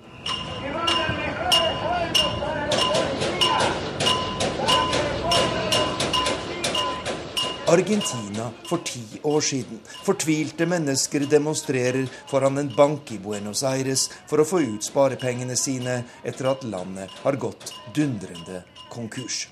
[7.74, 9.80] Argentina for ti år siden.
[10.06, 15.96] Fortvilte mennesker demonstrerer foran en bank i Buenos Aires for å få ut sparepengene sine
[16.22, 18.62] etter at landet har gått dundrende
[18.94, 19.48] konkurs.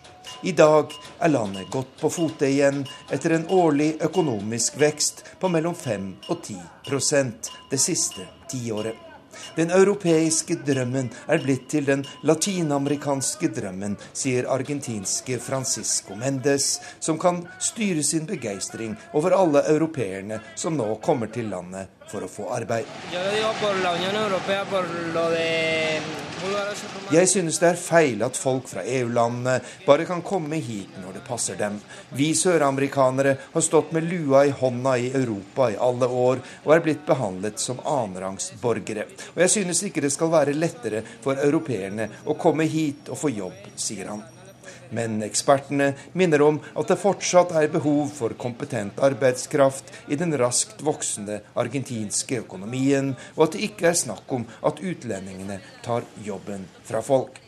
[0.46, 5.74] I dag er landet godt på fote igjen etter en årlig økonomisk vekst på mellom
[5.76, 9.11] 5 og 10% det siste tiåret.
[9.56, 17.44] Den europeiske drømmen er blitt til den latinamerikanske drømmen, sier argentinske Francisco Mendes, som kan
[17.60, 22.88] styre sin begeistring over alle europeerne som nå kommer til landet for å få arbeid.
[27.12, 31.24] Jeg synes det er feil at folk fra EU-landene bare kan komme hit når det
[31.28, 31.78] passer dem.
[32.18, 36.84] Vi søramerikanere har stått med lua i hånda i Europa i alle år og er
[36.88, 39.06] blitt behandlet som annenrangs borgere.
[39.34, 43.32] Og jeg synes ikke det skal være lettere for europeerne å komme hit og få
[43.34, 44.24] jobb, sier han.
[44.92, 50.84] Men ekspertene minner om at det fortsatt er behov for kompetent arbeidskraft i den raskt
[50.84, 57.04] voksende argentinske økonomien, og at det ikke er snakk om at utlendingene tar jobben fra
[57.06, 57.40] folk.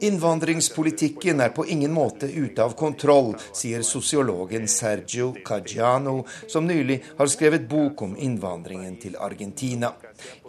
[0.00, 7.30] Innvandringspolitikken er på ingen måte ute av kontroll, sier sosiologen Sergio Caggiano, som nylig har
[7.32, 9.94] skrevet bok om innvandringen til Argentina.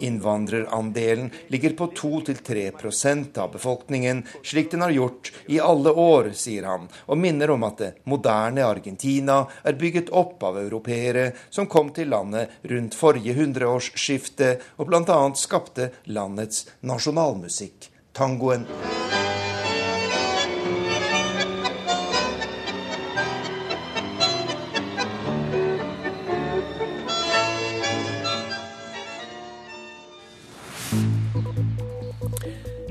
[0.00, 6.88] Innvandrerandelen ligger på 2-3% av befolkningen, slik den har gjort i alle år, sier han,
[7.06, 12.12] og minner om at det moderne Argentina er bygget opp av europeere som kom til
[12.12, 15.20] landet rundt forrige hundreårsskifte og bl.a.
[15.36, 18.68] skapte landets nasjonalmusikk, tangoen.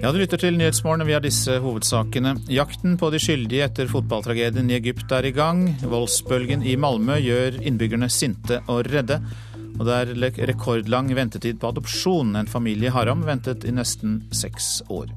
[0.05, 2.35] Ja, Du lytter til Nyhetsmorgen, vi har disse hovedsakene.
[2.53, 5.63] Jakten på de skyldige etter fotballtragedien i Egypt er i gang.
[5.81, 9.17] Voldsbølgen i Malmö gjør innbyggerne sinte og redde.
[9.79, 12.35] Og det er rekordlang ventetid på adopsjon.
[12.37, 15.09] En familie i Haram ventet i nesten seks år.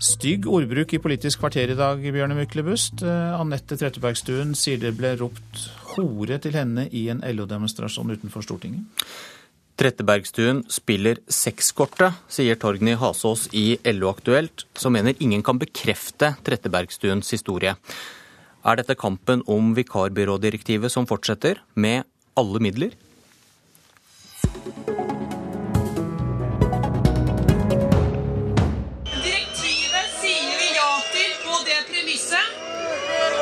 [0.00, 3.04] Stygg ordbruk i Politisk kvarter i dag, Bjørne Myklebust.
[3.04, 5.68] Eh, Anette Trettebergstuen sier det ble ropt
[5.98, 8.88] hore til henne i en LO-demonstrasjon utenfor Stortinget.
[9.74, 17.32] Trettebergstuen spiller sexkortet, sier Torgny Hasås i LO Aktuelt, som mener ingen kan bekrefte Trettebergstuens
[17.34, 17.74] historie.
[18.64, 22.06] Er dette kampen om vikarbyrådirektivet som fortsetter, med
[22.38, 22.94] alle midler?
[29.10, 32.62] Direktivet sier vi ja til på det premisset,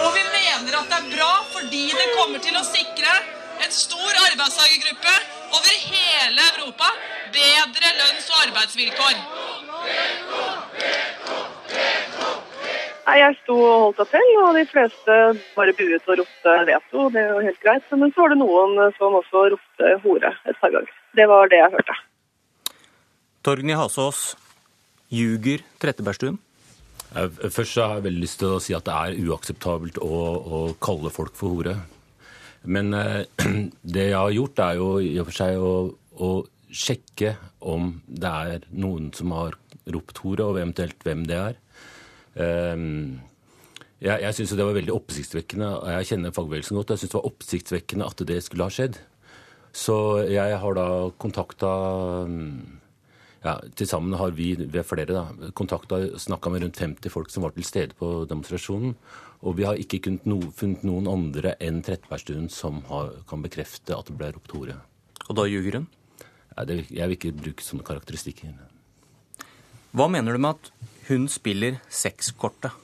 [0.00, 3.20] og vi mener at det er bra fordi det kommer til å sikre
[3.60, 6.88] en stor arbeidstakergruppe over hele Europa
[7.34, 9.16] bedre lønns- og arbeidsvilkår.
[13.02, 15.16] Nei, Jeg sto og holdt appell, og de fleste
[15.56, 17.08] bare buet og ropte veto.
[17.10, 17.90] Det er jo helt greit.
[17.90, 20.94] Men så var det noen som også ropte hore et par ganger.
[21.18, 21.98] Det var det jeg hørte.
[23.42, 24.36] Torgny Hasås,
[25.10, 26.38] ljuger Trettebergstuen?
[27.12, 30.60] Først så har jeg veldig lyst til å si at det er uakseptabelt å, å
[30.80, 31.74] kalle folk for hore.
[32.64, 33.24] Men eh,
[33.96, 35.74] det jeg har gjort, er jo i og for seg å,
[36.22, 36.30] å
[36.72, 37.36] sjekke
[37.68, 39.58] om det er noen som har
[39.92, 41.58] ropt hore, og eventuelt hvem det er.
[42.32, 43.20] Um,
[44.02, 47.18] jeg jeg syns det var veldig oppsiktsvekkende, og jeg kjenner fagbevegelsen godt, jeg synes det
[47.18, 48.98] var oppsiktsvekkende at det skulle ha skjedd.
[49.72, 49.96] Så
[50.28, 50.86] jeg har da
[51.16, 51.68] kontakta
[53.42, 57.32] ja, Til sammen har vi vi er flere da, kontakta snakka med rundt 50 folk
[57.32, 58.92] som var til stede på demonstrasjonen.
[59.42, 64.10] Og vi har ikke no, funnet noen andre enn Trettebergstuen som har, kan bekrefte at
[64.10, 64.76] det ble ropt hore.
[65.28, 65.88] Og da ljuger hun?
[66.52, 68.54] Nei, det, jeg vil ikke bruke sånne karakteristikker.
[69.92, 70.70] Hva mener du med at
[71.08, 72.76] hun spiller sexkortet?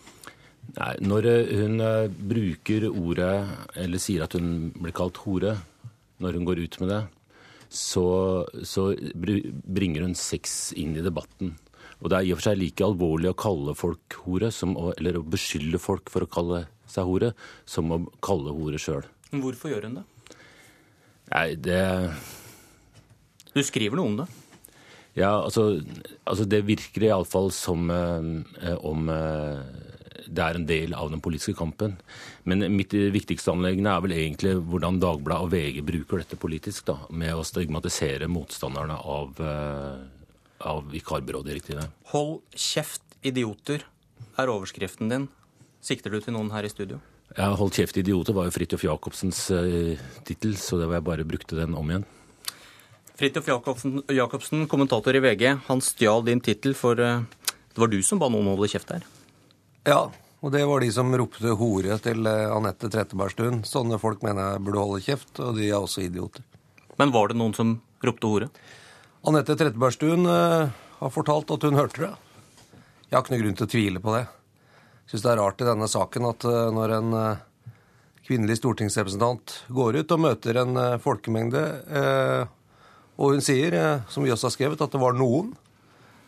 [0.74, 3.32] Nei, Når eh, hun uh, bruker ordet,
[3.78, 5.54] eller sier at hun blir kalt hore,
[6.20, 7.00] når hun går ut med det,
[7.68, 8.04] så,
[8.64, 8.90] så
[9.24, 11.54] bringer hun sex inn i debatten.
[11.98, 15.18] Og det er i og for seg like alvorlig å kalle folk hore, å, eller
[15.18, 17.32] å beskylde folk for å kalle seg hore,
[17.68, 19.06] som å kalle hore sjøl.
[19.32, 20.04] Hvorfor gjør hun det?
[21.28, 21.82] Nei, det
[23.52, 24.28] Du skriver noe om det?
[25.18, 25.80] Ja, altså,
[26.28, 29.88] altså det virker iallfall som eh, om eh,
[30.28, 31.96] det er en del av den politiske kampen.
[32.48, 36.98] Men mitt viktigste anleggende er vel egentlig hvordan Dagbladet og VG bruker dette politisk, da,
[37.10, 40.06] med å stigmatisere motstanderne av eh,
[40.60, 41.92] av vikarbyrådirektivet.
[42.12, 43.84] Hold kjeft, idioter,
[44.38, 45.28] er overskriften din.
[45.84, 46.98] Sikter du til noen her i studio?
[47.36, 51.26] Ja, Hold kjeft, idioter var jo Fridtjof Jacobsens uh, tittel, så det var jeg bare
[51.28, 52.06] brukte den om igjen.
[53.18, 57.20] Fridtjof Jacobsen, Jacobsen, kommentator i VG, han stjal din tittel, for uh,
[57.74, 59.06] det var du som ba noen holde kjeft her?
[59.86, 60.00] Ja,
[60.38, 63.60] og det var de som ropte hore til uh, Anette Trettebergstuen.
[63.68, 66.46] Sånne folk mener jeg burde holde kjeft, og de er også idioter.
[66.98, 68.50] Men var det noen som ropte hore?
[69.26, 72.10] Anette Trettebergstuen uh, har fortalt at hun hørte det.
[73.08, 74.24] Jeg har ikke noe grunn til å tvile på det.
[74.28, 77.72] Jeg syns det er rart i denne saken at uh, når en uh,
[78.28, 81.62] kvinnelig stortingsrepresentant går ut og møter en folkemengde,
[83.16, 83.72] og hun sier,
[84.12, 85.54] som vi også har skrevet, at det var noen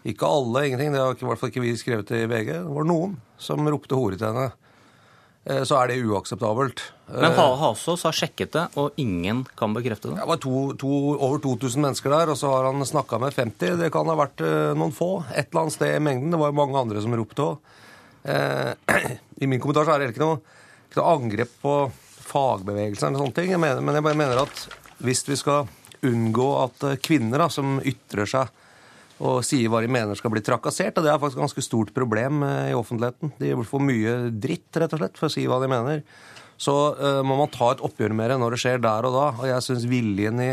[0.09, 0.95] ikke alle, ingenting.
[0.95, 2.55] Det har i hvert fall ikke vi skrevet i VG.
[2.55, 4.49] Det var noen som ropte hore til henne.
[5.45, 6.83] Eh, så er det uakseptabelt.
[7.11, 10.21] Men Hasås har sjekket det, og ingen kan bekrefte det?
[10.21, 13.79] Det var to, to, over 2000 mennesker der, og så har han snakka med 50.
[13.81, 16.31] Det kan ha vært eh, noen få et eller annet sted i mengden.
[16.35, 17.75] Det var jo mange andre som ropte òg.
[18.29, 18.95] Eh,
[19.43, 20.41] I min kommentar så er det ikke noe,
[20.91, 21.77] ikke noe angrep på
[22.31, 23.53] fagbevegelsen eller sånne ting.
[23.57, 24.67] Jeg mener, men jeg bare mener at
[25.01, 25.71] hvis vi skal
[26.07, 28.60] unngå at kvinner da, som ytrer seg
[29.21, 30.97] og sier hva de mener skal bli trakassert.
[30.97, 33.35] Og det er faktisk et ganske stort problem eh, i offentligheten.
[33.41, 36.05] De får mye dritt, rett og slett, for å si hva de mener.
[36.61, 39.27] Så uh, må man ta et oppgjør med det når det skjer der og da.
[39.41, 40.51] Og jeg syns viljen i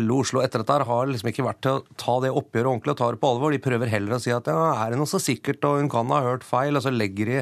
[0.00, 2.92] LO Oslo etter dette her har liksom ikke vært til å ta det oppgjøret ordentlig
[2.94, 3.54] og ta det på alvor.
[3.54, 6.12] De prøver heller å si at ja, er det noe så sikkert, og hun kan
[6.12, 7.40] ha hørt feil, og så legger de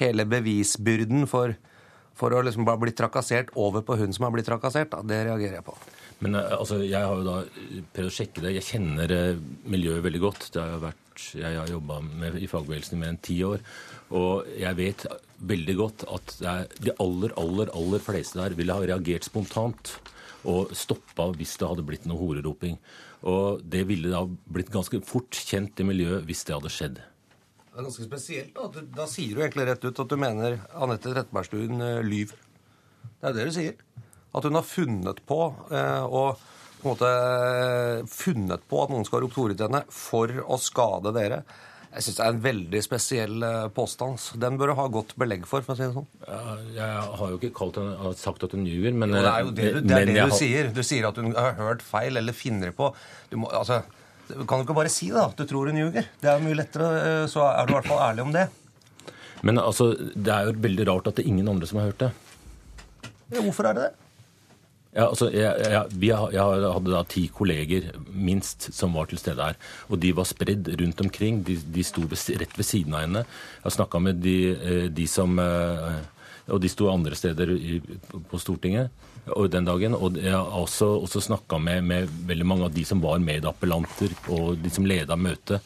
[0.00, 1.56] hele bevisbyrden for,
[2.16, 4.92] for å liksom bare bli trakassert over på hun som har blitt trakassert.
[4.92, 5.02] Da.
[5.04, 5.76] Det reagerer jeg på.
[6.24, 7.38] Men eh, altså, jeg har jo da
[7.94, 8.54] prøvd å sjekke det.
[8.58, 9.42] Jeg kjenner eh,
[9.72, 10.48] miljøet veldig godt.
[10.54, 12.00] Det har vært, jeg har jobba
[12.40, 13.64] i fagbevegelsen i mer enn ti år.
[14.16, 15.06] Og jeg vet
[15.50, 16.34] veldig godt at
[16.82, 19.94] de aller, aller, aller fleste der ville ha reagert spontant
[20.48, 22.76] og stoppa hvis det hadde blitt noe horeroping.
[23.28, 27.00] Og det ville da blitt ganske fort kjent i miljøet hvis det hadde skjedd.
[27.70, 28.56] Det er ganske spesielt.
[28.56, 32.40] Da, da sier du egentlig rett ut at du mener Anette Trettebergstuen lyver.
[33.20, 34.08] Det er det du sier.
[34.36, 35.40] At hun har funnet på
[35.72, 36.46] uh, og
[36.80, 37.08] på en måte
[38.08, 41.42] funnet på at noen skal rope ropt til henne for å skade dere.
[41.90, 44.22] Jeg syns det er en veldig spesiell eh, påstand.
[44.38, 46.06] Den bør du ha godt belegg for, for å si det sånn.
[46.22, 49.64] Ja, jeg har jo ikke henne, sagt at hun ljuger, men Det er jo det,
[49.82, 50.36] det, er det du har...
[50.38, 50.70] sier.
[50.76, 52.92] Du sier at hun har hørt feil eller finner på.
[53.32, 53.82] Du må, altså,
[54.38, 56.06] kan du ikke bare si da, at du tror hun ljuger?
[56.22, 58.46] Det er mye lettere, eh, så er du i hvert fall ærlig om det.
[59.42, 62.06] Men altså, det er jo veldig rart at det er ingen andre som har hørt
[62.06, 62.12] det.
[63.34, 63.99] Ja, hvorfor er det det?
[64.90, 69.58] Ja, altså, jeg, jeg, jeg, hadde da ti kolleger, minst, som var til stede her.
[69.86, 71.44] Og de var spredd rundt omkring.
[71.46, 73.22] De, de sto rett ved siden av henne.
[73.62, 76.00] Jeg snakka med de, eh, de, som eh,
[76.50, 77.54] Og de sto andre steder
[78.30, 78.90] på Stortinget
[79.52, 79.94] den dagen.
[79.94, 84.16] Og jeg har også, også snakka med, med, veldig mange av de som var medappellanter,
[84.34, 85.62] og de som leda møtet.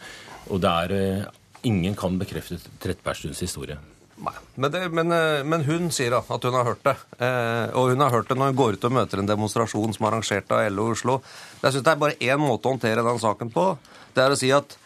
[0.50, 1.32] Og det er eh,
[1.64, 3.78] Ingen kan bekrefte Trettebergstuens historie.
[4.16, 6.94] Men, det, men, eh, men, hun sier at hun har hørt det.
[7.18, 10.06] Eh, og hun har hørt det når hun går ut og møter en demonstrasjon som
[10.06, 11.18] er arrangert av LO Oslo.
[11.62, 13.66] Jeg synes det er bare én måte å håndtere den saken på.
[14.14, 14.76] Det er å si at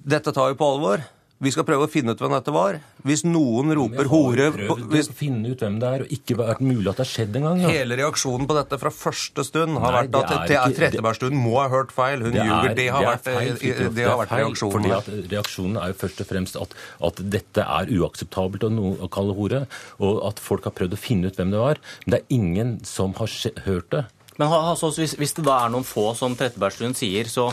[0.00, 1.04] dette tar vi på alvor.
[1.40, 2.76] Vi skal prøve å finne ut hvem dette var.
[3.08, 6.36] Hvis noen roper hore Vi har prøvd å finne ut hvem det er, og ikke
[6.36, 7.62] vært mulig at det har skjedd engang.
[7.64, 7.70] Ja.
[7.78, 11.70] Hele reaksjonen på dette fra første stund har Nei, vært at ikke, Trettebergstuen må ha
[11.72, 12.26] hørt feil.
[12.26, 12.76] Hun ljuger.
[12.76, 13.64] Det har, vært,
[13.96, 14.76] det har vært reaksjonen.
[14.76, 18.92] Fordi at reaksjonen er jo først og fremst at, at dette er uakseptabelt å, no,
[19.00, 19.64] å, kalle hore,
[19.96, 21.80] og at folk har prøvd å finne ut hvem det var.
[22.04, 23.32] Men det er ingen som har
[23.64, 24.04] hørt det.
[24.36, 27.48] Men altså, hvis, hvis det da er noen få, som Trettebergstuen sier, så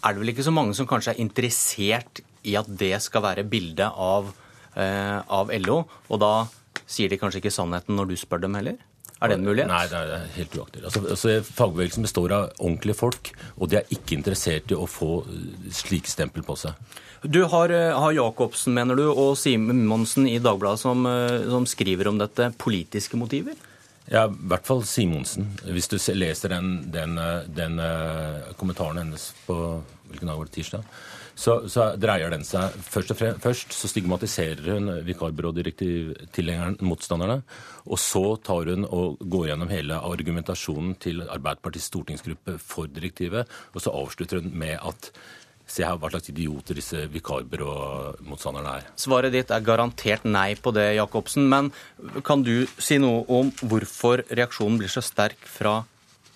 [0.00, 3.46] er det vel ikke så mange som kanskje er interessert i at det skal være
[3.48, 4.30] bildet av,
[4.74, 5.82] eh, av LO.
[6.08, 6.34] Og da
[6.86, 8.78] sier de kanskje ikke sannheten når du spør dem heller?
[9.20, 9.68] Er det en mulighet?
[9.68, 10.84] Nei, det er helt uaktuelt.
[10.88, 13.30] Altså, altså, fagbevegelsen består av ordentlige folk,
[13.60, 16.72] og de er ikke interessert i å få slik slike stempel på seg.
[17.20, 22.16] Du har, eh, har Jacobsen, mener du, og Simonsen i Dagbladet som, som, skriver om
[22.16, 23.60] dette, politiske motiver?
[24.08, 25.52] Ja, i hvert fall Simonsen.
[25.68, 27.20] Hvis du leser den, den,
[27.52, 27.76] den
[28.56, 30.84] kommentaren hennes på hvilken dag var det, tirsdag,
[31.40, 37.40] så, så, dreier den seg først og fremst Først så stigmatiserer hun vikarbyrådirektivtilhengeren, motstanderne.
[37.88, 43.48] Og så tar hun og går gjennom hele argumentasjonen til Arbeiderpartiets stortingsgruppe for direktivet.
[43.72, 45.12] Og så avslutter hun med at
[45.70, 48.88] Se her hva slags idioter disse vikarbyråmotstanderne er.
[48.98, 51.46] Svaret ditt er garantert nei på det, Jacobsen.
[51.46, 51.70] Men
[52.26, 55.76] kan du si noe om hvorfor reaksjonen blir så sterk fra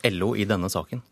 [0.07, 1.03] LO i denne saken?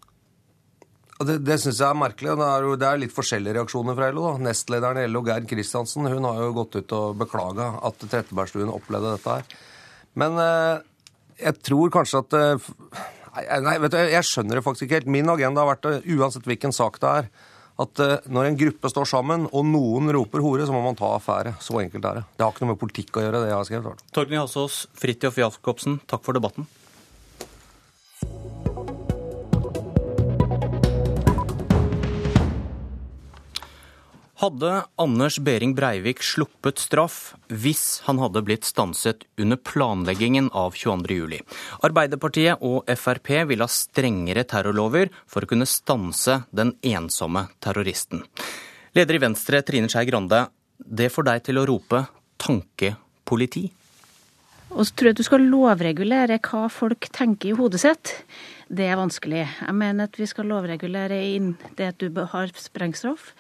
[1.28, 2.36] Det, det syns jeg er merkelig.
[2.38, 4.28] Det er, jo, det er litt forskjellige reaksjoner fra LO.
[4.28, 4.46] da.
[4.48, 9.16] Nestlederen i LO, Geir Kristiansen, hun har jo gått ut og beklaga at Trettebergstuen opplevde
[9.16, 9.60] dette her.
[10.18, 10.82] Men eh,
[11.42, 12.70] jeg tror kanskje at eh,
[13.32, 15.14] Nei, vet du, jeg skjønner det faktisk ikke helt.
[15.14, 17.30] Min agenda har vært, eh, uansett hvilken sak det er,
[17.80, 21.14] at eh, når en gruppe står sammen, og noen roper hore, så må man ta
[21.16, 21.54] affære.
[21.64, 22.24] Så enkelt er det.
[22.36, 24.04] Det har ikke noe med politikk å gjøre, det jeg har skrevet.
[24.12, 26.68] Torgny Halsås, Fridtjof Jacobsen, takk for debatten.
[34.42, 41.36] Hadde Anders Behring Breivik sluppet straff hvis han hadde blitt stanset under planleggingen av 22.07?
[41.86, 48.24] Arbeiderpartiet og Frp vil ha strengere terrorlover for å kunne stanse den ensomme terroristen.
[48.98, 50.48] Leder i Venstre, Trine Skei Grande,
[50.82, 52.02] det får deg til å rope
[52.42, 53.68] tankepoliti?
[54.72, 58.16] Og så tror jeg du skal lovregulere hva folk tenker i hodet sitt.
[58.72, 59.42] Det er vanskelig.
[59.44, 63.34] Jeg mener at vi skal lovregulere inn det at du har sprengstoff,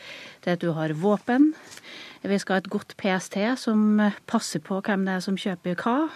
[0.44, 1.54] det at du har våpen.
[2.20, 6.10] Vi skal ha et godt PST som passer på hvem det er som kjøper hva.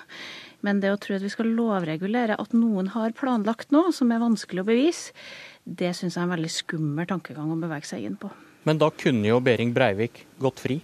[0.61, 4.21] Men det å tro at vi skal lovregulere at noen har planlagt noe som er
[4.21, 5.17] vanskelig å bevise,
[5.65, 8.29] det syns jeg er en veldig skummel tankegang å bevege seg inn på.
[8.67, 10.81] Men da kunne jo Behring Breivik gått fri?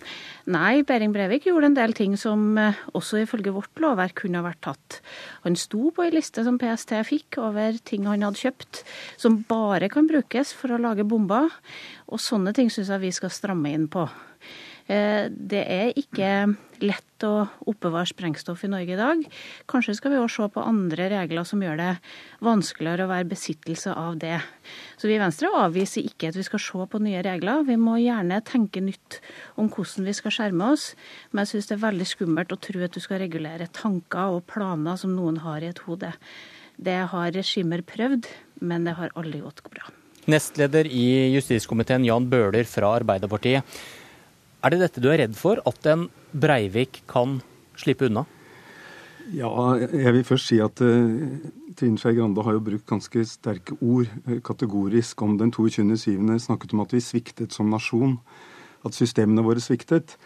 [0.50, 4.62] Nei, Behring Breivik gjorde en del ting som eh, også ifølge vårt lovverk kunne vært
[4.64, 5.00] tatt.
[5.42, 8.84] Han sto på ei liste som PST fikk over ting han hadde kjøpt,
[9.20, 11.50] som bare kan brukes for å lage bomber.
[12.06, 14.06] Og sånne ting syns jeg vi skal stramme inn på.
[14.90, 16.30] Eh, det er ikke
[16.82, 19.22] lett å oppbevare sprengstoff i Norge i dag.
[19.70, 21.90] Kanskje skal vi også se på andre regler som gjør det
[22.42, 24.40] vanskeligere å være besittelse av det.
[24.98, 27.66] Så vi i Venstre avviser ikke at vi skal se på nye regler.
[27.68, 29.20] Vi må gjerne tenke nytt
[29.54, 30.92] om hvordan vi skal skjerme oss,
[31.30, 34.48] men jeg syns det er veldig skummelt å tro at du skal regulere tanker og
[34.50, 36.10] planer som noen har i et hode.
[36.82, 38.26] Det har regimer prøvd
[38.62, 39.90] men det har aldri gått bra.
[40.30, 43.66] Nestleder i justiskomiteen Jan Bøhler fra Arbeiderpartiet.
[44.62, 47.40] Er det dette du er redd for, at en Breivik kan
[47.78, 48.22] slippe unna?
[49.34, 51.38] Ja, jeg vil først si at uh,
[51.78, 56.38] Trine Skei Grande har jo brukt ganske sterke ord uh, kategorisk om den 22.7.
[56.46, 58.16] Snakket om at vi sviktet som nasjon.
[58.86, 60.16] At systemene våre sviktet.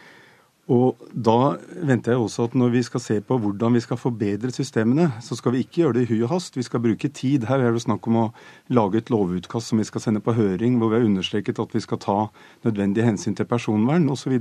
[0.66, 1.54] Og da
[1.86, 5.38] venter jeg også at når vi skal se på hvordan vi skal forbedre systemene, så
[5.38, 6.58] skal vi ikke gjøre det i hui og hast.
[6.58, 7.46] Vi skal bruke tid.
[7.46, 8.26] Her er det snakk om å
[8.74, 11.84] lage et lovutkast som vi skal sende på høring, hvor vi har understreket at vi
[11.84, 12.18] skal ta
[12.66, 14.34] nødvendige hensyn til personvern osv.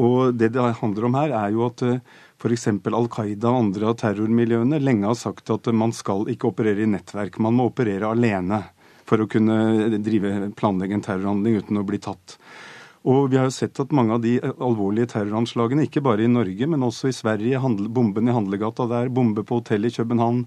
[0.00, 2.04] Og det det handler om her, er jo at eh,
[2.40, 2.68] f.eks.
[2.68, 6.88] Al Qaida og andre av terrormiljøene lenge har sagt at man skal ikke operere i
[6.88, 7.40] nettverk.
[7.40, 8.60] Man må operere alene
[9.08, 12.36] for å kunne drive, planlegge en terrorhandling uten å bli tatt.
[13.08, 16.66] Og vi har jo sett at mange av de alvorlige terroranslagene, ikke bare i Norge,
[16.68, 20.42] men også i Sverige, bomben i handlegata der, bombe på hotellet i København,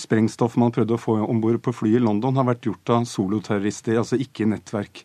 [0.00, 3.04] sprengstoff man prøvde å få om bord på flyet i London, har vært gjort av
[3.10, 5.04] soloterrorister, altså ikke nettverk.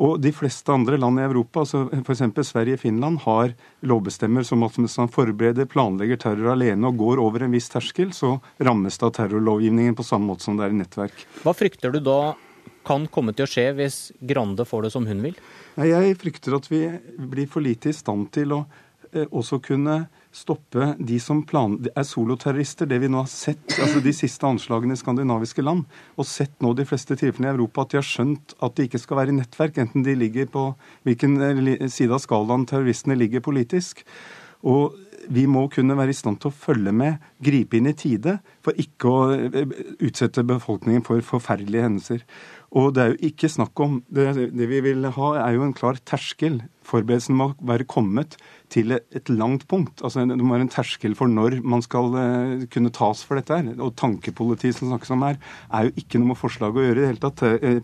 [0.00, 2.22] Og de fleste andre land i Europa, altså f.eks.
[2.48, 3.52] Sverige og Finland, har
[3.84, 8.14] lovbestemmer som at hvis man forbereder, planlegger terror alene og går over en viss terskel,
[8.16, 11.26] så rammes det av terrorlovgivningen på samme måte som det er i nettverk.
[11.44, 12.20] Hva frykter du da
[12.86, 15.36] kan komme til å skje hvis Grande får det som hun vil?
[15.80, 16.84] Jeg frykter at vi
[17.18, 18.64] blir for lite i stand til å
[19.12, 20.02] eh, også kunne
[20.32, 22.86] stoppe de som plan er soloterrorister.
[22.86, 25.84] Det vi nå har sett altså de siste anslagene i skandinaviske land,
[26.16, 29.02] og sett nå de fleste tilfellene i Europa, at de har skjønt at de ikke
[29.02, 30.66] skal være i nettverk, enten de ligger på
[31.08, 34.04] hvilken eh, side av skalaen terroristene ligger politisk.
[34.68, 34.94] Og
[35.30, 38.78] vi må kunne være i stand til å følge med, gripe inn i tide, for
[38.80, 39.74] ikke å eh,
[40.06, 42.24] utsette befolkningen for forferdelige hendelser.
[42.70, 45.74] Og det er jo ikke snakk om Det, det vi vil ha, er jo en
[45.74, 46.60] klar terskel.
[46.86, 48.36] Forberedelsen må være kommet
[48.70, 50.02] til et langt punkt.
[50.04, 53.58] Altså Det må være en terskel for når man skal uh, kunne tas for dette.
[53.58, 53.74] her.
[53.82, 55.40] Og tankepolitiet som snakkes om her,
[55.72, 57.42] er jo ikke noe med forslaget å gjøre i det hele tatt.
[57.42, 57.80] Eh,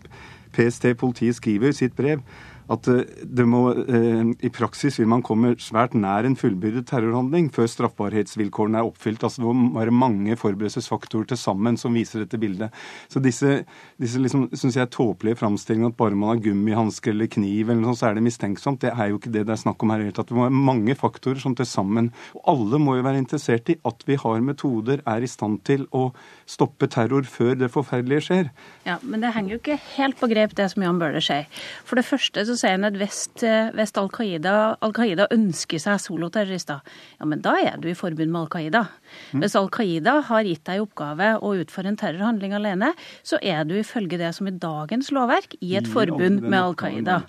[0.55, 2.23] PST, politiet, skriver i sitt brev
[2.73, 7.49] at eh, det må, eh, i praksis vil man komme svært nær en fullbyrdet terrorhandling
[7.55, 9.23] før straffbarhetsvilkårene er oppfylt.
[9.23, 12.75] Altså Det må være mange forberedelsesfaktorer til sammen som viser dette bildet.
[13.11, 13.61] Så disse,
[14.01, 17.93] disse liksom, synes jeg, tåpelige framstillingene at bare man har gummihansker eller kniv, eller noe
[17.93, 20.03] sånt, så er det mistenksomt, det er jo ikke det det er snakk om her.
[20.11, 23.77] Det må være mange faktorer som til sammen Og alle må jo være interessert i
[23.87, 26.09] at vi har metoder, er i stand til å
[26.49, 28.51] stoppe terror før det forferdelige skjer.
[28.85, 31.47] Ja, Men det henger jo ikke helt på grep, det som Jan Bøhler sier.
[31.87, 34.53] For det første så sier han at hvis, eh, hvis Al Qaida,
[34.83, 36.81] Al Qaida ønsker seg soloterrorister,
[37.19, 38.83] ja, men da er du i forbund med Al Qaida.
[39.31, 39.43] Mm.
[39.43, 42.93] Hvis Al Qaida har gitt deg i oppgave å utføre en terrorhandling alene,
[43.27, 47.19] så er du ifølge det som i dagens lovverk i et forbund med Al Qaida.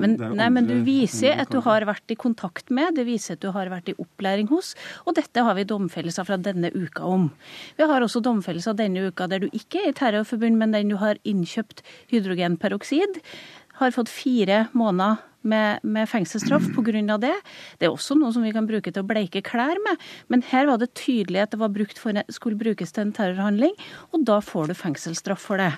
[0.00, 3.44] Men, nei, men du viser at du har vært i kontakt med, det viser at
[3.44, 4.74] du har vært i opplæring hos,
[5.06, 7.28] og dette har vi domfellelser fra denne uka om.
[7.78, 10.98] Vi har også domfellelser denne uka der du ikke er i terrorforbund, men den du
[11.00, 11.82] har innkjøpt
[12.12, 13.22] hydrogenperoksid
[13.82, 17.18] har fått fire måneder med, med fengselsstraff pga.
[17.18, 17.34] det.
[17.78, 20.66] Det er også noe som vi kan bruke til å bleike klær med, men her
[20.66, 21.60] var det tydelig at det
[21.98, 23.74] for, skulle brukes til en terrorhandling,
[24.12, 25.72] og da får du fengselsstraff for det.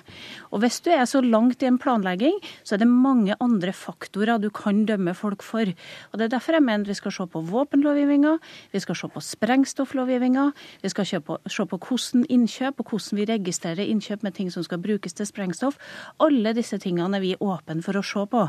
[0.51, 4.39] Og hvis du er så langt i en planlegging, så er det mange andre faktorer
[4.41, 5.65] du kan dømme folk for.
[6.11, 8.37] Og Det er derfor jeg mener vi skal se på våpenlovgivninga,
[8.71, 10.51] vi skal se på sprengstofflovgivninga,
[10.83, 14.51] vi skal se på, se på hvordan innkjøp og hvordan vi registrerer innkjøp med ting
[14.51, 15.79] som skal brukes til sprengstoff.
[16.19, 18.45] Alle disse tingene er vi åpne for å se på.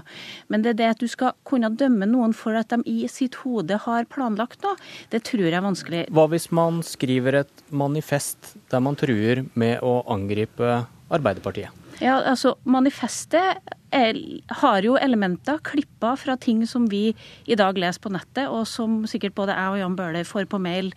[0.49, 3.07] Men det er det at du du skal kunne dømme noen for at de i
[3.11, 4.77] sitt hode har planlagt noe,
[5.15, 6.05] det tror jeg er vanskelig.
[6.11, 11.71] Hva hvis man skriver et manifest der man truer med å angripe Arbeiderpartiet?
[12.03, 13.61] Ja, altså Manifestet
[13.95, 14.19] er,
[14.61, 17.15] har jo elementer klippa fra ting som vi
[17.47, 20.61] i dag leser på nettet, og som sikkert både jeg og Jan Bøhler får på
[20.61, 20.91] mail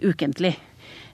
[0.00, 0.54] ukentlig.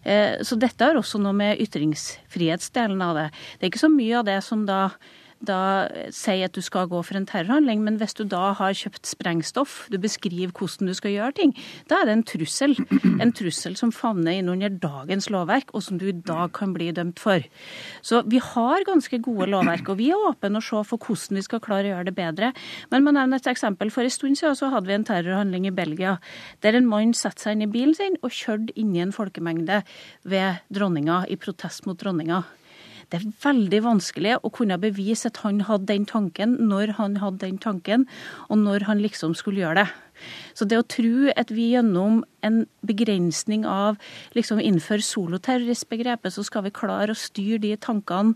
[0.03, 3.27] Eh, så dette har også noe med ytringsfrihetsdelen av det.
[3.57, 4.85] Det er ikke så mye av det som da
[5.43, 9.11] da sier at du skal gå for en terrorhandling, men hvis du da har kjøpt
[9.11, 11.55] sprengstoff, du beskriver hvordan du skal gjøre ting,
[11.91, 12.77] da er det en trussel.
[13.23, 16.91] En trussel som favner inn under dagens lovverk, og som du i dag kan bli
[16.95, 17.45] dømt for.
[18.07, 21.47] Så vi har ganske gode lovverk, og vi er åpne å se for hvordan vi
[21.47, 22.53] skal klare å gjøre det bedre.
[22.95, 23.91] Men man nevner et eksempel.
[23.93, 26.17] For en stund siden så hadde vi en terrorhandling i Belgia,
[26.63, 29.83] der en mann satte seg inn i bilen sin og kjørte inn i en folkemengde
[30.29, 32.45] ved dronninga i protest mot dronninga.
[33.13, 37.43] Det er veldig vanskelig å kunne bevise at han hadde den tanken, når han hadde
[37.45, 38.07] den tanken,
[38.49, 39.91] og når han liksom skulle gjøre det.
[40.55, 43.99] Så det å tro at vi gjennom en begrensning av
[44.37, 48.35] liksom innenfor soloterroristbegrepet, så skal vi klare å styre de tankene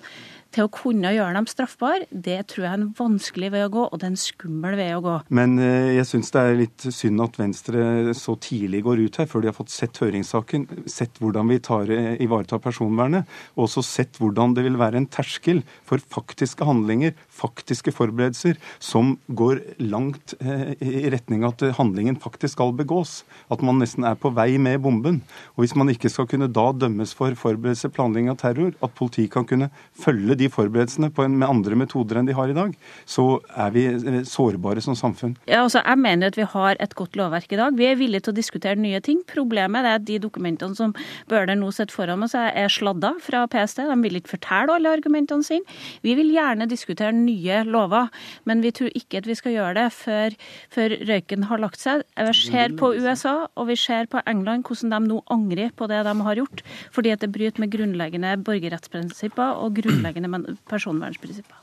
[0.55, 3.83] til å kunne gjøre dem straffbare, det tror jeg er en vanskelig vei å gå,
[3.91, 5.17] og det er en skummel vei å gå.
[5.37, 9.29] Men eh, jeg syns det er litt synd at Venstre så tidlig går ut her,
[9.29, 13.85] før de har fått sett høringssaken, sett hvordan vi tar, eh, ivaretar personvernet, og også
[13.85, 17.13] sett hvordan det vil være en terskel for faktiske handlinger,
[17.43, 23.25] faktiske forberedelser, som går langt eh, i retning av at handlingen faktisk skal begås.
[23.53, 25.21] At man nesten er på vei med bomben.
[25.57, 29.35] Og hvis man ikke skal kunne da dømmes for forberedelse, planlegging av terror, at politiet
[29.35, 29.69] kan kunne
[30.01, 32.75] følge de de forberedelsene en, med andre metoder enn de har i dag,
[33.09, 33.27] så
[33.59, 35.37] er vi eh, sårbare som samfunn.
[35.49, 37.77] Ja, altså, Jeg mener at vi har et godt lovverk i dag.
[37.77, 39.23] Vi er villige til å diskutere nye ting.
[39.29, 40.95] Problemet er at de dokumentene som
[41.31, 43.85] Bøhler nå sitter foran oss, er sladda fra PST.
[43.89, 45.79] De vil ikke fortelle alle argumentene sine.
[46.05, 48.11] Vi vil gjerne diskutere nye lover,
[48.49, 50.37] men vi tror ikke at vi skal gjøre det før,
[50.73, 51.96] før røyken har lagt seg.
[52.17, 56.03] Vi ser på USA og vi ser på England hvordan de nå angrer på det
[56.07, 56.65] de har gjort,
[56.95, 61.63] fordi at det bryter med grunnleggende borgerrettsprinsipper og grunnleggende personvernsprinsipper.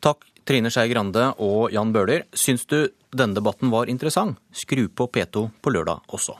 [0.00, 2.24] Takk Trine Skei Grande og Jan Bøhler.
[2.32, 4.40] Syns du denne debatten var interessant?
[4.52, 6.38] Skru på P2 på lørdag også.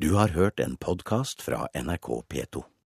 [0.00, 2.69] Du har hørt en podkast fra NRK P2.